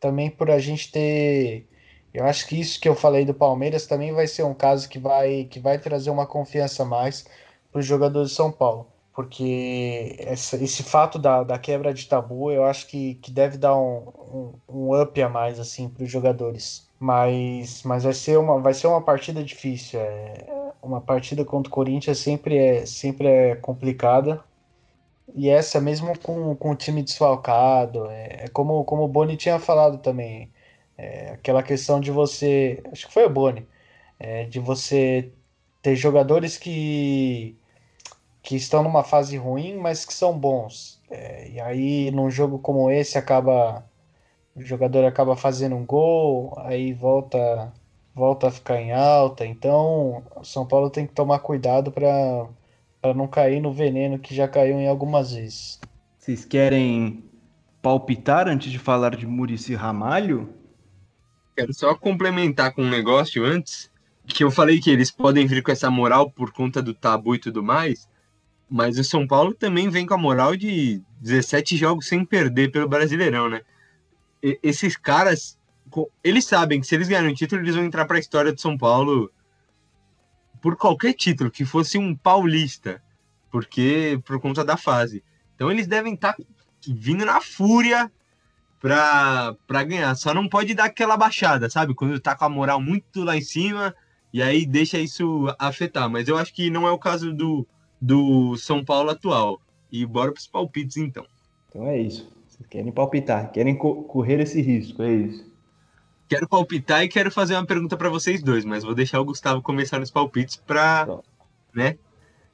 também 0.01 0.31
por 0.31 0.51
a 0.51 0.59
gente 0.59 0.91
ter 0.93 1.67
eu 2.13 2.25
acho 2.25 2.47
que 2.47 2.61
isso 2.61 2.81
que 2.81 2.89
eu 2.89 2.95
falei 2.95 3.25
do 3.25 3.35
Palmeiras 3.35 3.87
também 3.87 4.13
vai 4.13 4.27
ser 4.27 4.45
um 4.45 4.55
caso 4.55 4.89
que 4.89 4.99
vai 4.99 5.45
que 5.45 5.61
vai 5.61 5.79
trazer 5.79 6.11
uma 6.11 6.27
confiança 6.27 6.85
mais 6.85 7.27
para 7.73 7.81
os 7.81 7.87
jogadores 7.87 8.31
de 8.31 8.37
São 8.37 8.53
Paulo 8.53 8.95
porque 9.15 10.17
essa, 10.19 10.57
esse 10.57 10.83
fato 10.83 11.19
da, 11.19 11.45
da 11.45 11.59
quebra 11.59 11.95
de 11.95 12.07
tabu 12.07 12.51
eu 12.51 12.65
acho 12.65 12.89
que, 12.89 13.15
que 13.17 13.31
deve 13.31 13.57
dar 13.57 13.77
um, 13.77 14.09
um, 14.09 14.53
um 14.69 15.01
up 15.01 15.23
a 15.23 15.29
mais 15.29 15.61
assim 15.61 15.89
para 15.89 16.03
os 16.03 16.11
jogadores. 16.11 16.89
Mas, 16.99 17.83
mas 17.85 18.03
vai, 18.03 18.13
ser 18.13 18.39
uma, 18.39 18.61
vai 18.61 18.75
ser 18.75 18.89
uma 18.89 19.01
partida 19.01 19.43
difícil. 19.45 20.01
É, 20.01 20.47
uma 20.83 21.01
partida 21.01 21.45
contra 21.45 21.71
o 21.71 21.73
Corinthians 21.73 22.19
sempre 22.19 22.57
é, 22.59 22.87
sempre 22.87 23.29
é 23.29 23.55
complicada. 23.57 24.43
E 25.35 25.49
essa 25.49 25.81
mesmo 25.81 26.19
com, 26.21 26.55
com 26.57 26.71
o 26.73 26.77
time 26.77 27.03
desfalcado. 27.03 28.07
É, 28.11 28.45
é 28.45 28.49
como, 28.49 28.85
como 28.85 29.05
o 29.05 29.09
Boni 29.09 29.37
tinha 29.37 29.59
falado 29.59 29.99
também. 29.99 30.53
É, 30.97 31.31
aquela 31.31 31.63
questão 31.63 32.01
de 32.01 32.11
você. 32.11 32.83
Acho 32.93 33.07
que 33.09 33.13
foi 33.13 33.25
o 33.27 33.31
Boni. 33.31 33.67
É, 34.19 34.45
de 34.45 34.61
você 34.61 35.33
ter 35.83 35.97
jogadores 35.97 36.59
que 36.59 37.57
que 38.43 38.57
estão 38.57 38.83
numa 38.83 39.03
fase 39.05 39.37
ruim, 39.39 39.77
mas 39.79 40.05
que 40.05 40.13
são 40.15 40.39
bons. 40.39 41.01
É, 41.11 41.49
e 41.51 41.61
aí, 41.61 42.11
num 42.11 42.31
jogo 42.31 42.59
como 42.59 42.91
esse, 42.91 43.19
acaba 43.19 43.85
o 44.55 44.63
jogador 44.63 45.05
acaba 45.05 45.37
fazendo 45.37 45.77
um 45.77 45.85
gol, 45.87 46.55
aí 46.59 46.93
volta 46.93 47.73
volta 48.15 48.49
a 48.49 48.51
ficar 48.51 48.81
em 48.81 48.93
alta. 48.93 49.47
Então, 49.47 50.23
o 50.37 50.45
São 50.45 50.67
Paulo 50.67 50.91
tem 50.91 51.07
que 51.07 51.15
tomar 51.15 51.41
cuidado 51.41 51.91
para 51.93 52.49
para 53.05 53.13
não 53.13 53.29
cair 53.29 53.61
no 53.61 53.71
veneno 53.71 54.19
que 54.19 54.35
já 54.35 54.49
caiu 54.49 54.81
em 54.81 54.89
algumas 54.89 55.35
vezes. 55.35 55.79
Vocês 56.17 56.43
querem 56.43 57.23
palpitar 57.83 58.49
antes 58.49 58.73
de 58.73 58.79
falar 58.79 59.15
de 59.15 59.27
Murici 59.27 59.75
Ramalho? 59.75 60.49
Quero 61.55 61.75
só 61.75 61.95
complementar 61.95 62.73
com 62.73 62.81
um 62.81 62.89
negócio 62.89 63.45
antes, 63.45 63.91
que 64.27 64.43
eu 64.43 64.51
falei 64.51 64.81
que 64.81 64.89
eles 64.89 65.11
podem 65.11 65.47
vir 65.47 65.63
com 65.63 65.71
essa 65.71 65.91
moral 65.91 66.31
por 66.31 66.51
conta 66.51 66.81
do 66.81 66.95
tabu 66.95 67.35
e 67.35 67.39
tudo 67.39 67.63
mais. 67.63 68.09
Mas 68.71 68.99
o 68.99 69.05
São 69.05 69.27
Paulo 69.27 69.53
também 69.53 69.91
vem 69.91 70.07
com 70.07 70.15
a 70.15 70.19
moral 70.19 70.57
de 70.57 71.03
17 71.21 71.77
jogos 71.77 72.09
sem 72.09 72.25
perder 72.25 72.73
pelo 72.73 72.89
Brasileirão, 72.89 73.51
né? 73.51 73.61
E, 74.43 74.59
esses 74.63 74.97
caras, 74.97 75.59
eles 76.25 76.47
sabem 76.47 76.81
que 76.81 76.87
se 76.87 76.95
eles 76.95 77.09
ganharem 77.09 77.33
o 77.33 77.37
título, 77.37 77.61
eles 77.61 77.75
vão 77.75 77.85
entrar 77.85 78.07
para 78.07 78.17
a 78.17 78.21
história 78.21 78.51
do 78.51 78.59
São 78.63 78.79
Paulo 78.79 79.31
por 80.65 80.79
qualquer 80.79 81.13
título, 81.13 81.51
que 81.51 81.63
fosse 81.63 81.99
um 81.99 82.17
paulista, 82.17 83.03
porque 83.51 84.19
por 84.25 84.41
conta 84.41 84.65
da 84.65 84.79
fase. 84.79 85.23
Então 85.55 85.71
eles 85.71 85.87
devem 85.87 86.15
estar 86.15 86.33
tá 86.33 86.43
vindo 86.89 87.23
na 87.23 87.39
fúria 87.39 88.11
para 88.81 89.85
ganhar. 89.87 90.15
Só 90.15 90.33
não 90.33 90.49
pode 90.49 90.73
dar 90.73 90.85
aquela 90.85 91.19
baixada, 91.19 91.69
sabe? 91.69 91.95
Quando 91.95 92.19
tá 92.19 92.35
com 92.35 92.47
a 92.47 92.49
moral 92.49 92.81
muito 92.81 93.23
lá 93.23 93.37
em 93.37 93.43
cima 93.43 93.95
e 94.33 94.43
aí 94.43 94.65
deixa 94.65 94.99
isso 94.99 95.55
afetar. 95.59 96.09
Mas 96.09 96.29
eu 96.29 96.39
acho 96.39 96.55
que 96.55 96.71
não 96.71 96.89
é 96.89 96.91
o 96.91 96.99
caso 96.99 97.31
do, 97.35 97.67
do 98.01 98.57
São 98.57 98.83
Paulo 98.83 99.11
atual. 99.11 99.61
E 99.93 100.07
bora 100.07 100.33
para 100.33 100.41
os 100.41 100.47
palpites 100.47 100.97
então. 100.97 101.27
Então 101.69 101.87
é 101.87 102.01
isso. 102.01 102.33
Vocês 102.49 102.67
querem 102.71 102.91
palpitar, 102.91 103.53
querem 103.53 103.77
co 103.77 104.05
correr 104.05 104.41
esse 104.41 104.63
risco, 104.63 105.03
é 105.03 105.13
isso. 105.13 105.54
Quero 106.35 106.49
palpitar 106.49 107.05
e 107.05 107.09
quero 107.09 107.31
fazer 107.31 107.55
uma 107.55 107.67
pergunta 107.67 107.97
para 107.97 108.09
vocês 108.09 108.43
dois, 108.43 108.65
mas 108.65 108.85
vou 108.85 108.95
deixar 108.95 109.21
o 109.21 109.25
Gustavo 109.25 109.63
começar 109.63 109.99
nos 109.99 110.11
palpites 110.11 110.57
para, 110.57 111.07
né, 111.75 111.97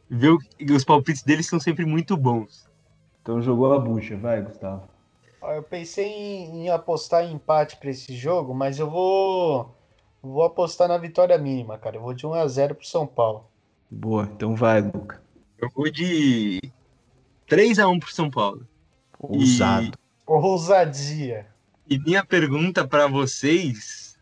ver 0.08 0.30
o, 0.30 0.38
os 0.74 0.84
palpites 0.84 1.22
deles 1.22 1.46
são 1.46 1.58
sempre 1.58 1.84
muito 1.84 2.16
bons. 2.16 2.68
Então 3.22 3.40
jogou 3.40 3.72
a 3.72 3.78
bucha, 3.78 4.16
vai, 4.16 4.42
Gustavo. 4.42 4.88
Eu 5.42 5.62
pensei 5.62 6.06
em, 6.06 6.64
em 6.64 6.68
apostar 6.68 7.24
em 7.24 7.34
empate 7.34 7.76
para 7.76 7.90
esse 7.90 8.14
jogo, 8.14 8.54
mas 8.54 8.78
eu 8.78 8.90
vou 8.90 9.74
vou 10.22 10.44
apostar 10.44 10.88
na 10.88 10.98
vitória 10.98 11.36
mínima, 11.38 11.78
cara. 11.78 11.96
Eu 11.96 12.02
vou 12.02 12.12
de 12.12 12.26
1 12.26 12.34
a 12.34 12.46
0 12.46 12.74
pro 12.74 12.86
São 12.86 13.06
Paulo. 13.06 13.46
Boa, 13.90 14.28
então 14.34 14.54
vai, 14.54 14.80
Luca. 14.82 15.22
Eu 15.58 15.70
vou 15.74 15.90
de 15.90 16.60
3 17.46 17.78
a 17.78 17.88
1 17.88 17.98
pro 17.98 18.12
São 18.12 18.30
Paulo. 18.30 18.66
Ousado. 19.18 19.86
E... 19.86 19.92
Ousadia. 20.26 21.46
E 21.90 21.98
minha 21.98 22.24
pergunta 22.24 22.86
para 22.86 23.08
vocês, 23.08 24.16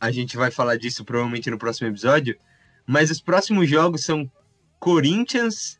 a 0.00 0.10
gente 0.10 0.38
vai 0.38 0.50
falar 0.50 0.76
disso 0.76 1.04
provavelmente 1.04 1.50
no 1.50 1.58
próximo 1.58 1.86
episódio, 1.86 2.34
mas 2.86 3.10
os 3.10 3.20
próximos 3.20 3.68
jogos 3.68 4.06
são 4.06 4.30
Corinthians, 4.80 5.78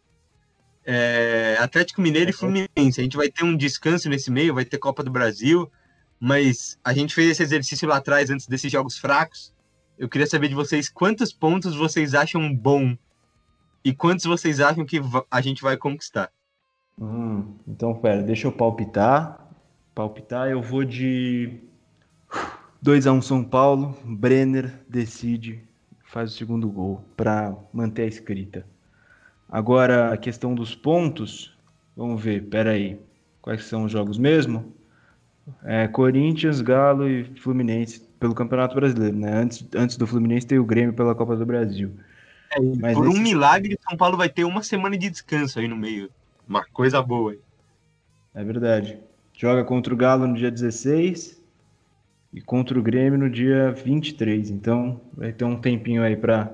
é, 0.85 1.57
Atlético 1.59 2.03
Mineiro 2.03 2.29
e 2.29 2.35
Fluminense. 2.35 3.01
A 3.01 3.03
gente 3.03 3.17
vai 3.17 3.31
ter 3.31 3.43
um 3.43 3.57
descanso 3.57 4.07
nesse 4.11 4.31
meio, 4.31 4.55
vai 4.55 4.67
ter 4.67 4.77
Copa 4.77 5.03
do 5.03 5.11
Brasil, 5.11 5.73
mas 6.21 6.79
a 6.85 6.93
gente 6.93 7.15
fez 7.15 7.31
esse 7.31 7.43
exercício 7.43 7.89
lá 7.89 7.97
atrás, 7.97 8.29
antes 8.29 8.47
desses 8.47 8.71
jogos 8.71 8.99
fracos. 8.99 9.55
Eu 9.99 10.11
queria 10.11 10.27
saber 10.27 10.49
de 10.49 10.55
vocês 10.55 10.91
quantos 10.91 11.33
pontos 11.33 11.75
vocês 11.75 12.13
acham 12.13 12.55
bom 12.55 12.95
e 13.83 13.95
quantos 13.95 14.27
vocês 14.27 14.61
acham 14.61 14.85
que 14.85 15.01
a 15.31 15.41
gente 15.41 15.63
vai 15.63 15.79
conquistar? 15.79 16.31
Hum, 17.01 17.57
então, 17.67 17.95
pera, 17.95 18.23
deixa 18.23 18.47
eu 18.47 18.53
palpitar. 18.53 19.48
Palpitar, 19.99 20.49
eu 20.49 20.63
vou 20.63 20.85
de 20.85 21.59
2 22.81 23.09
a 23.09 23.13
1 23.13 23.17
um 23.17 23.21
São 23.21 23.43
Paulo. 23.43 23.99
Brenner 24.05 24.73
decide, 24.89 25.61
faz 26.05 26.33
o 26.33 26.37
segundo 26.37 26.69
gol 26.71 27.05
para 27.17 27.53
manter 27.73 28.03
a 28.03 28.07
escrita. 28.07 28.65
Agora, 29.49 30.13
a 30.13 30.17
questão 30.17 30.55
dos 30.55 30.73
pontos, 30.73 31.59
vamos 31.97 32.23
ver, 32.23 32.45
pera 32.45 32.71
aí. 32.71 33.01
Quais 33.43 33.65
são 33.65 33.87
os 33.87 33.91
jogos 33.91 34.19
mesmo? 34.19 34.73
É, 35.65 35.89
Corinthians, 35.89 36.61
Galo 36.61 37.09
e 37.09 37.25
Fluminense 37.35 38.01
pelo 38.21 38.37
Campeonato 38.37 38.77
Brasileiro, 38.77 39.17
né? 39.17 39.33
Antes, 39.33 39.67
antes 39.75 39.97
do 39.97 40.07
Fluminense 40.07 40.47
tem 40.47 40.61
o 40.61 40.65
Grêmio 40.65 40.95
pela 40.95 41.13
Copa 41.13 41.35
do 41.35 41.45
Brasil. 41.45 41.91
É, 42.53 42.61
Mas 42.61 42.97
por 42.97 43.09
um 43.09 43.19
milagre, 43.19 43.77
São 43.83 43.97
Paulo 43.97 44.17
vai 44.17 44.29
ter 44.29 44.45
uma 44.45 44.63
semana 44.63 44.97
de 44.97 45.11
descanso 45.11 45.59
aí 45.59 45.67
no 45.67 45.77
meio. 45.77 46.09
Uma 46.49 46.65
coisa 46.67 47.03
boa 47.03 47.33
aí. 47.33 47.41
É 48.33 48.45
verdade. 48.45 49.08
Joga 49.39 49.63
contra 49.63 49.95
o 49.95 49.97
Galo 49.97 50.27
no 50.27 50.35
dia 50.35 50.51
16 50.51 51.41
e 52.35 52.41
contra 52.41 52.77
o 52.77 52.83
Grêmio 52.83 53.17
no 53.17 53.31
dia 53.31 53.71
23. 53.71 54.51
Então 54.51 55.01
vai 55.17 55.33
ter 55.33 55.45
um 55.45 55.57
tempinho 55.61 56.03
aí 56.03 56.17
para 56.17 56.51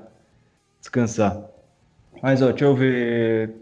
descansar. 0.79 1.49
Mas 2.21 2.43
ó, 2.43 2.49
deixa 2.49 2.65
eu 2.65 2.75
ver. 2.75 3.55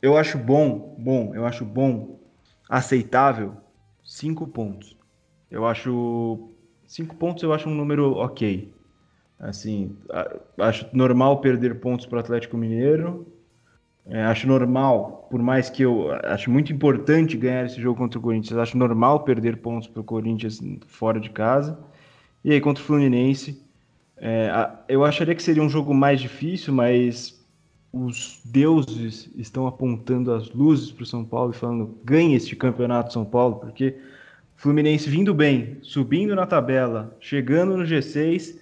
Eu 0.00 0.16
acho 0.16 0.38
bom, 0.38 0.94
bom, 0.96 1.34
eu 1.34 1.44
acho 1.44 1.64
bom, 1.64 2.20
aceitável, 2.68 3.56
cinco 4.04 4.46
pontos. 4.46 4.96
Eu 5.50 5.66
acho 5.66 6.48
cinco 6.86 7.16
pontos. 7.16 7.42
Eu 7.42 7.52
acho 7.52 7.68
um 7.68 7.74
número 7.74 8.12
ok. 8.12 8.72
Assim, 9.40 9.96
acho 10.56 10.88
normal 10.92 11.40
perder 11.40 11.80
pontos 11.80 12.06
para 12.06 12.18
o 12.18 12.20
Atlético 12.20 12.56
Mineiro. 12.56 13.26
É, 14.10 14.22
acho 14.22 14.46
normal, 14.46 15.28
por 15.30 15.42
mais 15.42 15.68
que 15.68 15.82
eu 15.82 16.10
acho 16.24 16.50
muito 16.50 16.72
importante 16.72 17.36
ganhar 17.36 17.66
esse 17.66 17.80
jogo 17.80 17.98
contra 17.98 18.18
o 18.18 18.22
Corinthians, 18.22 18.58
acho 18.58 18.78
normal 18.78 19.20
perder 19.20 19.58
pontos 19.58 19.86
para 19.86 20.00
o 20.00 20.04
Corinthians 20.04 20.60
fora 20.86 21.20
de 21.20 21.28
casa. 21.28 21.78
E 22.42 22.52
aí 22.52 22.60
contra 22.60 22.82
o 22.82 22.86
Fluminense, 22.86 23.62
é, 24.16 24.50
eu 24.88 25.04
acharia 25.04 25.34
que 25.34 25.42
seria 25.42 25.62
um 25.62 25.68
jogo 25.68 25.92
mais 25.92 26.20
difícil, 26.20 26.72
mas 26.72 27.38
os 27.92 28.40
deuses 28.44 29.30
estão 29.36 29.66
apontando 29.66 30.32
as 30.32 30.50
luzes 30.52 30.90
para 30.90 31.02
o 31.02 31.06
São 31.06 31.24
Paulo 31.24 31.52
e 31.52 31.56
falando 31.56 31.98
ganhe 32.04 32.34
este 32.34 32.56
campeonato 32.56 33.12
São 33.12 33.24
Paulo, 33.24 33.56
porque 33.56 33.96
Fluminense 34.56 35.08
vindo 35.08 35.34
bem, 35.34 35.78
subindo 35.82 36.34
na 36.34 36.46
tabela, 36.46 37.16
chegando 37.20 37.76
no 37.76 37.84
G6 37.84 38.58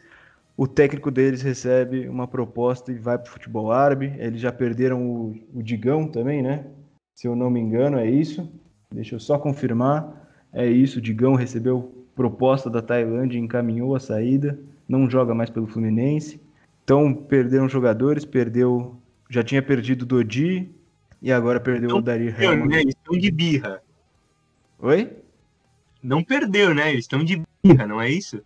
o 0.56 0.66
técnico 0.66 1.10
deles 1.10 1.42
recebe 1.42 2.08
uma 2.08 2.26
proposta 2.26 2.90
e 2.90 2.98
vai 2.98 3.18
para 3.18 3.28
o 3.28 3.32
futebol 3.32 3.70
árabe. 3.70 4.14
Eles 4.18 4.40
já 4.40 4.50
perderam 4.50 5.06
o, 5.06 5.36
o, 5.52 5.62
Digão 5.62 6.08
também, 6.08 6.42
né? 6.42 6.64
Se 7.14 7.28
eu 7.28 7.36
não 7.36 7.50
me 7.50 7.60
engano, 7.60 7.98
é 7.98 8.08
isso. 8.08 8.50
Deixa 8.90 9.14
eu 9.14 9.20
só 9.20 9.38
confirmar. 9.38 10.26
É 10.52 10.66
isso, 10.66 10.98
o 10.98 11.02
Digão 11.02 11.34
recebeu 11.34 12.06
proposta 12.14 12.70
da 12.70 12.80
Tailândia 12.80 13.38
encaminhou 13.38 13.94
a 13.94 14.00
saída. 14.00 14.58
Não 14.88 15.10
joga 15.10 15.34
mais 15.34 15.50
pelo 15.50 15.66
Fluminense. 15.66 16.40
Então, 16.82 17.12
perderam 17.12 17.68
jogadores, 17.68 18.24
perdeu. 18.24 18.96
Já 19.28 19.42
tinha 19.42 19.60
perdido 19.60 20.02
o 20.02 20.06
Dodi 20.06 20.70
e 21.20 21.30
agora 21.30 21.60
perdeu 21.60 21.90
não 21.90 21.98
o 21.98 22.02
Darir 22.02 22.40
Helman. 22.40 22.68
Né? 22.68 22.80
Eles 22.80 22.94
estão 22.94 23.18
de 23.18 23.30
birra. 23.30 23.82
Oi? 24.78 25.12
Não 26.02 26.22
perdeu, 26.22 26.74
né? 26.74 26.92
Eles 26.92 27.04
estão 27.04 27.22
de 27.22 27.42
birra, 27.62 27.86
não 27.86 28.00
é 28.00 28.08
isso? 28.08 28.40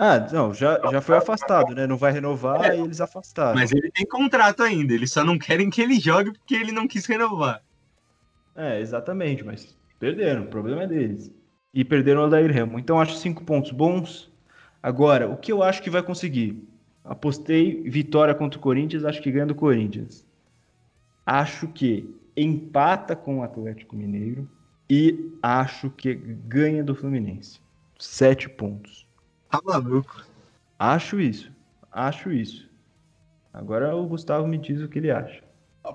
Ah, 0.00 0.24
não, 0.32 0.54
já, 0.54 0.80
já 0.92 1.00
foi 1.00 1.16
afastado, 1.16 1.74
né? 1.74 1.84
Não 1.84 1.96
vai 1.96 2.12
renovar 2.12 2.70
é, 2.70 2.76
e 2.76 2.80
eles 2.80 3.00
afastaram. 3.00 3.58
Mas 3.58 3.72
ele 3.72 3.90
tem 3.90 4.06
contrato 4.06 4.62
ainda, 4.62 4.94
eles 4.94 5.12
só 5.12 5.24
não 5.24 5.36
querem 5.36 5.68
que 5.68 5.82
ele 5.82 5.98
jogue 5.98 6.30
porque 6.30 6.54
ele 6.54 6.70
não 6.70 6.86
quis 6.86 7.04
renovar. 7.04 7.60
É, 8.54 8.80
exatamente, 8.80 9.44
mas 9.44 9.76
perderam, 9.98 10.44
o 10.44 10.46
problema 10.46 10.84
é 10.84 10.86
deles. 10.86 11.32
E 11.74 11.84
perderam 11.84 12.20
o 12.20 12.24
Adair 12.26 12.48
Remo. 12.52 12.78
Então 12.78 13.00
acho 13.00 13.16
cinco 13.16 13.42
pontos 13.42 13.72
bons. 13.72 14.32
Agora, 14.80 15.28
o 15.28 15.36
que 15.36 15.50
eu 15.50 15.64
acho 15.64 15.82
que 15.82 15.90
vai 15.90 16.02
conseguir? 16.02 16.64
Apostei 17.02 17.82
vitória 17.82 18.36
contra 18.36 18.56
o 18.56 18.62
Corinthians, 18.62 19.04
acho 19.04 19.20
que 19.20 19.32
ganha 19.32 19.46
do 19.46 19.54
Corinthians. 19.54 20.24
Acho 21.26 21.66
que 21.66 22.08
empata 22.36 23.16
com 23.16 23.38
o 23.38 23.42
Atlético 23.42 23.96
Mineiro 23.96 24.48
e 24.88 25.32
acho 25.42 25.90
que 25.90 26.14
ganha 26.14 26.84
do 26.84 26.94
Fluminense. 26.94 27.60
Sete 27.98 28.48
pontos. 28.48 29.07
Tá 29.50 29.60
maluco. 29.64 30.24
Acho 30.78 31.20
isso. 31.20 31.50
Acho 31.90 32.30
isso. 32.30 32.68
Agora 33.52 33.96
o 33.96 34.06
Gustavo 34.06 34.46
me 34.46 34.58
diz 34.58 34.80
o 34.80 34.88
que 34.88 34.98
ele 34.98 35.10
acha. 35.10 35.42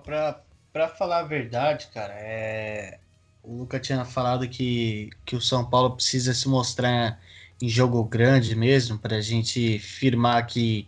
Pra, 0.04 0.42
pra 0.72 0.90
falar 0.90 1.20
a 1.20 1.24
verdade, 1.24 1.88
cara, 1.94 2.14
é... 2.16 3.00
o 3.44 3.58
Luca 3.58 3.80
tinha 3.80 4.04
falado 4.04 4.48
que, 4.50 5.12
que 5.24 5.36
o 5.36 5.42
São 5.42 5.64
Paulo 5.64 5.96
precisa 5.96 6.34
se 6.34 6.50
mostrar 6.50 7.20
em 7.62 7.70
jogo 7.70 8.04
grande 8.04 8.56
mesmo, 8.56 8.98
pra 8.98 9.22
gente 9.22 9.78
firmar 9.80 10.46
que, 10.48 10.88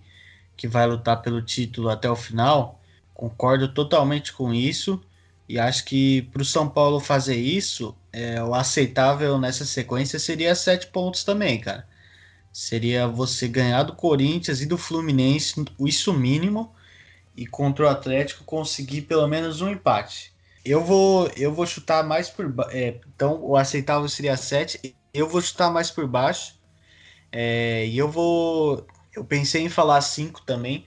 que 0.58 0.68
vai 0.68 0.88
lutar 0.88 1.22
pelo 1.22 1.42
título 1.42 1.90
até 1.90 2.10
o 2.10 2.16
final. 2.16 2.82
Concordo 3.14 3.74
totalmente 3.74 4.34
com 4.34 4.54
isso. 4.54 5.02
E 5.48 5.60
acho 5.60 5.86
que 5.86 6.24
para 6.24 6.42
o 6.42 6.46
São 6.46 6.68
Paulo 6.68 7.00
fazer 7.00 7.36
isso, 7.36 7.96
é, 8.12 8.44
o 8.44 8.56
aceitável 8.56 9.38
nessa 9.38 9.64
sequência 9.64 10.18
seria 10.18 10.56
sete 10.56 10.88
pontos 10.88 11.24
também, 11.24 11.62
cara. 11.62 11.88
Seria 12.58 13.06
você 13.06 13.50
ganhar 13.50 13.84
do 13.84 13.94
Corinthians 13.94 14.62
e 14.62 14.66
do 14.66 14.78
Fluminense, 14.78 15.66
isso 15.78 16.14
mínimo, 16.14 16.74
e 17.36 17.46
contra 17.46 17.84
o 17.84 17.90
Atlético 17.90 18.46
conseguir 18.46 19.02
pelo 19.02 19.28
menos 19.28 19.60
um 19.60 19.70
empate. 19.70 20.34
Eu 20.64 20.82
vou, 20.82 21.30
eu 21.36 21.54
vou 21.54 21.66
chutar 21.66 22.02
mais 22.06 22.30
por 22.30 22.56
é, 22.72 22.98
então 23.14 23.44
o 23.44 23.58
aceitável 23.58 24.08
seria 24.08 24.38
sete. 24.38 24.96
Eu 25.14 25.28
vou 25.28 25.42
chutar 25.42 25.70
mais 25.70 25.92
por 25.92 26.08
baixo. 26.08 26.58
É, 27.30 27.86
e 27.88 27.98
eu 27.98 28.10
vou. 28.10 28.88
Eu 29.14 29.26
pensei 29.26 29.62
em 29.62 29.70
falar 29.70 30.00
cinco 30.00 30.42
também 30.42 30.86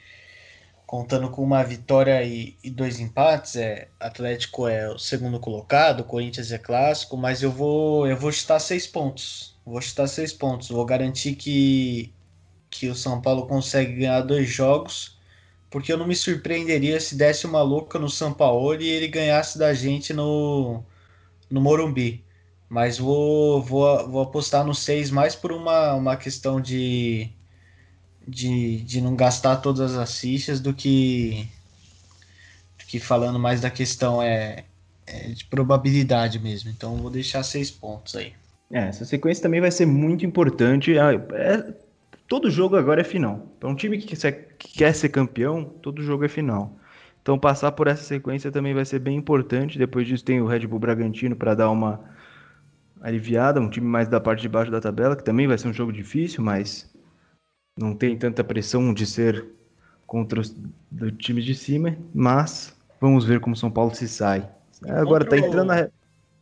contando 0.86 1.28
com 1.30 1.42
uma 1.42 1.62
vitória 1.62 2.22
e, 2.24 2.56
e, 2.64 2.70
dois 2.70 2.98
empates, 2.98 3.56
é 3.56 3.90
Atlético 4.00 4.66
é 4.66 4.88
o 4.88 4.98
segundo 4.98 5.38
colocado, 5.38 6.02
Corinthians 6.02 6.50
é 6.50 6.56
clássico, 6.58 7.14
mas 7.14 7.42
eu 7.42 7.52
vou 7.52 8.06
eu 8.06 8.16
vou 8.16 8.32
chutar 8.32 8.58
seis 8.58 8.86
pontos. 8.86 9.57
Vou 9.68 9.80
chutar 9.80 10.08
seis 10.08 10.32
pontos. 10.32 10.68
Vou 10.68 10.84
garantir 10.84 11.34
que 11.36 12.12
que 12.70 12.88
o 12.88 12.94
São 12.94 13.20
Paulo 13.20 13.46
consegue 13.46 13.94
ganhar 13.96 14.20
dois 14.22 14.48
jogos, 14.48 15.18
porque 15.70 15.92
eu 15.92 15.98
não 15.98 16.06
me 16.06 16.14
surpreenderia 16.16 17.00
se 17.00 17.16
desse 17.16 17.46
uma 17.46 17.62
louca 17.62 17.98
no 17.98 18.08
São 18.10 18.32
Paulo 18.32 18.74
e 18.80 18.86
ele 18.88 19.08
ganhasse 19.08 19.58
da 19.58 19.72
gente 19.74 20.12
no 20.14 20.82
no 21.50 21.60
Morumbi. 21.60 22.24
Mas 22.68 22.98
vou, 22.98 23.62
vou, 23.62 24.08
vou 24.10 24.22
apostar 24.22 24.64
no 24.64 24.74
seis 24.74 25.10
mais 25.10 25.34
por 25.34 25.52
uma, 25.52 25.94
uma 25.94 26.16
questão 26.16 26.60
de, 26.60 27.30
de, 28.26 28.82
de 28.82 29.00
não 29.00 29.16
gastar 29.16 29.56
todas 29.58 29.96
as 29.96 30.18
fichas 30.20 30.60
do 30.60 30.74
que, 30.74 31.48
do 32.78 32.84
que 32.86 33.00
falando 33.00 33.38
mais 33.38 33.60
da 33.60 33.70
questão 33.70 34.22
é, 34.22 34.64
é 35.06 35.28
de 35.30 35.44
probabilidade 35.46 36.38
mesmo. 36.38 36.70
Então 36.70 36.96
vou 36.98 37.10
deixar 37.10 37.42
seis 37.42 37.70
pontos 37.70 38.14
aí. 38.16 38.34
É, 38.70 38.88
essa 38.88 39.04
sequência 39.04 39.42
também 39.42 39.60
vai 39.60 39.70
ser 39.70 39.86
muito 39.86 40.26
importante. 40.26 40.98
Ah, 40.98 41.12
é, 41.32 41.74
todo 42.26 42.50
jogo 42.50 42.76
agora 42.76 43.00
é 43.00 43.04
final. 43.04 43.46
Para 43.58 43.68
um 43.68 43.74
time 43.74 43.98
que 43.98 44.14
quer, 44.14 44.32
que 44.58 44.78
quer 44.78 44.94
ser 44.94 45.08
campeão, 45.08 45.64
todo 45.64 46.02
jogo 46.02 46.24
é 46.24 46.28
final. 46.28 46.76
Então 47.22 47.38
passar 47.38 47.72
por 47.72 47.86
essa 47.86 48.02
sequência 48.02 48.50
também 48.52 48.74
vai 48.74 48.84
ser 48.84 48.98
bem 48.98 49.16
importante. 49.16 49.78
Depois 49.78 50.06
disso 50.06 50.24
tem 50.24 50.40
o 50.40 50.46
Red 50.46 50.66
Bull 50.66 50.78
Bragantino 50.78 51.34
para 51.34 51.54
dar 51.54 51.70
uma 51.70 52.00
aliviada, 53.00 53.60
um 53.60 53.70
time 53.70 53.86
mais 53.86 54.08
da 54.08 54.20
parte 54.20 54.42
de 54.42 54.48
baixo 54.48 54.70
da 54.70 54.80
tabela, 54.80 55.16
que 55.16 55.24
também 55.24 55.46
vai 55.46 55.56
ser 55.56 55.68
um 55.68 55.72
jogo 55.72 55.92
difícil, 55.92 56.42
mas 56.42 56.92
não 57.78 57.94
tem 57.94 58.16
tanta 58.16 58.42
pressão 58.42 58.92
de 58.92 59.06
ser 59.06 59.46
contra 60.06 60.40
os 60.40 60.54
do 60.90 61.12
time 61.12 61.42
de 61.42 61.54
cima, 61.54 61.96
mas 62.14 62.74
vamos 63.00 63.24
ver 63.24 63.40
como 63.40 63.54
São 63.54 63.70
Paulo 63.70 63.94
se 63.94 64.08
sai. 64.08 64.48
Agora 64.88 65.24
tá 65.24 65.36
entrando, 65.36 65.66
na, 65.66 65.88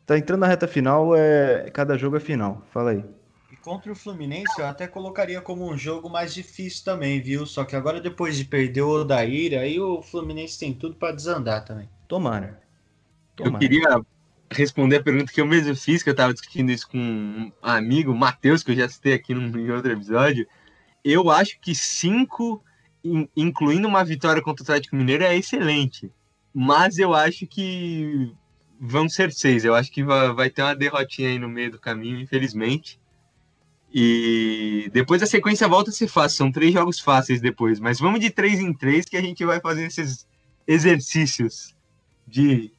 tá 0.06 0.16
entrando 0.16 0.40
na 0.40 0.46
reta 0.46 0.68
final, 0.68 1.14
é, 1.14 1.68
cada 1.70 1.98
jogo 1.98 2.16
é 2.16 2.20
final. 2.20 2.62
Fala 2.72 2.92
aí. 2.92 3.04
E 3.50 3.56
contra 3.56 3.92
o 3.92 3.96
Fluminense 3.96 4.58
eu 4.58 4.66
até 4.66 4.86
colocaria 4.86 5.40
como 5.40 5.70
um 5.70 5.76
jogo 5.76 6.08
mais 6.08 6.32
difícil 6.32 6.84
também, 6.84 7.20
viu? 7.20 7.44
Só 7.44 7.64
que 7.64 7.76
agora 7.76 8.00
depois 8.00 8.36
de 8.36 8.44
perder 8.44 8.82
o 8.82 9.00
Odair, 9.00 9.58
aí 9.58 9.78
o 9.78 10.00
Fluminense 10.02 10.58
tem 10.58 10.72
tudo 10.72 10.94
para 10.94 11.14
desandar 11.14 11.64
também. 11.64 11.88
Tomara. 12.06 12.62
Tomara. 13.34 13.56
Eu 13.56 13.58
queria 13.58 14.00
responder 14.50 14.96
a 14.96 15.02
pergunta 15.02 15.32
que 15.32 15.40
eu 15.40 15.46
mesmo 15.46 15.74
fiz, 15.74 16.02
que 16.02 16.08
eu 16.08 16.14
tava 16.14 16.32
discutindo 16.32 16.70
isso 16.70 16.88
com 16.88 16.98
um 16.98 17.52
amigo, 17.60 18.14
Matheus, 18.14 18.62
que 18.62 18.70
eu 18.70 18.76
já 18.76 18.88
citei 18.88 19.14
aqui 19.14 19.32
em 19.32 19.70
outro 19.70 19.92
episódio 19.92 20.46
eu 21.06 21.30
acho 21.30 21.60
que 21.60 21.72
cinco, 21.72 22.60
incluindo 23.36 23.86
uma 23.86 24.04
vitória 24.04 24.42
contra 24.42 24.62
o 24.62 24.64
Atlético 24.64 24.96
Mineiro, 24.96 25.22
é 25.22 25.36
excelente. 25.36 26.10
Mas 26.52 26.98
eu 26.98 27.14
acho 27.14 27.46
que 27.46 28.34
vão 28.80 29.08
ser 29.08 29.32
seis. 29.32 29.64
Eu 29.64 29.74
acho 29.74 29.90
que 29.90 30.02
vai 30.02 30.50
ter 30.50 30.62
uma 30.62 30.74
derrotinha 30.74 31.28
aí 31.28 31.38
no 31.38 31.48
meio 31.48 31.70
do 31.70 31.78
caminho, 31.78 32.20
infelizmente. 32.20 33.00
E 33.92 34.90
depois 34.92 35.22
a 35.22 35.26
sequência 35.26 35.68
volta 35.68 35.90
a 35.90 35.92
ser 35.92 36.08
fácil. 36.08 36.36
São 36.36 36.52
três 36.52 36.72
jogos 36.72 37.00
fáceis 37.00 37.40
depois. 37.40 37.80
Mas 37.80 37.98
vamos 37.98 38.20
de 38.20 38.30
três 38.30 38.60
em 38.60 38.72
três 38.72 39.06
que 39.06 39.16
a 39.16 39.22
gente 39.22 39.44
vai 39.44 39.60
fazer 39.60 39.86
esses 39.86 40.26
exercícios 40.66 41.74
de 42.26 42.72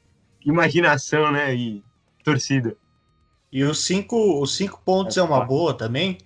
imaginação, 0.45 1.31
né? 1.31 1.55
E 1.55 1.83
torcida. 2.23 2.75
E 3.51 3.63
os 3.63 3.79
cinco, 3.79 4.41
os 4.41 4.55
cinco 4.55 4.81
pontos 4.83 5.17
é, 5.17 5.21
é 5.21 5.23
uma 5.23 5.43
boa 5.43 5.73
também, 5.73 6.17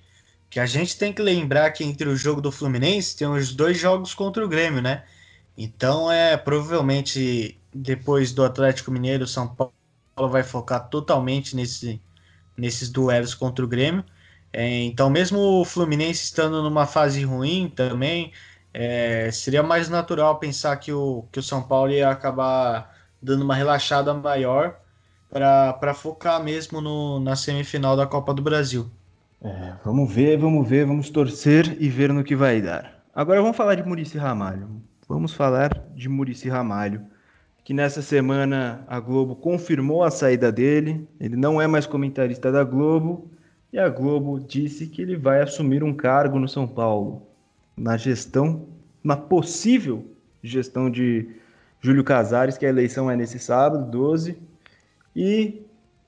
que 0.49 0.59
a 0.59 0.65
gente 0.65 0.97
tem 0.97 1.13
que 1.13 1.21
lembrar 1.21 1.71
que 1.71 1.83
entre 1.83 2.09
o 2.09 2.15
jogo 2.15 2.41
do 2.41 2.51
Fluminense 2.51 3.15
tem 3.15 3.27
os 3.27 3.53
dois 3.53 3.77
jogos 3.77 4.13
contra 4.13 4.43
o 4.43 4.47
Grêmio, 4.49 4.81
né? 4.81 5.03
Então 5.55 6.11
é 6.11 6.35
provavelmente 6.35 7.60
depois 7.73 8.31
do 8.31 8.43
Atlético 8.43 8.91
Mineiro, 8.91 9.27
São 9.27 9.47
Paulo 9.47 9.73
vai 10.29 10.43
focar 10.43 10.89
totalmente 10.89 11.55
nesse, 11.55 12.01
nesses 12.57 12.89
duelos 12.89 13.33
contra 13.33 13.63
o 13.63 13.67
Grêmio. 13.67 14.03
É, 14.53 14.83
então, 14.83 15.09
mesmo 15.09 15.39
o 15.39 15.65
Fluminense 15.65 16.23
estando 16.23 16.61
numa 16.61 16.85
fase 16.85 17.23
ruim 17.23 17.69
também, 17.69 18.33
é, 18.73 19.31
seria 19.31 19.63
mais 19.63 19.89
natural 19.89 20.39
pensar 20.39 20.77
que 20.77 20.91
o, 20.91 21.25
que 21.31 21.39
o 21.39 21.43
São 21.43 21.61
Paulo 21.63 21.91
ia 21.91 22.09
acabar 22.09 22.95
dando 23.21 23.43
uma 23.43 23.55
relaxada 23.55 24.13
maior 24.13 24.79
para 25.29 25.93
focar 25.93 26.43
mesmo 26.43 26.81
no, 26.81 27.19
na 27.19 27.35
semifinal 27.35 27.95
da 27.95 28.05
Copa 28.05 28.33
do 28.33 28.41
Brasil. 28.41 28.89
É, 29.41 29.73
vamos 29.83 30.13
ver, 30.13 30.37
vamos 30.37 30.67
ver, 30.67 30.85
vamos 30.85 31.09
torcer 31.09 31.77
e 31.81 31.89
ver 31.89 32.13
no 32.13 32.23
que 32.23 32.35
vai 32.35 32.61
dar. 32.61 33.03
Agora 33.13 33.41
vamos 33.41 33.57
falar 33.57 33.75
de 33.75 33.83
Murici 33.83 34.17
Ramalho. 34.17 34.81
Vamos 35.07 35.33
falar 35.33 35.69
de 35.95 36.07
Murici 36.07 36.47
Ramalho, 36.49 37.05
que 37.63 37.73
nessa 37.73 38.01
semana 38.01 38.83
a 38.87 38.99
Globo 38.99 39.35
confirmou 39.35 40.03
a 40.03 40.11
saída 40.11 40.51
dele. 40.51 41.07
Ele 41.19 41.35
não 41.35 41.61
é 41.61 41.67
mais 41.67 41.85
comentarista 41.85 42.51
da 42.51 42.63
Globo 42.63 43.29
e 43.71 43.79
a 43.79 43.87
Globo 43.87 44.39
disse 44.39 44.87
que 44.87 45.01
ele 45.01 45.15
vai 45.15 45.41
assumir 45.41 45.83
um 45.83 45.93
cargo 45.93 46.39
no 46.39 46.47
São 46.47 46.67
Paulo 46.67 47.27
na 47.77 47.95
gestão, 47.97 48.67
na 49.03 49.15
possível 49.15 50.05
gestão 50.43 50.89
de 50.89 51.29
Júlio 51.79 52.03
Casares, 52.03 52.57
que 52.57 52.65
a 52.65 52.69
eleição 52.69 53.09
é 53.09 53.15
nesse 53.15 53.39
sábado, 53.39 53.89
12. 53.89 54.37
E 55.15 55.61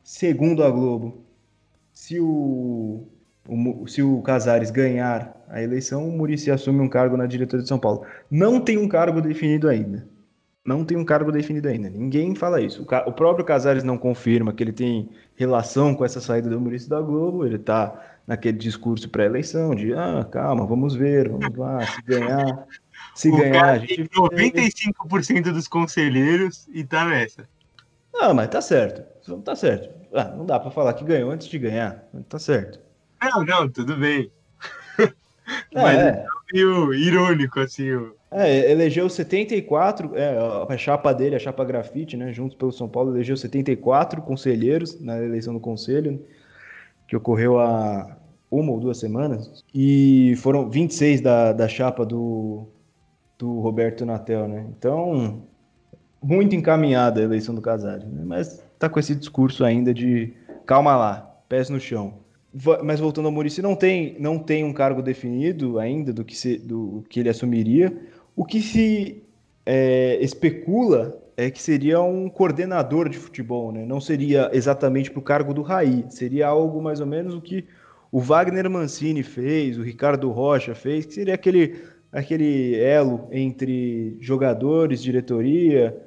segundo 0.04 0.64
a 0.64 0.70
Globo, 0.70 1.24
se 1.94 2.20
o 2.20 3.08
se 3.88 4.02
o 4.02 4.22
Casares 4.22 4.72
ganhar 4.72 5.36
a 5.50 5.62
eleição, 5.62 6.08
o 6.08 6.12
Murici 6.12 6.50
assume 6.50 6.80
um 6.80 6.88
cargo 6.88 7.18
na 7.18 7.26
diretoria 7.26 7.62
de 7.62 7.68
São 7.68 7.78
Paulo. 7.78 8.06
Não 8.32 8.62
tem 8.62 8.78
um 8.78 8.88
cargo 8.88 9.22
definido 9.22 9.68
ainda. 9.68 10.08
Não 10.66 10.86
tem 10.86 10.98
um 10.98 11.04
cargo 11.04 11.32
definido 11.32 11.68
ainda. 11.68 11.90
Ninguém 11.90 12.34
fala 12.36 12.62
isso. 12.62 12.84
O, 12.84 13.10
o 13.10 13.12
próprio 13.12 13.46
Casares 13.46 13.84
não 13.84 13.98
confirma 13.98 14.54
que 14.54 14.64
ele 14.64 14.72
tem 14.72 15.10
relação 15.36 15.94
com 15.94 16.06
essa 16.06 16.22
saída 16.22 16.50
do 16.50 16.60
Murici 16.60 16.90
da 16.90 17.02
Globo. 17.02 17.46
Ele 17.46 17.58
está 17.58 18.02
naquele 18.26 18.58
discurso 18.58 19.10
pré-eleição 19.10 19.76
de 19.76 19.94
ah, 19.94 20.26
calma, 20.32 20.66
vamos 20.66 20.96
ver, 20.96 21.28
vamos 21.28 21.56
lá, 21.58 21.86
se 21.86 22.02
ganhar. 22.04 22.68
Se 23.14 23.28
o 23.32 23.38
ganhar, 23.38 23.70
a 23.72 23.78
gente. 23.78 24.10
95% 24.10 25.52
dos 25.52 25.68
conselheiros 25.68 26.68
e 26.72 26.84
tá 26.84 27.06
nessa. 27.06 27.48
Não, 28.14 28.34
mas 28.34 28.48
tá 28.48 28.62
certo. 28.62 29.04
Tá 29.42 29.56
certo. 29.56 29.90
Ah, 30.14 30.26
não 30.26 30.46
dá 30.46 30.60
para 30.60 30.72
falar 30.72 30.94
que 30.94 31.04
ganhou 31.04 31.32
antes 31.32 31.48
de 31.48 31.60
ganhar. 31.60 32.06
Tá 32.30 32.40
certo. 32.40 32.80
Não, 33.22 33.44
não, 33.44 33.70
tudo 33.70 33.98
bem. 33.98 34.32
É, 35.74 35.82
Mas 35.82 35.98
é. 35.98 36.10
é 36.10 36.26
meio 36.54 36.94
irônico, 36.94 37.60
assim. 37.60 37.90
É, 38.34 38.72
elegeu 38.72 39.08
74, 39.08 40.16
é, 40.16 40.38
a 40.68 40.78
chapa 40.78 41.14
dele, 41.14 41.36
a 41.36 41.40
chapa 41.40 41.64
grafite, 41.64 42.18
né, 42.18 42.34
juntos 42.34 42.58
pelo 42.58 42.72
São 42.72 42.90
Paulo, 42.90 43.12
elegeu 43.12 43.38
74 43.38 44.22
conselheiros 44.22 45.00
na 45.00 45.22
eleição 45.22 45.54
do 45.54 45.60
conselho, 45.60 46.20
que 47.08 47.16
ocorreu 47.16 47.60
há 47.60 48.18
uma 48.50 48.72
ou 48.72 48.80
duas 48.80 48.98
semanas, 48.98 49.64
e 49.74 50.36
foram 50.38 50.70
26 50.70 51.22
da, 51.22 51.54
da 51.54 51.68
chapa 51.68 52.06
do, 52.06 52.68
do 53.38 53.60
Roberto 53.60 54.06
Natel, 54.06 54.48
né? 54.48 54.66
Então, 54.78 55.44
muito 56.22 56.56
encaminhada 56.56 57.20
a 57.20 57.24
eleição 57.24 57.54
do 57.54 57.62
Casares, 57.62 58.08
né? 58.08 58.24
Mas 58.26 58.64
tá 58.80 58.90
com 58.90 59.00
esse 59.00 59.14
discurso 59.16 59.64
ainda 59.64 59.94
de 59.94 60.34
calma 60.66 60.96
lá, 60.96 61.36
pés 61.50 61.70
no 61.70 61.80
chão. 61.80 62.16
Mas 62.84 63.00
voltando 63.00 63.26
ao 63.26 63.32
Murici, 63.32 63.62
não 63.62 63.76
tem, 63.76 64.16
não 64.20 64.38
tem 64.38 64.64
um 64.64 64.72
cargo 64.72 65.02
definido 65.02 65.80
ainda 65.80 66.14
do 66.14 66.24
que, 66.24 66.36
se, 66.36 66.58
do 66.58 67.04
que 67.10 67.20
ele 67.20 67.30
assumiria. 67.30 67.92
O 68.36 68.44
que 68.46 68.62
se 68.62 69.24
é, 69.66 70.18
especula 70.22 71.22
é 71.36 71.50
que 71.50 71.62
seria 71.62 72.02
um 72.02 72.30
coordenador 72.30 73.10
de 73.10 73.18
futebol, 73.18 73.72
né? 73.72 73.86
Não 73.86 74.00
seria 74.00 74.50
exatamente 74.54 75.10
para 75.10 75.20
o 75.20 75.24
cargo 75.24 75.54
do 75.54 75.62
Raí, 75.62 76.06
seria 76.10 76.48
algo 76.48 76.82
mais 76.82 77.00
ou 77.00 77.08
menos 77.08 77.34
o 77.34 77.42
que 77.42 77.66
o 78.12 78.20
Wagner 78.20 78.70
Mancini 78.70 79.24
fez, 79.24 79.78
o 79.78 79.82
Ricardo 79.82 80.30
Rocha 80.32 80.76
fez, 80.76 81.06
que 81.06 81.16
seria 81.16 81.34
aquele, 81.34 81.82
aquele 82.12 82.80
elo 82.80 83.28
entre 83.32 84.16
jogadores, 84.20 85.02
diretoria, 85.02 85.98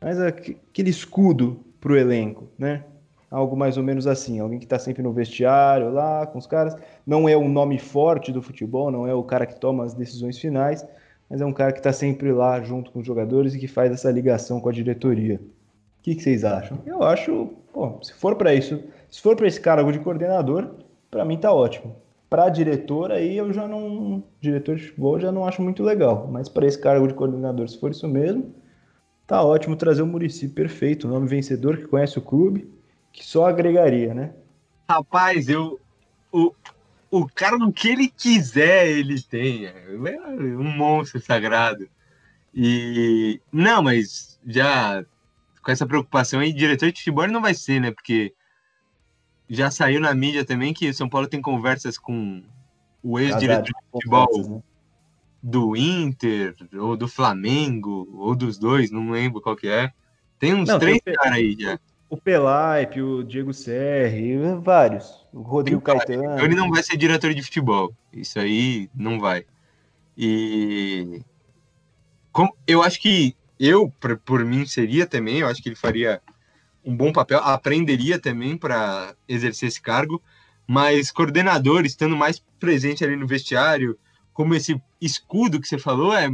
mas 0.00 0.18
aquele 0.18 0.88
escudo 0.88 1.60
para 1.78 1.92
o 1.92 1.96
elenco, 1.96 2.48
né? 2.58 2.84
Algo 3.30 3.56
mais 3.56 3.76
ou 3.76 3.82
menos 3.82 4.06
assim, 4.06 4.40
alguém 4.40 4.58
que 4.58 4.64
está 4.64 4.78
sempre 4.78 5.02
no 5.02 5.12
vestiário 5.12 5.92
lá 5.92 6.26
com 6.26 6.38
os 6.38 6.46
caras, 6.46 6.74
não 7.06 7.28
é 7.28 7.36
o 7.36 7.48
nome 7.48 7.78
forte 7.78 8.32
do 8.32 8.42
futebol, 8.42 8.90
não 8.90 9.06
é 9.06 9.14
o 9.14 9.22
cara 9.22 9.46
que 9.46 9.60
toma 9.60 9.84
as 9.84 9.94
decisões 9.94 10.38
finais, 10.38 10.84
mas 11.30 11.40
é 11.40 11.46
um 11.46 11.52
cara 11.52 11.70
que 11.72 11.78
está 11.78 11.92
sempre 11.92 12.32
lá 12.32 12.60
junto 12.60 12.90
com 12.90 12.98
os 12.98 13.06
jogadores 13.06 13.54
e 13.54 13.58
que 13.60 13.68
faz 13.68 13.92
essa 13.92 14.10
ligação 14.10 14.60
com 14.60 14.68
a 14.68 14.72
diretoria. 14.72 15.36
O 15.36 16.02
que, 16.02 16.16
que 16.16 16.22
vocês 16.22 16.44
acham? 16.44 16.78
Eu 16.84 17.04
acho, 17.04 17.50
pô, 17.72 18.02
se 18.02 18.12
for 18.12 18.34
para 18.34 18.52
isso, 18.52 18.82
se 19.08 19.22
for 19.22 19.36
para 19.36 19.46
esse 19.46 19.60
cargo 19.60 19.92
de 19.92 20.00
coordenador, 20.00 20.74
para 21.08 21.24
mim 21.24 21.38
tá 21.38 21.52
ótimo. 21.52 21.94
Para 22.28 22.48
diretor 22.48 23.12
aí 23.12 23.36
eu 23.36 23.52
já 23.52 23.68
não, 23.68 24.24
diretor 24.40 24.76
de 24.76 24.88
futebol 24.88 25.20
já 25.20 25.30
não 25.30 25.46
acho 25.46 25.62
muito 25.62 25.84
legal, 25.84 26.28
mas 26.30 26.48
para 26.48 26.66
esse 26.66 26.78
cargo 26.78 27.06
de 27.06 27.14
coordenador, 27.14 27.68
se 27.68 27.78
for 27.78 27.92
isso 27.92 28.08
mesmo, 28.08 28.52
tá 29.26 29.42
ótimo 29.42 29.76
trazer 29.76 30.02
o 30.02 30.06
Murici 30.06 30.48
perfeito, 30.48 31.06
nome 31.06 31.28
vencedor 31.28 31.76
que 31.76 31.86
conhece 31.86 32.18
o 32.18 32.22
clube, 32.22 32.68
que 33.12 33.24
só 33.24 33.46
agregaria, 33.46 34.14
né? 34.14 34.32
Rapaz, 34.88 35.48
eu 35.48 35.78
o, 36.32 36.52
o 37.10 37.26
cara 37.26 37.58
no 37.58 37.72
que 37.72 37.88
ele 37.88 38.08
quiser, 38.08 38.88
ele 38.88 39.20
tem. 39.20 39.66
É 39.66 39.96
um 39.98 40.76
monstro 40.76 41.20
sagrado. 41.20 41.88
E. 42.54 43.40
Não, 43.52 43.82
mas 43.82 44.38
já 44.46 45.04
com 45.62 45.70
essa 45.70 45.86
preocupação 45.86 46.40
aí, 46.40 46.52
diretor 46.52 46.90
de 46.90 46.98
futebol 46.98 47.28
não 47.28 47.42
vai 47.42 47.54
ser, 47.54 47.80
né? 47.80 47.90
Porque 47.90 48.32
já 49.48 49.70
saiu 49.70 50.00
na 50.00 50.14
mídia 50.14 50.44
também 50.44 50.72
que 50.72 50.88
o 50.88 50.94
São 50.94 51.08
Paulo 51.08 51.26
tem 51.26 51.42
conversas 51.42 51.98
com 51.98 52.42
o 53.02 53.18
ex-diretor 53.18 53.64
de 53.64 53.72
futebol 53.90 54.28
né? 54.48 54.62
do 55.42 55.76
Inter, 55.76 56.54
ou 56.74 56.96
do 56.96 57.08
Flamengo, 57.08 58.08
ou 58.14 58.34
dos 58.34 58.58
dois, 58.58 58.90
não 58.90 59.10
lembro 59.10 59.40
qual 59.40 59.56
que 59.56 59.68
é. 59.68 59.92
Tem 60.38 60.54
uns 60.54 60.68
não, 60.68 60.78
três 60.78 61.00
caras 61.04 61.32
aí 61.32 61.56
já. 61.58 61.78
O 62.10 62.16
Pelaipe, 62.16 63.00
o 63.00 63.22
Diego 63.22 63.54
Serri, 63.54 64.36
vários. 64.60 65.26
O 65.32 65.42
Rodrigo 65.42 65.80
Tem, 65.80 65.96
Caetano. 65.96 66.34
Então 66.34 66.44
ele 66.44 66.56
não 66.56 66.68
vai 66.68 66.82
ser 66.82 66.96
diretor 66.96 67.32
de 67.32 67.40
futebol. 67.40 67.94
Isso 68.12 68.38
aí 68.40 68.90
não 68.92 69.20
vai. 69.20 69.46
E 70.18 71.22
como, 72.32 72.54
eu 72.66 72.82
acho 72.82 73.00
que 73.00 73.36
eu, 73.58 73.90
por, 74.00 74.18
por 74.18 74.44
mim, 74.44 74.66
seria 74.66 75.06
também. 75.06 75.38
Eu 75.38 75.46
acho 75.46 75.62
que 75.62 75.68
ele 75.68 75.76
faria 75.76 76.20
um 76.84 76.96
bom 76.96 77.12
papel. 77.12 77.38
Aprenderia 77.38 78.18
também 78.18 78.56
para 78.56 79.14
exercer 79.28 79.68
esse 79.68 79.80
cargo. 79.80 80.20
Mas 80.66 81.10
coordenador, 81.10 81.84
estando 81.84 82.16
mais 82.16 82.42
presente 82.58 83.04
ali 83.04 83.16
no 83.16 83.26
vestiário, 83.26 83.98
como 84.32 84.54
esse 84.54 84.80
escudo 85.00 85.60
que 85.60 85.68
você 85.68 85.78
falou, 85.78 86.12
é 86.14 86.28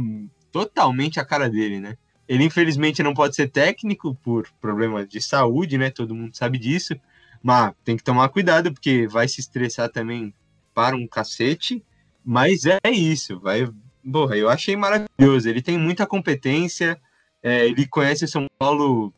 totalmente 0.51 1.19
a 1.19 1.25
cara 1.25 1.49
dele, 1.49 1.79
né? 1.79 1.97
Ele 2.27 2.43
infelizmente 2.43 3.01
não 3.01 3.13
pode 3.13 3.35
ser 3.35 3.49
técnico 3.49 4.15
por 4.15 4.47
problemas 4.59 5.07
de 5.07 5.21
saúde, 5.21 5.77
né? 5.77 5.89
Todo 5.89 6.15
mundo 6.15 6.35
sabe 6.35 6.57
disso. 6.57 6.95
Mas 7.41 7.73
tem 7.83 7.95
que 7.95 8.03
tomar 8.03 8.29
cuidado 8.29 8.73
porque 8.73 9.07
vai 9.07 9.27
se 9.27 9.39
estressar 9.39 9.89
também 9.89 10.33
para 10.73 10.95
um 10.95 11.07
cacete. 11.07 11.83
Mas 12.23 12.65
é 12.65 12.91
isso, 12.91 13.39
vai. 13.39 13.69
Porra, 14.11 14.35
eu 14.35 14.49
achei 14.49 14.75
maravilhoso. 14.75 15.49
Ele 15.49 15.61
tem 15.61 15.77
muita 15.77 16.05
competência, 16.05 16.99
é, 17.41 17.65
ele 17.65 17.87
conhece 17.87 18.27
São 18.27 18.47
Paulo 18.59 19.13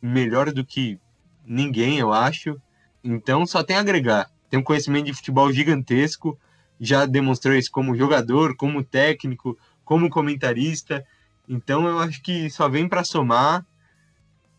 melhor 0.00 0.52
do 0.52 0.64
que 0.64 0.98
ninguém, 1.44 1.98
eu 1.98 2.12
acho. 2.12 2.60
Então 3.04 3.46
só 3.46 3.62
tem 3.62 3.76
a 3.76 3.80
agregar. 3.80 4.30
Tem 4.48 4.58
um 4.58 4.62
conhecimento 4.62 5.06
de 5.06 5.14
futebol 5.14 5.52
gigantesco, 5.52 6.38
já 6.80 7.06
demonstrou 7.06 7.54
isso 7.54 7.70
como 7.70 7.96
jogador, 7.96 8.56
como 8.56 8.82
técnico, 8.82 9.58
como 9.84 10.08
comentarista. 10.08 11.04
Então 11.48 11.86
eu 11.86 11.98
acho 11.98 12.22
que 12.22 12.50
só 12.50 12.68
vem 12.68 12.88
para 12.88 13.04
somar 13.04 13.64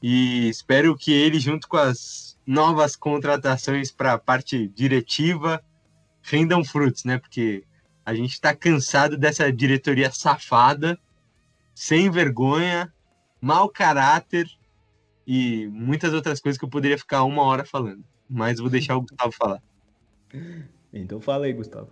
e 0.02 0.48
espero 0.50 0.96
que 0.96 1.12
ele, 1.12 1.40
junto 1.40 1.68
com 1.68 1.78
as 1.78 2.38
novas 2.46 2.96
contratações 2.96 3.92
para 3.92 4.14
a 4.14 4.18
parte 4.18 4.68
diretiva, 4.70 5.62
rendam 6.22 6.64
frutos, 6.64 7.04
né? 7.04 7.18
Porque 7.18 7.64
a 8.06 8.14
gente 8.14 8.32
está 8.32 8.56
cansado 8.56 9.18
dessa 9.18 9.52
diretoria 9.52 10.12
safada, 10.12 10.98
sem 11.76 12.10
vergonha, 12.10 12.94
mau 13.42 13.68
caráter 13.68 14.48
e 15.26 15.68
muitas 15.68 16.14
outras 16.14 16.40
coisas 16.40 16.58
que 16.58 16.64
eu 16.64 16.70
poderia 16.70 16.98
ficar 16.98 17.24
uma 17.24 17.44
hora 17.44 17.66
falando. 17.66 18.04
Mas 18.30 18.60
vou 18.60 18.70
deixar 18.70 18.96
o 18.96 19.02
Gustavo 19.02 19.32
falar. 19.32 19.62
Então 20.94 21.20
fala 21.20 21.46
aí, 21.46 21.54
Gustavo. 21.54 21.90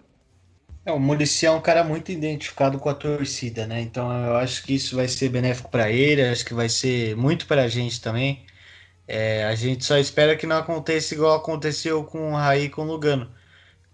É, 0.86 0.92
o 0.92 1.00
Murici 1.00 1.46
é 1.46 1.52
um 1.52 1.62
cara 1.62 1.84
muito 1.84 2.12
identificado 2.12 2.80
com 2.80 2.90
a 2.90 2.94
torcida, 2.94 3.66
né? 3.66 3.82
Então 3.82 4.12
eu 4.26 4.36
acho 4.38 4.64
que 4.64 4.76
isso 4.76 4.96
vai 4.96 5.08
ser 5.08 5.30
benéfico 5.30 5.70
para 5.70 5.90
ele, 5.92 6.22
acho 6.24 6.46
que 6.46 6.54
vai 6.54 6.70
ser 6.70 7.16
muito 7.16 7.48
para 7.48 7.64
a 7.64 7.68
gente 7.68 8.00
também. 8.02 8.46
É, 9.08 9.46
a 9.46 9.56
gente 9.56 9.86
só 9.86 9.98
espera 9.98 10.38
que 10.38 10.48
não 10.48 10.58
aconteça 10.58 11.14
igual 11.16 11.36
aconteceu 11.38 12.04
com 12.06 12.34
o 12.34 12.36
Raí 12.36 12.66
e 12.66 12.70
com 12.70 12.84
o 12.84 12.86
Lugano, 12.86 13.32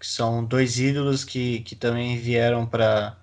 que 0.00 0.06
são 0.06 0.44
dois 0.44 0.78
ídolos 0.80 1.24
que, 1.24 1.60
que 1.62 1.76
também 1.76 2.18
vieram 2.18 2.66
para 2.66 3.16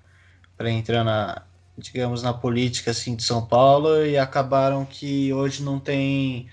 entrar 0.71 1.03
na, 1.03 1.43
digamos, 1.77 2.23
na 2.23 2.33
política 2.33 2.91
assim, 2.91 3.15
de 3.15 3.23
São 3.23 3.45
Paulo 3.47 4.05
e 4.05 4.17
acabaram 4.17 4.85
que 4.85 5.33
hoje 5.33 5.63
não 5.63 5.79
tem. 5.79 6.49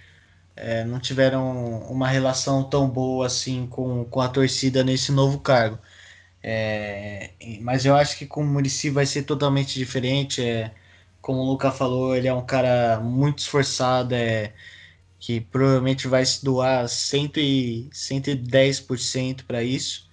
É, 0.57 0.85
não 0.85 1.01
tiveram 1.01 1.81
uma 1.91 2.09
relação 2.09 2.65
tão 2.65 2.89
boa 2.89 3.27
assim 3.27 3.67
com, 3.69 4.05
com 4.07 4.21
a 4.21 4.29
torcida 4.29 4.85
nesse 4.85 5.13
novo 5.13 5.41
cargo. 5.41 5.79
É, 6.49 7.33
mas 7.61 7.85
eu 7.85 7.97
acho 7.97 8.17
que 8.17 8.25
com 8.27 8.43
o 8.43 8.47
Murici 8.47 8.89
vai 8.91 9.05
ser 9.05 9.25
totalmente 9.25 9.75
diferente. 9.79 10.43
É, 10.43 10.73
como 11.21 11.41
o 11.41 11.45
Luca 11.51 11.73
falou, 11.73 12.15
ele 12.17 12.29
é 12.29 12.35
um 12.35 12.47
cara 12.47 13.01
muito 13.01 13.41
esforçado, 13.41 14.15
é, 14.15 14.55
que 15.21 15.41
provavelmente 15.41 16.09
vai 16.09 16.25
se 16.27 16.45
doar 16.45 16.89
100 16.89 17.33
e, 17.37 17.91
110% 17.93 19.45
para 19.45 19.63
isso. 19.63 20.09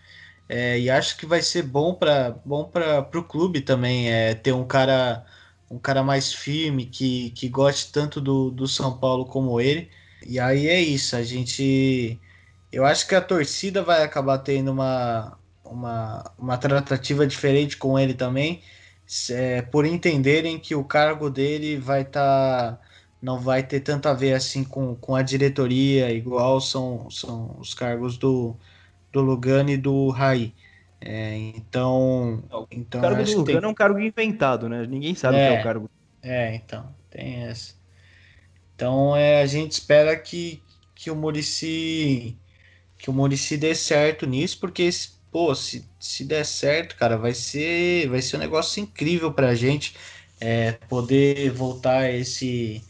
É, 0.49 0.79
e 0.79 0.89
acho 0.89 1.17
que 1.17 1.25
vai 1.25 1.41
ser 1.41 1.63
bom 1.63 1.95
para 1.95 2.31
bom 2.45 2.65
para 2.65 3.01
o 3.15 3.23
clube 3.23 3.61
também 3.61 4.11
é, 4.11 4.35
ter 4.35 4.53
um 4.53 4.65
cara 4.67 5.25
um 5.69 5.79
cara 5.79 6.03
mais 6.03 6.33
firme 6.33 6.85
que, 6.87 7.31
que 7.31 7.49
goste 7.49 7.91
tanto 7.91 8.21
do, 8.21 8.51
do 8.51 8.67
São 8.67 8.97
Paulo 8.99 9.25
como 9.25 9.59
ele. 9.61 9.89
E 10.25 10.39
aí 10.39 10.67
é 10.67 10.79
isso, 10.81 11.15
a 11.15 11.23
gente 11.23 12.19
eu 12.71 12.85
acho 12.85 13.07
que 13.07 13.15
a 13.15 13.21
torcida 13.21 13.83
vai 13.83 14.03
acabar 14.03 14.39
tendo 14.39 14.71
uma, 14.71 15.37
uma, 15.63 16.31
uma 16.37 16.57
tratativa 16.57 17.25
diferente 17.25 17.77
com 17.77 17.97
ele 17.97 18.13
também, 18.13 18.61
é, 19.29 19.61
por 19.61 19.85
entenderem 19.85 20.59
que 20.59 20.75
o 20.75 20.83
cargo 20.83 21.29
dele 21.29 21.77
vai 21.77 22.01
estar. 22.01 22.73
Tá, 22.73 22.79
não 23.21 23.39
vai 23.39 23.63
ter 23.63 23.79
tanto 23.79 24.09
a 24.09 24.13
ver 24.13 24.33
assim 24.33 24.65
com, 24.65 24.95
com 24.95 25.15
a 25.15 25.21
diretoria, 25.21 26.11
igual 26.11 26.59
são, 26.59 27.09
são 27.09 27.55
os 27.57 27.73
cargos 27.73 28.17
do, 28.17 28.53
do 29.13 29.21
Lugano 29.21 29.69
e 29.69 29.77
do 29.77 30.09
Rai. 30.09 30.53
É, 30.99 31.37
então, 31.37 32.43
então. 32.69 32.99
O 32.99 33.03
cargo 33.03 33.23
do 33.23 33.31
Lugano 33.37 33.59
tem... 33.61 33.69
é 33.69 33.71
um 33.71 33.73
cargo 33.73 33.99
inventado, 33.99 34.67
né? 34.67 34.85
Ninguém 34.85 35.15
sabe 35.15 35.37
é, 35.37 35.47
o 35.47 35.51
que 35.51 35.57
é 35.57 35.59
o 35.59 35.63
cargo. 35.63 35.89
É, 36.21 36.55
então, 36.55 36.93
tem 37.09 37.43
essa. 37.45 37.75
Então 38.75 39.15
é, 39.15 39.41
a 39.41 39.45
gente 39.45 39.71
espera 39.71 40.17
que, 40.17 40.61
que 40.93 41.09
o 41.09 41.15
Murici 41.15 42.37
que 43.03 43.09
o 43.09 43.13
Murici 43.13 43.57
dê 43.57 43.75
certo 43.75 44.25
nisso, 44.25 44.57
porque 44.61 44.89
pô, 45.33 45.55
se, 45.55 45.89
se 45.99 46.23
der 46.25 46.45
certo, 46.45 46.95
cara, 46.97 47.17
vai 47.17 47.33
ser, 47.33 48.07
vai 48.09 48.21
ser 48.21 48.37
um 48.37 48.39
negócio 48.39 48.81
incrível 48.81 49.33
pra 49.33 49.55
gente 49.55 49.95
é, 50.39 50.73
poder 50.73 51.51
voltar 51.51 51.99
a 52.01 52.11
esse 52.11 52.83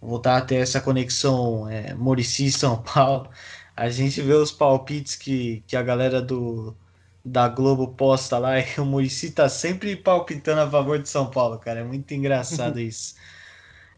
voltar 0.00 0.38
a 0.38 0.42
ter 0.42 0.56
essa 0.56 0.80
conexão 0.80 1.68
é, 1.68 1.94
Murici 1.94 2.50
São 2.52 2.82
Paulo. 2.82 3.30
A 3.76 3.90
gente 3.90 4.22
vê 4.22 4.34
os 4.34 4.52
palpites 4.52 5.16
que, 5.16 5.62
que 5.66 5.76
a 5.76 5.82
galera 5.82 6.22
do 6.22 6.76
da 7.24 7.48
Globo 7.48 7.88
posta 7.88 8.38
lá 8.38 8.58
e 8.60 8.80
o 8.80 8.84
Murici 8.86 9.32
tá 9.32 9.48
sempre 9.48 9.96
palpitando 9.96 10.60
a 10.62 10.70
favor 10.70 10.98
de 10.98 11.08
São 11.08 11.30
Paulo, 11.30 11.58
cara. 11.58 11.80
É 11.80 11.84
muito 11.84 12.12
engraçado 12.14 12.80
isso. 12.80 13.14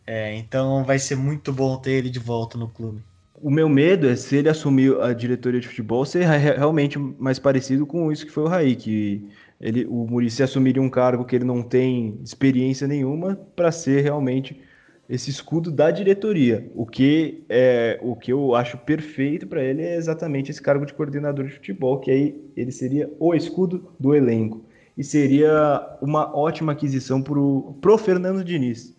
É, 0.06 0.34
então 0.36 0.84
vai 0.84 0.98
ser 0.98 1.16
muito 1.16 1.52
bom 1.52 1.78
ter 1.78 1.92
ele 1.92 2.10
de 2.10 2.18
volta 2.18 2.58
no 2.58 2.68
clube 2.68 3.04
o 3.42 3.50
meu 3.50 3.68
medo 3.68 4.08
é 4.08 4.14
se 4.14 4.36
ele 4.36 4.48
assumir 4.48 4.98
a 5.00 5.12
diretoria 5.12 5.60
de 5.60 5.66
futebol 5.66 6.04
ser 6.04 6.24
realmente 6.24 6.96
mais 6.98 7.40
parecido 7.40 7.84
com 7.84 8.12
isso 8.12 8.24
que 8.24 8.30
foi 8.30 8.44
o 8.44 8.48
Raí, 8.48 8.76
que 8.76 9.28
ele, 9.60 9.84
o 9.86 10.06
Murici 10.06 10.42
assumiria 10.42 10.80
um 10.80 10.88
cargo 10.88 11.24
que 11.24 11.34
ele 11.34 11.44
não 11.44 11.60
tem 11.60 12.18
experiência 12.22 12.86
nenhuma 12.86 13.36
para 13.56 13.72
ser 13.72 14.02
realmente 14.02 14.60
esse 15.08 15.28
escudo 15.28 15.72
da 15.72 15.90
diretoria. 15.90 16.70
O 16.74 16.86
que 16.86 17.44
é 17.48 17.98
o 18.00 18.14
que 18.14 18.32
eu 18.32 18.54
acho 18.54 18.78
perfeito 18.78 19.46
para 19.46 19.62
ele 19.62 19.82
é 19.82 19.96
exatamente 19.96 20.50
esse 20.50 20.62
cargo 20.62 20.86
de 20.86 20.94
coordenador 20.94 21.44
de 21.46 21.54
futebol, 21.54 21.98
que 21.98 22.10
aí 22.10 22.40
ele 22.56 22.70
seria 22.70 23.10
o 23.18 23.34
escudo 23.34 23.92
do 23.98 24.14
elenco 24.14 24.64
e 24.96 25.02
seria 25.02 25.96
uma 26.00 26.36
ótima 26.36 26.72
aquisição 26.72 27.20
pro 27.20 27.74
pro 27.80 27.98
Fernando 27.98 28.44
Diniz. 28.44 28.96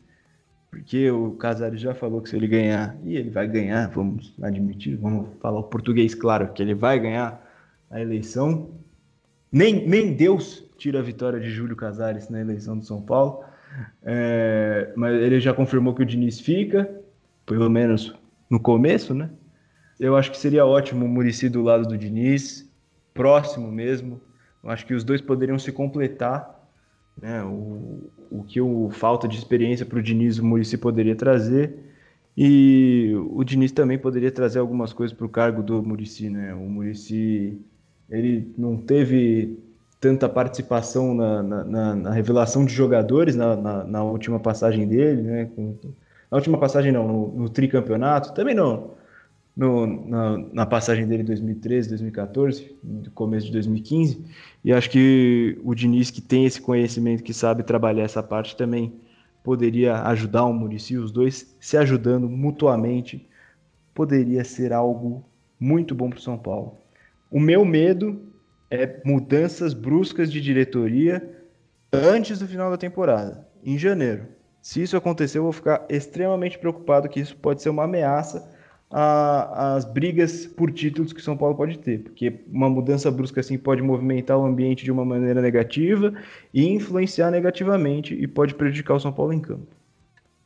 Porque 0.73 1.11
o 1.11 1.33
Casares 1.33 1.79
já 1.79 1.93
falou 1.93 2.19
que 2.19 2.29
se 2.29 2.35
ele 2.35 2.47
ganhar, 2.47 2.97
e 3.03 3.15
ele 3.15 3.29
vai 3.29 3.47
ganhar, 3.47 3.87
vamos 3.89 4.33
admitir, 4.41 4.97
vamos 4.97 5.29
falar 5.39 5.59
o 5.59 5.63
português 5.63 6.15
claro, 6.15 6.51
que 6.51 6.63
ele 6.63 6.73
vai 6.73 6.99
ganhar 6.99 7.39
a 7.91 8.01
eleição. 8.01 8.71
Nem, 9.51 9.87
nem 9.87 10.15
Deus 10.15 10.67
tira 10.75 10.97
a 10.97 11.03
vitória 11.03 11.39
de 11.39 11.47
Júlio 11.47 11.75
Casares 11.75 12.27
na 12.27 12.41
eleição 12.41 12.75
do 12.75 12.83
São 12.83 12.99
Paulo. 12.99 13.43
É, 14.01 14.91
mas 14.95 15.13
ele 15.21 15.39
já 15.39 15.53
confirmou 15.53 15.93
que 15.93 16.01
o 16.01 16.05
Diniz 16.05 16.39
fica, 16.39 16.89
pelo 17.45 17.69
menos 17.69 18.11
no 18.49 18.59
começo, 18.59 19.13
né? 19.13 19.29
Eu 19.99 20.17
acho 20.17 20.31
que 20.31 20.37
seria 20.37 20.65
ótimo 20.65 21.05
o 21.05 21.07
Murici 21.07 21.49
do 21.49 21.61
lado 21.61 21.87
do 21.87 21.95
Diniz, 21.95 22.67
próximo 23.13 23.71
mesmo. 23.71 24.19
Eu 24.63 24.71
acho 24.71 24.87
que 24.87 24.95
os 24.95 25.03
dois 25.03 25.21
poderiam 25.21 25.59
se 25.59 25.71
completar. 25.71 26.52
Né? 27.21 27.43
O, 27.43 28.09
o 28.31 28.43
que 28.43 28.59
o 28.59 28.89
falta 28.89 29.27
de 29.27 29.37
experiência 29.37 29.85
para 29.85 29.99
o 29.99 30.03
Diniz, 30.03 30.39
o 30.39 30.45
Murici 30.45 30.77
poderia 30.77 31.15
trazer. 31.15 31.77
E 32.35 33.11
o 33.29 33.43
Diniz 33.43 33.71
também 33.71 33.97
poderia 33.97 34.31
trazer 34.31 34.59
algumas 34.59 34.91
coisas 34.91 35.15
para 35.15 35.25
o 35.25 35.29
cargo 35.29 35.61
do 35.61 35.83
Murici. 35.83 36.29
Né? 36.29 36.53
O 36.53 36.69
Murici 36.69 37.59
ele 38.09 38.53
não 38.57 38.77
teve 38.77 39.59
tanta 39.99 40.27
participação 40.27 41.13
na, 41.13 41.41
na, 41.41 41.95
na, 41.95 42.11
revelação 42.11 42.65
de 42.65 42.73
jogadores 42.73 43.35
na, 43.35 43.55
na, 43.55 43.83
na 43.85 44.03
última 44.03 44.37
passagem 44.39 44.85
dele, 44.85 45.21
né? 45.21 45.49
Na 46.29 46.37
última 46.37 46.57
passagem 46.57 46.91
não, 46.91 47.07
no, 47.07 47.27
no 47.29 47.49
tricampeonato, 47.49 48.33
também 48.33 48.53
não. 48.53 48.91
No, 49.55 49.85
na, 49.85 50.37
na, 50.51 50.65
passagem 50.65 51.07
dele 51.07 51.21
em 51.21 51.25
2013, 51.25 51.89
2014, 51.89 52.75
no 52.83 53.11
começo 53.11 53.45
de 53.45 53.51
2015, 53.51 54.25
e 54.65 54.73
acho 54.73 54.89
que 54.89 55.59
o 55.63 55.75
Diniz, 55.75 56.09
que 56.09 56.21
tem 56.21 56.45
esse 56.45 56.59
conhecimento, 56.59 57.21
que 57.21 57.35
sabe 57.35 57.61
trabalhar 57.61 58.03
essa 58.03 58.23
parte, 58.23 58.55
também 58.55 58.99
poderia 59.43 60.01
ajudar 60.07 60.45
o 60.45 60.53
Murici, 60.53 60.97
os 60.97 61.11
dois 61.11 61.55
se 61.59 61.77
ajudando 61.77 62.27
mutuamente, 62.27 63.29
poderia 63.93 64.43
ser 64.43 64.73
algo 64.73 65.23
muito 65.59 65.93
bom 65.93 66.09
para 66.09 66.17
o 66.17 66.21
São 66.21 66.37
Paulo. 66.37 66.77
O 67.29 67.39
meu 67.39 67.63
medo 67.63 68.21
é 68.71 69.01
mudanças 69.05 69.73
bruscas 69.73 70.31
de 70.31 70.41
diretoria 70.41 71.21
antes 71.91 72.39
do 72.39 72.47
final 72.47 72.71
da 72.71 72.77
temporada, 72.77 73.47
em 73.63 73.77
janeiro. 73.77 74.25
Se 74.61 74.81
isso 74.81 74.97
acontecer, 74.97 75.37
eu 75.37 75.43
vou 75.43 75.51
ficar 75.51 75.85
extremamente 75.89 76.57
preocupado 76.57 77.09
que 77.09 77.19
isso 77.19 77.35
pode 77.35 77.61
ser 77.61 77.69
uma 77.69 77.83
ameaça 77.83 78.51
às 78.95 79.85
brigas 79.85 80.45
por 80.45 80.71
títulos 80.71 81.11
que 81.11 81.19
o 81.19 81.23
São 81.23 81.35
Paulo 81.35 81.55
pode 81.55 81.79
ter, 81.79 81.99
porque 81.99 82.41
uma 82.47 82.69
mudança 82.69 83.09
brusca 83.09 83.39
assim 83.39 83.57
pode 83.57 83.81
movimentar 83.81 84.37
o 84.37 84.45
ambiente 84.45 84.83
de 84.83 84.91
uma 84.91 85.03
maneira 85.03 85.41
negativa 85.41 86.13
e 86.53 86.67
influenciar 86.67 87.31
negativamente 87.31 88.13
e 88.13 88.27
pode 88.27 88.53
prejudicar 88.53 88.93
o 88.93 88.99
São 88.99 89.11
Paulo 89.11 89.33
em 89.33 89.39
campo. 89.39 89.65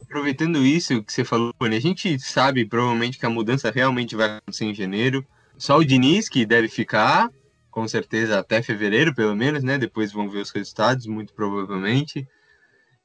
Aproveitando 0.01 0.65
isso 0.65 1.03
que 1.03 1.11
você 1.11 1.25
falou, 1.25 1.53
a 1.59 1.79
gente 1.79 2.17
sabe 2.19 2.63
provavelmente 2.63 3.19
que 3.19 3.25
a 3.25 3.29
mudança 3.29 3.69
realmente 3.69 4.15
vai 4.15 4.37
acontecer 4.37 4.63
em 4.63 4.73
janeiro. 4.73 5.25
Só 5.57 5.77
o 5.77 5.83
Diniz 5.83 6.29
que 6.29 6.45
deve 6.45 6.69
ficar, 6.69 7.29
com 7.69 7.85
certeza 7.85 8.39
até 8.39 8.61
fevereiro, 8.61 9.13
pelo 9.13 9.35
menos, 9.35 9.61
né? 9.61 9.77
Depois 9.77 10.13
vão 10.13 10.29
ver 10.29 10.39
os 10.39 10.51
resultados, 10.51 11.05
muito 11.05 11.33
provavelmente. 11.33 12.25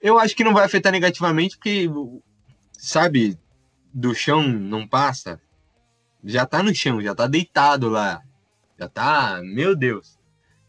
Eu 0.01 0.19
acho 0.19 0.37
que 0.37 0.45
não 0.45 0.55
vai 0.55 0.65
afetar 0.65 0.93
negativamente, 0.93 1.57
porque, 1.57 1.91
sabe, 2.73 3.37
do 3.93 4.15
chão 4.15 4.43
não 4.43 4.87
passa. 4.87 5.41
Já 6.25 6.47
tá 6.47 6.63
no 6.63 6.75
chão, 6.75 7.01
já 7.01 7.15
tá 7.15 7.27
deitado 7.27 7.89
lá. 7.89 8.23
Já 8.79 8.89
tá, 8.89 9.41
meu 9.43 9.77
Deus. 9.77 10.19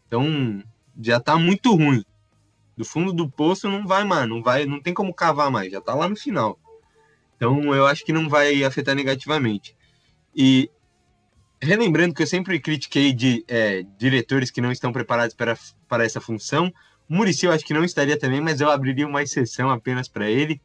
Então, 0.06 0.62
já 1.00 1.18
tá 1.20 1.36
muito 1.36 1.74
ruim. 1.74 2.04
Do 2.76 2.84
fundo 2.84 3.12
do 3.12 3.28
poço 3.28 3.68
não 3.68 3.86
vai 3.86 4.04
mais, 4.04 4.28
não 4.28 4.42
vai, 4.42 4.66
não 4.66 4.80
tem 4.80 4.92
como 4.92 5.14
cavar 5.14 5.50
mais, 5.50 5.70
já 5.70 5.80
tá 5.80 5.94
lá 5.94 6.08
no 6.08 6.16
final. 6.16 6.58
Então, 7.36 7.74
eu 7.74 7.86
acho 7.86 8.04
que 8.04 8.12
não 8.12 8.28
vai 8.28 8.62
afetar 8.64 8.94
negativamente. 8.94 9.76
E 10.34 10.70
relembrando 11.60 12.14
que 12.14 12.22
eu 12.22 12.26
sempre 12.26 12.60
critiquei 12.60 13.12
de 13.12 13.44
é, 13.48 13.84
diretores 13.98 14.50
que 14.50 14.60
não 14.60 14.72
estão 14.72 14.92
preparados 14.92 15.34
para, 15.34 15.56
para 15.88 16.04
essa 16.04 16.20
função. 16.20 16.72
Muricy 17.08 17.46
eu 17.46 17.52
acho 17.52 17.64
que 17.64 17.74
não 17.74 17.84
estaria 17.84 18.18
também, 18.18 18.40
mas 18.40 18.60
eu 18.60 18.70
abriria 18.70 19.06
uma 19.06 19.22
exceção 19.22 19.70
apenas 19.70 20.08
para 20.08 20.28
ele. 20.28 20.60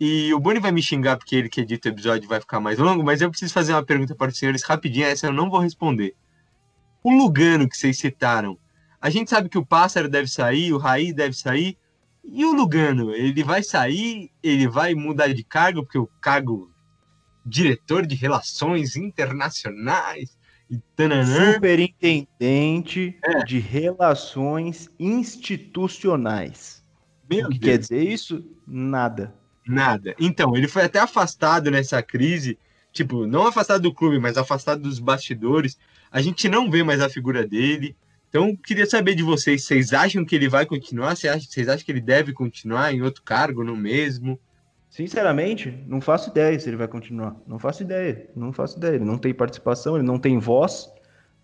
E 0.00 0.34
o 0.34 0.40
Boni 0.40 0.58
vai 0.58 0.72
me 0.72 0.82
xingar 0.82 1.16
porque 1.16 1.36
ele 1.36 1.48
que 1.48 1.60
edita 1.60 1.88
o 1.88 1.92
episódio 1.92 2.28
vai 2.28 2.40
ficar 2.40 2.60
mais 2.60 2.78
longo, 2.78 3.02
mas 3.02 3.20
eu 3.20 3.30
preciso 3.30 3.52
fazer 3.52 3.72
uma 3.72 3.84
pergunta 3.84 4.14
para 4.14 4.30
os 4.30 4.38
senhores 4.38 4.62
rapidinho, 4.62 5.06
essa 5.06 5.26
eu 5.26 5.32
não 5.32 5.48
vou 5.48 5.60
responder. 5.60 6.14
O 7.02 7.10
Lugano 7.10 7.68
que 7.68 7.76
vocês 7.76 7.98
citaram, 7.98 8.58
a 9.00 9.08
gente 9.10 9.30
sabe 9.30 9.48
que 9.48 9.58
o 9.58 9.64
Pássaro 9.64 10.08
deve 10.08 10.28
sair, 10.28 10.72
o 10.72 10.78
Raí 10.78 11.12
deve 11.12 11.34
sair, 11.34 11.78
e 12.24 12.44
o 12.44 12.54
Lugano, 12.54 13.12
ele 13.12 13.44
vai 13.44 13.62
sair, 13.62 14.30
ele 14.42 14.66
vai 14.66 14.94
mudar 14.94 15.32
de 15.32 15.44
cargo, 15.44 15.82
porque 15.82 15.98
o 15.98 16.08
cargo 16.20 16.72
diretor 17.44 18.06
de 18.06 18.14
relações 18.14 18.96
internacionais 18.96 20.36
e 20.70 20.78
tananã. 20.96 21.52
Superintendente 21.52 23.18
é. 23.22 23.44
de 23.44 23.58
relações 23.58 24.88
institucionais. 24.98 26.82
Meu 27.28 27.46
o 27.46 27.50
que 27.50 27.58
Deus. 27.58 27.72
quer 27.72 27.78
dizer 27.78 28.02
isso? 28.02 28.44
Nada. 28.66 29.34
Nada. 29.66 30.14
Então, 30.18 30.56
ele 30.56 30.68
foi 30.68 30.82
até 30.82 30.98
afastado 30.98 31.70
nessa 31.70 32.02
crise, 32.02 32.58
tipo, 32.92 33.26
não 33.26 33.46
afastado 33.46 33.82
do 33.82 33.94
clube, 33.94 34.18
mas 34.18 34.36
afastado 34.36 34.82
dos 34.82 34.98
bastidores. 34.98 35.78
A 36.10 36.20
gente 36.20 36.48
não 36.48 36.70
vê 36.70 36.82
mais 36.82 37.00
a 37.00 37.08
figura 37.08 37.46
dele. 37.46 37.96
Então, 38.28 38.54
queria 38.56 38.86
saber 38.86 39.14
de 39.14 39.22
vocês, 39.22 39.64
vocês 39.64 39.92
acham 39.92 40.24
que 40.24 40.34
ele 40.34 40.48
vai 40.48 40.66
continuar? 40.66 41.16
Vocês 41.16 41.68
acham, 41.68 41.84
que 41.84 41.92
ele 41.92 42.00
deve 42.00 42.32
continuar 42.32 42.92
em 42.92 43.00
outro 43.00 43.22
cargo, 43.22 43.64
no 43.64 43.76
mesmo? 43.76 44.38
Sinceramente, 44.90 45.72
não 45.86 46.00
faço 46.00 46.30
ideia 46.30 46.58
se 46.58 46.68
ele 46.68 46.76
vai 46.76 46.86
continuar. 46.86 47.34
Não 47.46 47.58
faço 47.58 47.82
ideia. 47.82 48.28
Não 48.36 48.52
faço 48.52 48.78
ideia. 48.78 48.96
Ele 48.96 49.04
não 49.04 49.18
tem 49.18 49.32
participação, 49.34 49.96
ele 49.96 50.06
não 50.06 50.18
tem 50.18 50.38
voz. 50.38 50.88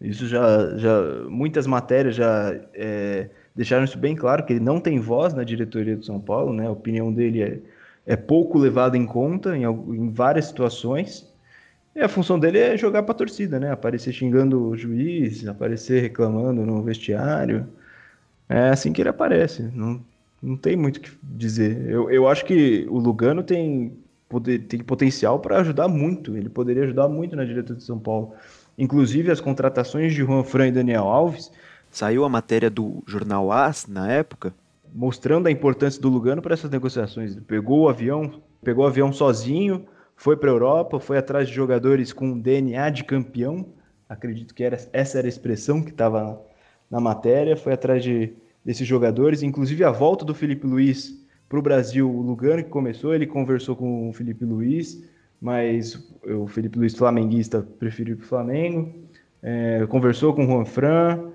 Isso 0.01 0.27
já. 0.27 0.77
já 0.77 1.03
muitas 1.29 1.67
matérias 1.67 2.15
já 2.15 2.55
é, 2.75 3.29
deixaram 3.55 3.85
isso 3.85 3.99
bem 3.99 4.15
claro, 4.15 4.45
que 4.45 4.53
ele 4.53 4.61
não 4.61 4.81
tem 4.81 4.99
voz 4.99 5.35
na 5.35 5.45
diretoria 5.45 5.97
do 5.97 6.05
São 6.05 6.21
Paulo, 6.21 6.53
né? 6.53 6.67
A 6.67 6.71
opinião 6.71 7.13
dele 7.13 7.43
é, 7.43 7.61
é 8.11 8.17
pouco 8.17 8.59
levada 8.59 8.99
em 8.99 9.07
conta 9.07 9.57
em, 9.57 9.63
em 9.63 10.11
várias 10.11 10.47
situações. 10.47 11.25
E 11.95 12.01
a 12.01 12.09
função 12.09 12.41
dele 12.41 12.59
é 12.59 12.77
jogar 12.77 13.05
para 13.05 13.13
a 13.13 13.19
torcida, 13.19 13.61
né? 13.61 13.71
Aparecer 13.71 14.13
xingando 14.13 14.69
o 14.69 14.77
juiz, 14.77 15.47
aparecer 15.47 16.03
reclamando 16.03 16.67
no 16.67 16.83
vestiário. 16.83 17.69
É 18.49 18.71
assim 18.71 18.93
que 18.93 19.01
ele 19.01 19.11
aparece. 19.11 19.63
Não, 19.73 20.01
não 20.43 20.57
tem 20.57 20.75
muito 20.75 20.97
o 20.97 21.01
que 21.03 21.13
dizer. 21.23 21.89
Eu, 21.89 22.11
eu 22.11 22.27
acho 22.27 22.45
que 22.45 22.85
o 22.91 22.99
Lugano 22.99 23.45
tem, 23.45 23.93
poder, 24.29 24.59
tem 24.65 24.81
potencial 24.81 25.39
para 25.39 25.61
ajudar 25.61 25.87
muito. 25.87 26.37
Ele 26.37 26.49
poderia 26.49 26.83
ajudar 26.83 27.07
muito 27.09 27.37
na 27.37 27.45
diretoria 27.45 27.79
de 27.79 27.85
São 27.85 27.99
Paulo. 27.99 28.35
Inclusive, 28.77 29.31
as 29.31 29.41
contratações 29.41 30.13
de 30.13 30.19
Juan 30.19 30.43
Fran 30.43 30.67
e 30.67 30.73
Daniel 30.73 31.05
Alves. 31.05 31.53
Saiu 31.93 32.25
a 32.25 32.29
matéria 32.29 32.71
do 32.71 33.05
jornal 33.07 33.53
AS 33.53 33.87
na 33.87 34.11
época, 34.11 34.53
mostrando 34.93 35.47
a 35.47 35.51
importância 35.51 36.01
do 36.01 36.09
Lugano 36.09 36.43
para 36.43 36.55
essas 36.55 36.71
negociações. 36.71 37.33
Ele 37.33 37.45
pegou 37.45 37.83
o 37.83 37.89
avião, 37.89 38.43
pegou 38.63 38.85
o 38.85 38.89
avião 38.89 39.13
sozinho, 39.13 39.87
foi 40.17 40.37
para 40.37 40.51
a 40.51 40.53
Europa, 40.53 41.01
foi 41.01 41.19
atrás 41.19 41.49
de 41.49 41.55
jogadores 41.55 42.13
com 42.13 42.39
DNA 42.39 42.91
de 42.91 43.05
campeão. 43.05 43.67
Acredito 44.09 44.55
que 44.55 44.63
era, 44.63 44.77
essa 44.93 45.19
era 45.19 45.27
a 45.27 45.29
expressão 45.29 45.83
que 45.83 45.91
estava 45.91 46.41
na 46.91 47.01
matéria. 47.01 47.57
Foi 47.57 47.73
atrás 47.73 48.03
de 48.03 48.35
desses 48.65 48.87
jogadores, 48.87 49.43
inclusive 49.43 49.85
a 49.85 49.91
volta 49.91 50.25
do 50.25 50.35
Felipe 50.35 50.67
Luiz 50.67 51.19
para 51.49 51.59
o 51.59 51.63
Brasil, 51.63 52.09
o 52.09 52.23
Lugano 52.23 52.63
que 52.63 52.71
começou, 52.71 53.15
ele 53.15 53.27
conversou 53.27 53.75
com 53.75 54.09
o 54.09 54.13
Felipe 54.13 54.45
Luiz, 54.45 55.03
mas 55.41 56.09
o 56.25 56.47
Felipe 56.47 56.79
Luiz 56.79 56.95
flamenguista 56.95 57.63
preferiu 57.79 58.17
o 58.17 58.21
Flamengo, 58.21 58.95
é, 59.43 59.85
conversou 59.89 60.33
com 60.35 60.45
o 60.45 60.47
Juan 60.47 60.65
Fran, 60.65 61.31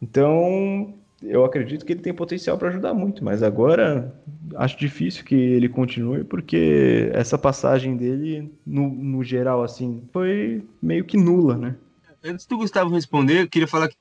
então 0.00 0.94
eu 1.22 1.44
acredito 1.44 1.84
que 1.84 1.92
ele 1.92 2.00
tem 2.02 2.12
potencial 2.12 2.58
para 2.58 2.68
ajudar 2.68 2.94
muito, 2.94 3.24
mas 3.24 3.42
agora 3.42 4.14
acho 4.56 4.78
difícil 4.78 5.24
que 5.24 5.34
ele 5.34 5.68
continue, 5.68 6.24
porque 6.24 7.10
essa 7.12 7.38
passagem 7.38 7.96
dele, 7.96 8.52
no, 8.66 8.88
no 8.88 9.24
geral, 9.24 9.62
assim, 9.62 10.02
foi 10.12 10.64
meio 10.80 11.04
que 11.04 11.16
nula, 11.16 11.56
né? 11.56 11.76
Antes 12.24 12.46
do 12.46 12.56
Gustavo 12.56 12.94
responder, 12.94 13.42
eu 13.42 13.48
queria 13.48 13.68
falar 13.68 13.88
que 13.88 13.96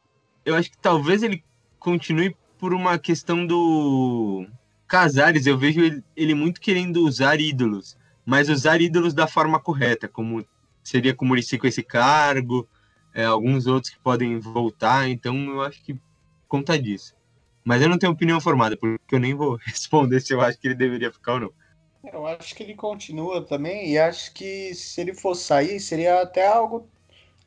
eu 0.45 0.55
acho 0.55 0.71
que 0.71 0.77
talvez 0.77 1.23
ele 1.23 1.43
continue 1.79 2.35
por 2.59 2.73
uma 2.73 2.97
questão 2.97 3.45
do 3.45 4.45
Casares, 4.87 5.47
eu 5.47 5.57
vejo 5.57 5.81
ele, 5.81 6.03
ele 6.15 6.35
muito 6.35 6.61
querendo 6.61 7.03
usar 7.05 7.39
ídolos, 7.39 7.97
mas 8.25 8.49
usar 8.49 8.81
ídolos 8.81 9.13
da 9.13 9.25
forma 9.25 9.59
correta, 9.59 10.07
como 10.07 10.45
seria 10.83 11.13
com 11.13 11.25
o 11.25 11.27
Muricy 11.27 11.57
com 11.57 11.67
esse 11.67 11.81
cargo, 11.81 12.67
é, 13.13 13.25
alguns 13.25 13.67
outros 13.67 13.93
que 13.93 13.99
podem 13.99 14.39
voltar, 14.39 15.09
então 15.09 15.35
eu 15.49 15.61
acho 15.61 15.83
que 15.83 15.99
conta 16.51 16.77
disso. 16.77 17.15
Mas 17.63 17.81
eu 17.81 17.87
não 17.87 17.97
tenho 17.97 18.11
opinião 18.11 18.41
formada, 18.41 18.75
porque 18.75 19.15
eu 19.15 19.19
nem 19.19 19.33
vou 19.33 19.55
responder 19.65 20.19
se 20.19 20.33
eu 20.33 20.41
acho 20.41 20.59
que 20.59 20.67
ele 20.67 20.75
deveria 20.75 21.13
ficar 21.13 21.35
ou 21.35 21.39
não. 21.39 21.53
Eu 22.11 22.27
acho 22.27 22.53
que 22.53 22.63
ele 22.63 22.75
continua 22.75 23.41
também 23.41 23.91
e 23.91 23.97
acho 23.97 24.33
que 24.33 24.73
se 24.73 24.99
ele 24.99 25.13
fosse 25.13 25.45
sair, 25.45 25.79
seria 25.79 26.21
até 26.21 26.45
algo. 26.45 26.87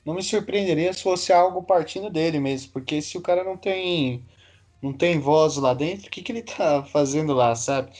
Não 0.06 0.14
me 0.14 0.22
surpreenderia 0.22 0.92
se 0.92 1.02
fosse 1.02 1.32
algo 1.32 1.62
partindo 1.62 2.08
dele 2.08 2.38
mesmo, 2.38 2.72
porque 2.72 3.02
se 3.02 3.18
o 3.18 3.20
cara 3.20 3.44
não 3.44 3.56
tem 3.56 4.24
não 4.80 4.92
tem 4.92 5.18
voz 5.18 5.56
lá 5.56 5.74
dentro, 5.74 6.08
o 6.08 6.10
que, 6.10 6.22
que 6.22 6.32
ele 6.32 6.42
tá 6.42 6.84
fazendo 6.92 7.34
lá, 7.34 7.54
sabe? 7.54 7.90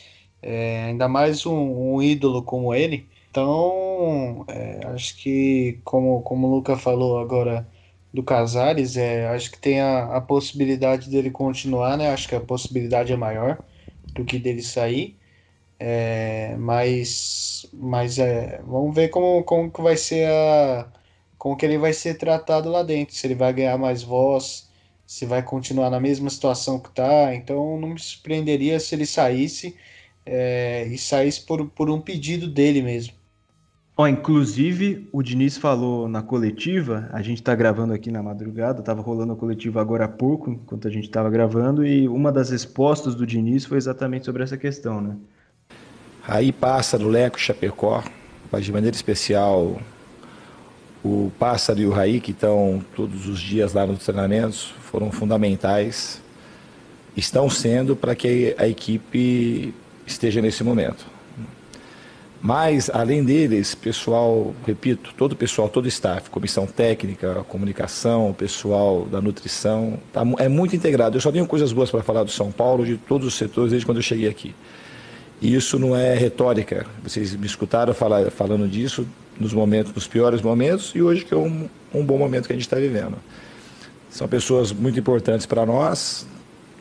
É, 0.43 0.85
ainda 0.85 1.09
mais 1.09 1.45
um, 1.47 1.95
um, 1.95 2.03
ídolo 2.03 2.43
como 2.43 2.75
ele. 2.75 3.09
Então, 3.31 4.45
é, 4.49 4.87
acho 4.89 5.17
que, 5.17 5.81
como, 5.85 6.23
como 6.23 6.47
o 6.47 6.51
Luca 6.57 6.77
falou 6.77 7.19
agora 7.19 7.67
do 8.15 8.25
Casares, 8.25 8.97
é, 8.97 9.29
acho 9.29 9.51
que 9.53 9.59
tem 9.61 9.81
a, 9.83 10.17
a 10.17 10.23
possibilidade 10.23 11.11
dele 11.11 11.31
continuar, 11.33 11.99
né? 11.99 12.11
Acho 12.11 12.29
que 12.29 12.37
a 12.37 12.41
possibilidade 12.41 13.13
é 13.13 13.17
maior 13.17 13.63
do 14.15 14.25
que 14.25 14.39
dele 14.39 14.63
sair. 14.63 15.19
É, 15.79 16.57
mas 16.59 17.67
mas 17.73 18.19
é, 18.19 18.61
vamos 18.63 18.95
ver 18.95 19.09
como, 19.11 19.45
como 19.45 19.71
que 19.73 19.83
vai 19.83 19.97
ser 19.97 20.29
a 20.31 20.93
como 21.39 21.57
que 21.57 21.67
ele 21.67 21.79
vai 21.79 21.93
ser 21.93 22.15
tratado 22.17 22.71
lá 22.71 22.83
dentro, 22.83 23.15
se 23.15 23.27
ele 23.27 23.35
vai 23.35 23.53
ganhar 23.53 23.77
mais 23.79 24.03
voz, 24.03 24.71
se 25.07 25.27
vai 25.27 25.43
continuar 25.43 25.91
na 25.91 26.01
mesma 26.01 26.31
situação 26.31 26.81
que 26.81 26.91
tá. 26.93 27.35
Então 27.35 27.79
não 27.81 27.89
me 27.91 28.01
surpreenderia 28.01 28.81
se 28.81 28.95
ele 28.95 29.07
saísse 29.07 29.77
é, 30.27 30.87
e 30.89 30.99
saísse 30.99 31.43
por, 31.45 31.69
por 31.71 31.91
um 31.91 32.01
pedido 32.01 32.49
dele 32.49 32.83
mesmo. 32.83 33.15
Inclusive, 33.97 35.09
o 35.13 35.23
Diniz 35.23 35.57
falou 35.57 36.09
na 36.09 36.21
coletiva, 36.21 37.09
a 37.13 37.23
gente 37.23 37.39
está 37.39 37.55
gravando 37.55 37.93
aqui 37.93 38.11
na 38.11 38.21
madrugada, 38.21 38.81
estava 38.81 39.01
rolando 39.01 39.35
a 39.35 39.37
coletiva 39.37 39.81
agora 39.81 40.07
há 40.07 40.09
pouco, 40.09 40.51
enquanto 40.51 40.89
a 40.89 40.91
gente 40.91 41.05
estava 41.05 41.31
gravando, 41.31 41.87
e 41.87 42.09
uma 42.09 42.33
das 42.33 42.51
respostas 42.51 43.15
do 43.15 43.25
Diniz 43.25 43.65
foi 43.65 43.79
exatamente 43.79 44.25
sobre 44.25 44.43
essa 44.43 44.57
questão, 44.57 45.01
né? 45.01 45.17
Aí 46.27 46.51
passa 46.51 46.99
no 46.99 47.09
Leco 47.09 47.39
Chapecó, 47.39 48.03
mas 48.51 48.65
de 48.65 48.73
maneira 48.73 48.97
especial 48.97 49.81
o 51.05 51.31
Pássaro 51.39 51.81
e 51.81 51.87
o 51.87 51.91
Raí, 51.91 52.19
que 52.19 52.33
estão 52.33 52.83
todos 52.97 53.29
os 53.29 53.39
dias 53.39 53.75
lá 53.75 53.87
nos 53.87 54.05
treinamentos, 54.05 54.75
foram 54.81 55.13
fundamentais, 55.13 56.21
estão 57.17 57.49
sendo 57.49 57.95
para 57.95 58.17
que 58.17 58.57
a 58.59 58.67
equipe 58.67 59.73
esteja 60.05 60.43
nesse 60.43 60.65
momento. 60.65 61.14
Mas, 62.47 62.91
além 62.93 63.25
deles, 63.25 63.75
pessoal, 63.75 64.55
repito, 64.67 65.15
todo 65.17 65.33
o 65.33 65.35
pessoal, 65.35 65.67
todo 65.67 65.87
o 65.87 65.89
staff, 65.89 66.29
comissão 66.29 66.67
técnica, 66.67 67.43
comunicação, 67.49 68.35
pessoal 68.35 69.07
da 69.07 69.19
nutrição, 69.19 69.99
tá, 70.13 70.23
é 70.39 70.47
muito 70.47 70.77
integrado. 70.77 71.17
Eu 71.17 71.23
só 71.23 71.33
tenho 71.33 71.47
coisas 71.47 71.73
boas 71.73 71.91
para 71.91 72.03
falar 72.03 72.23
do 72.23 72.31
São 72.31 72.53
Paulo, 72.53 72.85
de 72.85 72.99
todos 72.99 73.27
os 73.27 73.35
setores, 73.35 73.71
desde 73.71 73.87
quando 73.87 73.97
eu 73.97 74.03
cheguei 74.03 74.29
aqui. 74.29 74.55
E 75.41 75.55
isso 75.55 75.79
não 75.79 75.97
é 75.97 76.15
retórica. 76.15 76.85
Vocês 77.03 77.35
me 77.35 77.47
escutaram 77.47 77.95
falar, 77.95 78.31
falando 78.31 78.69
disso 78.69 79.09
nos 79.41 79.55
momentos, 79.55 79.95
nos 79.95 80.07
piores 80.07 80.43
momentos 80.43 80.93
e 80.95 81.01
hoje 81.01 81.25
que 81.25 81.33
é 81.33 81.39
um, 81.39 81.67
um 81.95 82.05
bom 82.05 82.19
momento 82.19 82.47
que 82.47 82.53
a 82.53 82.57
gente 82.57 82.67
está 82.67 82.77
vivendo. 82.77 83.17
São 84.11 84.29
pessoas 84.29 84.71
muito 84.71 85.01
importantes 85.01 85.47
para 85.47 85.65
nós 85.65 86.27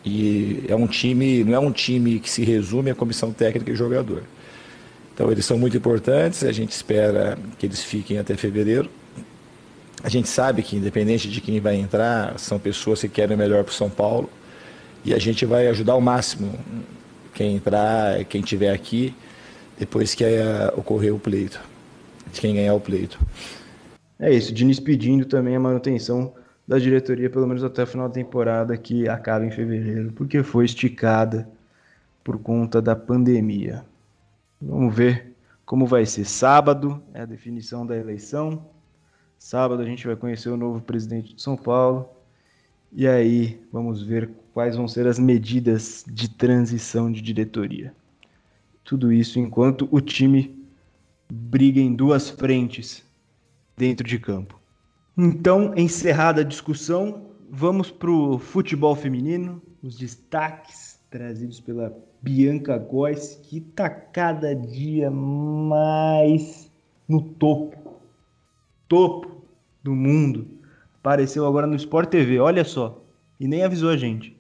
e 0.04 0.66
é 0.68 0.76
um 0.76 0.88
time, 0.88 1.42
não 1.46 1.54
é 1.54 1.60
um 1.60 1.72
time 1.72 2.20
que 2.20 2.30
se 2.30 2.44
resume 2.44 2.92
à 2.92 2.96
comissão 2.96 3.32
técnica 3.32 3.72
e 3.72 3.76
jogador. 3.78 4.24
Então 5.14 5.32
eles 5.32 5.46
são 5.46 5.58
muito 5.58 5.78
importantes, 5.78 6.44
a 6.44 6.52
gente 6.52 6.72
espera 6.72 7.38
que 7.60 7.66
eles 7.66 7.84
fiquem 7.84 8.18
até 8.18 8.36
fevereiro. 8.36 8.90
A 10.04 10.10
gente 10.10 10.28
sabe 10.28 10.64
que 10.64 10.76
independente 10.76 11.30
de 11.30 11.40
quem 11.40 11.60
vai 11.60 11.76
entrar, 11.76 12.38
são 12.40 12.60
pessoas 12.60 13.02
que 13.02 13.08
querem 13.08 13.36
o 13.36 13.40
melhor 13.40 13.64
para 13.64 13.72
o 13.72 13.74
São 13.74 13.90
Paulo 13.90 14.30
e 15.06 15.14
a 15.14 15.20
gente 15.20 15.46
vai 15.46 15.68
ajudar 15.68 15.94
ao 15.94 16.02
máximo 16.02 16.52
quem 17.34 17.56
entrar, 17.56 18.24
quem 18.26 18.42
tiver 18.42 18.72
aqui, 18.72 19.16
depois 19.78 20.14
que 20.14 20.24
é, 20.24 20.72
ocorrer 20.76 21.14
o 21.14 21.20
pleito, 21.20 21.60
de 22.32 22.42
quem 22.42 22.56
ganhar 22.56 22.74
o 22.74 22.80
pleito. 22.80 23.20
É 24.20 24.32
isso, 24.32 24.54
Diniz 24.54 24.80
pedindo 24.80 25.26
também 25.26 25.56
a 25.56 25.60
manutenção 25.60 26.34
da 26.68 26.80
diretoria, 26.80 27.30
pelo 27.30 27.48
menos 27.48 27.64
até 27.64 27.84
o 27.84 27.88
final 27.88 28.08
da 28.08 28.14
temporada, 28.14 28.78
que 28.78 29.08
acaba 29.08 29.46
em 29.46 29.52
fevereiro, 29.52 30.12
porque 30.14 30.44
foi 30.44 30.66
esticada 30.66 31.48
por 32.24 32.38
conta 32.40 32.82
da 32.82 32.96
pandemia. 32.96 33.84
Vamos 34.66 34.96
ver 34.96 35.36
como 35.66 35.86
vai 35.86 36.06
ser. 36.06 36.26
Sábado 36.26 37.02
é 37.14 37.22
a 37.22 37.26
definição 37.26 37.86
da 37.86 37.98
eleição. 37.98 38.66
Sábado 39.38 39.82
a 39.82 39.86
gente 39.86 40.08
vai 40.08 40.16
conhecer 40.16 40.50
o 40.50 40.58
novo 40.58 40.82
presidente 40.82 41.36
de 41.36 41.42
São 41.42 41.58
Paulo. 41.58 42.08
E 42.92 43.08
aí 43.08 43.62
vamos 43.72 44.02
ver 44.02 44.30
quais 44.54 44.76
vão 44.76 44.88
ser 44.88 45.08
as 45.08 45.20
medidas 45.20 46.06
de 46.08 46.30
transição 46.30 47.12
de 47.12 47.22
diretoria. 47.22 47.94
Tudo 48.84 49.12
isso 49.12 49.40
enquanto 49.40 49.88
o 49.92 50.00
time 50.00 50.64
briga 51.32 51.80
em 51.80 51.94
duas 51.94 52.30
frentes 52.30 53.04
dentro 53.76 54.08
de 54.08 54.20
campo. 54.20 54.60
Então, 55.18 55.74
encerrada 55.76 56.42
a 56.42 56.44
discussão, 56.46 57.28
vamos 57.50 57.92
para 57.92 58.12
o 58.12 58.40
futebol 58.40 58.96
feminino, 58.96 59.62
os 59.82 59.98
destaques 59.98 60.93
trazidos 61.14 61.60
pela 61.60 61.96
Bianca 62.24 62.76
Góes, 62.76 63.40
que 63.44 63.60
está 63.60 63.88
cada 63.88 64.56
dia 64.56 65.12
mais 65.12 66.72
no 67.08 67.22
topo, 67.22 68.02
topo 68.88 69.46
do 69.84 69.94
mundo. 69.94 70.48
Apareceu 70.96 71.46
agora 71.46 71.68
no 71.68 71.76
Sport 71.76 72.10
TV, 72.10 72.40
olha 72.40 72.64
só, 72.64 73.06
e 73.40 73.48
nem 73.48 73.64
avisou 73.64 73.92
a 73.92 73.96
gente. 73.98 74.36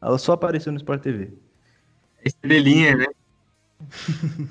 Ela 0.00 0.16
só 0.16 0.34
apareceu 0.34 0.70
no 0.70 0.78
Sport 0.78 1.02
TV. 1.02 1.32
Estrelinha, 2.24 2.98
né? 2.98 3.06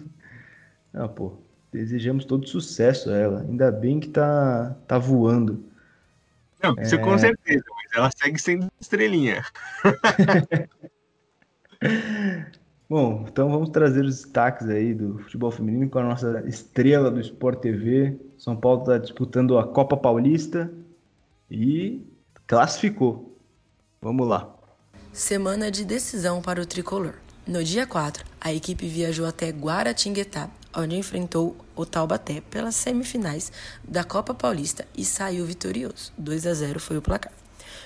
ah, 0.94 1.08
pô. 1.08 1.38
Desejamos 1.72 2.26
todo 2.26 2.50
sucesso 2.50 3.10
a 3.10 3.16
ela. 3.16 3.42
Ainda 3.44 3.72
bem 3.72 3.98
que 3.98 4.10
tá, 4.10 4.76
tá 4.86 4.98
voando. 4.98 5.64
Não, 6.62 6.76
isso 6.82 6.96
é... 6.96 6.98
com 6.98 7.18
certeza, 7.18 7.64
mas 7.74 7.94
ela 7.96 8.12
segue 8.12 8.38
sendo 8.38 8.70
estrelinha. 8.78 9.46
Bom, 12.90 13.26
então 13.26 13.50
vamos 13.50 13.70
trazer 13.70 14.04
os 14.04 14.18
destaques 14.18 14.68
aí 14.68 14.94
do 14.94 15.18
futebol 15.20 15.50
feminino 15.50 15.90
com 15.90 16.00
a 16.00 16.04
nossa 16.04 16.44
estrela 16.46 17.10
do 17.10 17.22
Sport 17.22 17.60
TV. 17.62 18.18
São 18.38 18.56
Paulo 18.56 18.82
está 18.82 18.98
disputando 18.98 19.58
a 19.58 19.66
Copa 19.66 19.96
Paulista 19.96 20.70
e 21.50 22.06
classificou. 22.46 23.38
Vamos 24.02 24.28
lá. 24.28 24.54
Semana 25.14 25.72
de 25.72 25.86
decisão 25.86 26.42
para 26.42 26.62
o 26.62 26.66
tricolor. 26.66 27.14
No 27.48 27.64
dia 27.64 27.88
4, 27.88 28.26
a 28.40 28.54
equipe 28.54 28.88
viajou 28.88 29.26
até 29.26 29.50
Guaratinguetá, 29.50 30.50
onde 30.76 30.96
enfrentou 30.96 31.56
o 31.76 31.86
Taubaté 31.86 32.42
pelas 32.50 32.76
semifinais 32.76 33.52
da 33.84 34.04
Copa 34.04 34.34
Paulista 34.34 34.86
e 34.98 35.04
saiu 35.04 35.46
vitorioso. 35.46 36.14
2 36.18 36.46
a 36.46 36.54
0 36.54 36.80
foi 36.80 36.98
o 36.98 37.02
placar. 37.02 37.32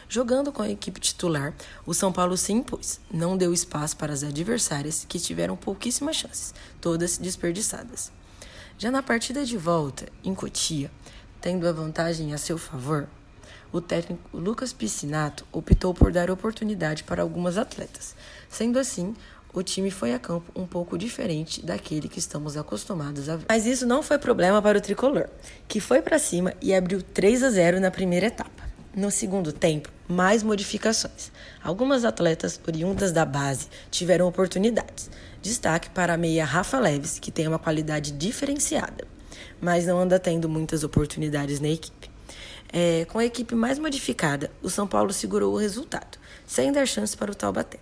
Jogando 0.08 0.52
com 0.52 0.62
a 0.62 0.70
equipe 0.70 1.00
titular, 1.00 1.54
o 1.86 1.94
São 1.94 2.12
Paulo 2.12 2.38
se 2.38 2.54
impôs, 2.54 3.00
não 3.12 3.36
deu 3.36 3.54
espaço 3.54 3.98
para 3.98 4.14
as 4.14 4.24
adversárias, 4.24 5.06
que 5.08 5.20
tiveram 5.20 5.56
pouquíssimas 5.56 6.16
chances, 6.16 6.54
todas 6.80 7.18
desperdiçadas. 7.18 8.12
Já 8.78 8.92
na 8.92 9.02
partida 9.02 9.44
de 9.44 9.58
volta, 9.58 10.06
em 10.24 10.36
Cotia, 10.36 10.92
tendo 11.42 11.68
a 11.68 11.72
vantagem 11.72 12.34
a 12.34 12.38
seu 12.38 12.58
favor, 12.58 13.08
o 13.72 13.82
técnico 13.82 14.38
Lucas 14.38 14.72
Piscinato 14.72 15.46
optou 15.52 15.94
por 15.94 16.12
dar 16.12 16.30
oportunidade 16.30 17.04
para 17.04 17.22
algumas 17.22 17.58
atletas. 17.58 18.16
Sendo 18.50 18.78
assim, 18.78 19.14
o 19.54 19.64
time 19.64 19.90
foi 19.90 20.14
a 20.14 20.20
campo 20.20 20.52
um 20.56 20.68
pouco 20.68 20.98
diferente 20.98 21.66
daquele 21.66 22.08
que 22.10 22.20
estamos 22.20 22.58
acostumados 22.58 23.28
a 23.30 23.38
ver. 23.38 23.46
Mas 23.50 23.66
isso 23.66 23.86
não 23.86 24.04
foi 24.04 24.18
problema 24.18 24.62
para 24.62 24.78
o 24.78 24.82
tricolor, 24.82 25.30
que 25.68 25.80
foi 25.80 26.02
para 26.02 26.20
cima 26.20 26.54
e 26.62 26.74
abriu 26.74 27.02
3 27.02 27.44
a 27.44 27.50
0 27.50 27.80
na 27.80 27.90
primeira 27.90 28.28
etapa. 28.28 28.65
No 28.96 29.12
segundo 29.12 29.52
tempo, 29.52 29.90
mais 30.08 30.42
modificações. 30.42 31.30
Algumas 31.62 32.06
atletas 32.06 32.58
oriundas 32.66 33.12
da 33.12 33.26
base 33.26 33.68
tiveram 33.92 34.26
oportunidades. 34.26 35.10
Destaque 35.42 35.90
para 35.90 36.14
a 36.14 36.18
meia 36.18 36.46
Rafa 36.46 36.80
Leves, 36.80 37.20
que 37.20 37.30
tem 37.30 37.46
uma 37.46 37.60
qualidade 37.60 38.14
diferenciada, 38.14 39.06
mas 39.60 39.86
não 39.86 40.00
anda 40.00 40.18
tendo 40.18 40.48
muitas 40.48 40.86
oportunidades 40.86 41.60
na 41.60 41.68
equipe. 41.68 42.10
É, 42.72 43.04
com 43.10 43.20
a 43.20 43.26
equipe 43.26 43.54
mais 43.54 43.78
modificada, 43.78 44.50
o 44.64 44.70
São 44.70 44.88
Paulo 44.88 45.12
segurou 45.12 45.54
o 45.54 45.58
resultado, 45.58 46.18
sem 46.48 46.72
dar 46.72 46.86
chance 46.86 47.18
para 47.18 47.30
o 47.30 47.36
Taubaté. 47.36 47.80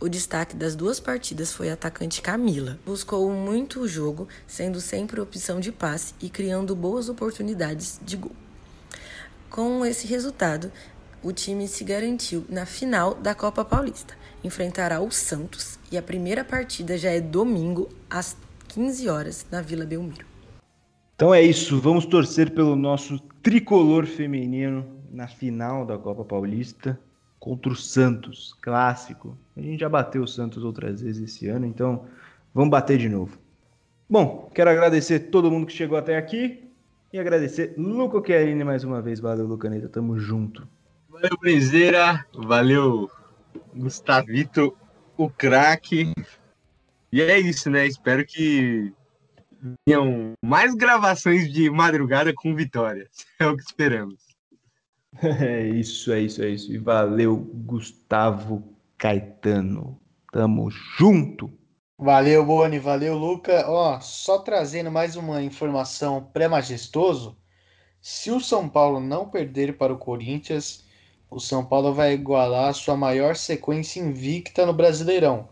O 0.00 0.08
destaque 0.08 0.56
das 0.56 0.74
duas 0.74 0.98
partidas 0.98 1.52
foi 1.52 1.68
a 1.68 1.74
atacante 1.74 2.22
Camila. 2.22 2.78
Buscou 2.86 3.30
muito 3.30 3.80
o 3.80 3.88
jogo, 3.88 4.28
sendo 4.46 4.80
sempre 4.80 5.20
opção 5.20 5.60
de 5.60 5.70
passe 5.70 6.14
e 6.22 6.30
criando 6.30 6.74
boas 6.74 7.10
oportunidades 7.10 8.00
de 8.02 8.16
gol. 8.16 8.43
Com 9.54 9.86
esse 9.86 10.04
resultado, 10.08 10.68
o 11.22 11.32
time 11.32 11.68
se 11.68 11.84
garantiu 11.84 12.44
na 12.48 12.66
final 12.66 13.14
da 13.14 13.36
Copa 13.36 13.64
Paulista. 13.64 14.12
Enfrentará 14.42 15.00
o 15.00 15.12
Santos 15.12 15.78
e 15.92 15.96
a 15.96 16.02
primeira 16.02 16.44
partida 16.44 16.98
já 16.98 17.10
é 17.10 17.20
domingo 17.20 17.88
às 18.10 18.36
15 18.66 19.08
horas 19.08 19.46
na 19.52 19.62
Vila 19.62 19.86
Belmiro. 19.86 20.26
Então 21.14 21.32
é 21.32 21.40
isso, 21.40 21.80
vamos 21.80 22.04
torcer 22.04 22.50
pelo 22.50 22.74
nosso 22.74 23.20
tricolor 23.44 24.06
feminino 24.06 24.84
na 25.12 25.28
final 25.28 25.86
da 25.86 25.96
Copa 25.96 26.24
Paulista 26.24 26.98
contra 27.38 27.70
o 27.70 27.76
Santos, 27.76 28.56
clássico. 28.60 29.38
A 29.56 29.60
gente 29.60 29.78
já 29.78 29.88
bateu 29.88 30.24
o 30.24 30.28
Santos 30.28 30.64
outras 30.64 31.00
vezes 31.00 31.30
esse 31.30 31.46
ano, 31.46 31.64
então 31.64 32.06
vamos 32.52 32.70
bater 32.70 32.98
de 32.98 33.08
novo. 33.08 33.38
Bom, 34.10 34.50
quero 34.52 34.70
agradecer 34.70 35.30
todo 35.30 35.48
mundo 35.48 35.64
que 35.64 35.72
chegou 35.72 35.96
até 35.96 36.16
aqui 36.16 36.63
e 37.14 37.18
agradecer 37.20 37.74
Luco 37.78 38.20
Chiarini 38.26 38.64
mais 38.64 38.82
uma 38.82 39.00
vez. 39.00 39.20
Valeu, 39.20 39.46
Lucaneta. 39.46 39.88
Tamo 39.88 40.18
junto. 40.18 40.66
Valeu, 41.08 41.38
Brezeira. 41.40 42.26
Valeu, 42.34 43.08
Gustavito, 43.72 44.76
o 45.16 45.30
craque. 45.30 46.12
E 47.12 47.22
é 47.22 47.38
isso, 47.38 47.70
né? 47.70 47.86
Espero 47.86 48.26
que 48.26 48.92
tenham 49.86 50.32
mais 50.44 50.74
gravações 50.74 51.52
de 51.52 51.70
madrugada 51.70 52.34
com 52.34 52.52
vitórias. 52.52 53.08
É 53.38 53.46
o 53.46 53.56
que 53.56 53.62
esperamos. 53.62 54.20
É 55.22 55.68
isso, 55.68 56.12
é 56.12 56.20
isso, 56.20 56.42
é 56.42 56.48
isso. 56.48 56.72
E 56.72 56.78
valeu, 56.78 57.36
Gustavo 57.36 58.76
Caetano. 58.98 60.00
Tamo 60.32 60.68
junto. 60.68 61.48
Valeu, 61.98 62.44
Boni, 62.44 62.78
valeu, 62.78 63.16
Luca. 63.16 63.68
Ó, 63.68 64.00
só 64.00 64.38
trazendo 64.38 64.90
mais 64.90 65.16
uma 65.16 65.42
informação 65.42 66.22
pré-majestoso. 66.32 67.36
Se 68.00 68.30
o 68.30 68.40
São 68.40 68.68
Paulo 68.68 69.00
não 69.00 69.28
perder 69.28 69.76
para 69.78 69.92
o 69.92 69.98
Corinthians, 69.98 70.84
o 71.30 71.40
São 71.40 71.64
Paulo 71.64 71.94
vai 71.94 72.12
igualar 72.14 72.68
a 72.70 72.72
sua 72.72 72.96
maior 72.96 73.36
sequência 73.36 74.00
invicta 74.00 74.66
no 74.66 74.72
Brasileirão, 74.74 75.48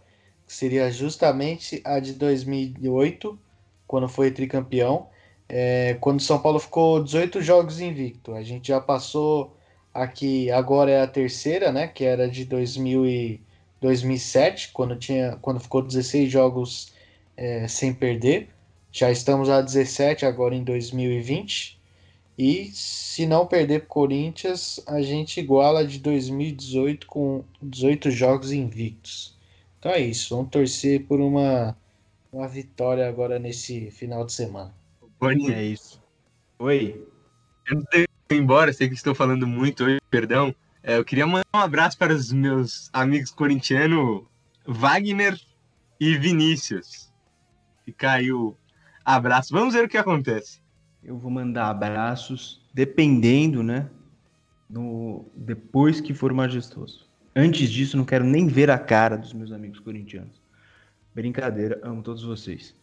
que 0.47 0.53
seria 0.55 0.90
justamente 0.90 1.80
a 1.84 2.01
de 2.01 2.12
2008, 2.14 3.38
quando 3.86 4.09
foi 4.09 4.30
tricampeão, 4.32 5.09
é, 5.49 5.95
quando 6.01 6.18
o 6.20 6.22
São 6.22 6.40
Paulo 6.40 6.59
ficou 6.59 7.03
18 7.03 7.40
jogos 7.43 7.80
invicto. 7.80 8.34
A 8.34 8.43
gente 8.43 8.68
já 8.68 8.80
passou 8.80 9.57
aqui, 9.95 10.51
agora 10.51 10.90
é 10.90 11.03
a 11.03 11.07
terceira, 11.07 11.72
né, 11.72 11.88
que 11.88 12.05
era 12.05 12.28
de 12.28 12.45
2000 12.45 13.07
e 13.07 13.40
2007, 13.82 14.70
quando, 14.72 14.96
tinha, 14.96 15.36
quando 15.42 15.60
ficou 15.60 15.82
16 15.82 16.30
jogos 16.30 16.92
é, 17.36 17.66
sem 17.66 17.92
perder. 17.92 18.48
Já 18.90 19.10
estamos 19.10 19.50
a 19.50 19.60
17 19.60 20.24
agora 20.24 20.54
em 20.54 20.62
2020. 20.62 21.80
E 22.38 22.70
se 22.72 23.26
não 23.26 23.46
perder 23.46 23.80
para 23.80 23.88
Corinthians, 23.88 24.80
a 24.86 25.02
gente 25.02 25.38
iguala 25.38 25.86
de 25.86 25.98
2018 25.98 27.06
com 27.06 27.44
18 27.60 28.10
jogos 28.10 28.52
invictos. 28.52 29.36
Então 29.78 29.92
é 29.92 30.00
isso, 30.00 30.34
vamos 30.34 30.50
torcer 30.50 31.04
por 31.06 31.20
uma, 31.20 31.76
uma 32.32 32.48
vitória 32.48 33.06
agora 33.06 33.38
nesse 33.38 33.90
final 33.90 34.24
de 34.24 34.32
semana. 34.32 34.72
Boni, 35.20 35.52
É 35.52 35.62
isso. 35.62 36.00
Oi. 36.58 37.04
eu 37.68 37.76
não 37.76 37.84
tenho 37.84 38.06
que 38.28 38.34
ir 38.34 38.38
embora, 38.38 38.72
sei 38.72 38.88
que 38.88 38.94
estou 38.94 39.14
falando 39.14 39.46
muito 39.46 39.84
hoje, 39.84 39.98
perdão. 40.08 40.54
É, 40.82 40.96
eu 40.96 41.04
queria 41.04 41.26
mandar 41.26 41.46
um 41.54 41.58
abraço 41.58 41.96
para 41.96 42.12
os 42.12 42.32
meus 42.32 42.90
amigos 42.92 43.30
corintianos 43.30 44.24
Wagner 44.66 45.38
e 46.00 46.16
Vinícius. 46.16 47.12
Fica 47.84 48.12
aí 48.12 48.32
o 48.32 48.56
abraço. 49.04 49.52
Vamos 49.52 49.74
ver 49.74 49.84
o 49.84 49.88
que 49.88 49.96
acontece. 49.96 50.60
Eu 51.02 51.16
vou 51.16 51.30
mandar 51.30 51.68
abraços, 51.68 52.60
dependendo, 52.74 53.62
né? 53.62 53.88
No, 54.68 55.26
depois 55.36 56.00
que 56.00 56.12
for 56.12 56.32
majestoso. 56.32 57.08
Antes 57.34 57.70
disso, 57.70 57.96
não 57.96 58.04
quero 58.04 58.24
nem 58.24 58.46
ver 58.46 58.70
a 58.70 58.78
cara 58.78 59.16
dos 59.16 59.32
meus 59.32 59.52
amigos 59.52 59.78
corintianos. 59.78 60.42
Brincadeira, 61.14 61.80
amo 61.82 62.02
todos 62.02 62.24
vocês. 62.24 62.74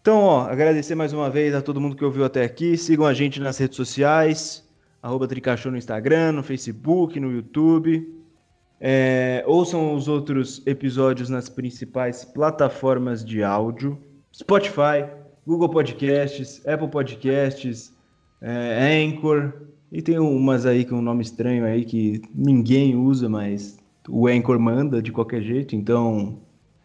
Então, 0.00 0.18
ó, 0.18 0.42
agradecer 0.48 0.94
mais 0.94 1.12
uma 1.12 1.30
vez 1.30 1.54
a 1.54 1.62
todo 1.62 1.80
mundo 1.80 1.96
que 1.96 2.04
ouviu 2.04 2.24
até 2.24 2.44
aqui. 2.44 2.76
Sigam 2.76 3.06
a 3.06 3.14
gente 3.14 3.40
nas 3.40 3.58
redes 3.58 3.76
sociais, 3.76 4.68
arroba 5.02 5.26
Tricachou 5.26 5.72
no 5.72 5.78
Instagram, 5.78 6.32
no 6.32 6.42
Facebook, 6.42 7.18
no 7.18 7.32
YouTube. 7.32 8.08
É, 8.80 9.44
ouçam 9.46 9.94
os 9.94 10.08
outros 10.08 10.64
episódios 10.66 11.28
nas 11.28 11.48
principais 11.48 12.24
plataformas 12.24 13.24
de 13.24 13.42
áudio: 13.42 13.98
Spotify, 14.32 15.06
Google 15.46 15.68
Podcasts, 15.68 16.66
Apple 16.66 16.88
Podcasts, 16.88 17.92
é, 18.40 19.04
Anchor. 19.04 19.52
E 19.90 20.00
tem 20.00 20.18
umas 20.18 20.64
aí 20.64 20.86
com 20.86 20.96
um 20.96 21.02
nome 21.02 21.22
estranho 21.22 21.66
aí 21.66 21.84
que 21.84 22.22
ninguém 22.34 22.96
usa, 22.96 23.28
mas 23.28 23.78
o 24.08 24.26
Anchor 24.26 24.58
manda 24.58 25.02
de 25.02 25.12
qualquer 25.12 25.42
jeito. 25.42 25.76
Então, 25.76 26.38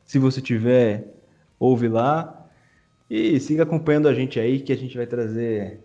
se 0.03 0.19
você 0.19 0.41
tiver, 0.41 1.15
ouve 1.59 1.87
lá. 1.87 2.33
E 3.09 3.39
siga 3.39 3.63
acompanhando 3.63 4.09
a 4.09 4.13
gente 4.13 4.37
aí, 4.37 4.59
que 4.59 4.73
a 4.73 4.75
gente 4.75 4.97
vai 4.97 5.07
trazer 5.07 5.79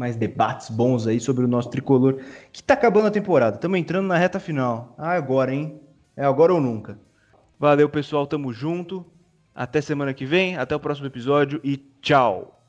mais 0.00 0.16
debates 0.16 0.70
bons 0.70 1.06
aí 1.06 1.20
sobre 1.20 1.44
o 1.44 1.48
nosso 1.48 1.68
tricolor, 1.68 2.22
que 2.50 2.62
tá 2.62 2.72
acabando 2.72 3.08
a 3.08 3.10
temporada. 3.10 3.56
Estamos 3.56 3.78
entrando 3.78 4.06
na 4.06 4.16
reta 4.16 4.40
final. 4.40 4.94
Ah, 4.96 5.12
agora, 5.12 5.54
hein? 5.54 5.78
É 6.16 6.24
agora 6.24 6.54
ou 6.54 6.60
nunca. 6.60 6.98
Valeu, 7.58 7.86
pessoal. 7.86 8.26
Tamo 8.26 8.50
junto. 8.50 9.04
Até 9.54 9.82
semana 9.82 10.14
que 10.14 10.24
vem. 10.24 10.56
Até 10.56 10.74
o 10.74 10.80
próximo 10.80 11.06
episódio 11.06 11.60
e 11.62 11.76
tchau. 12.00 12.59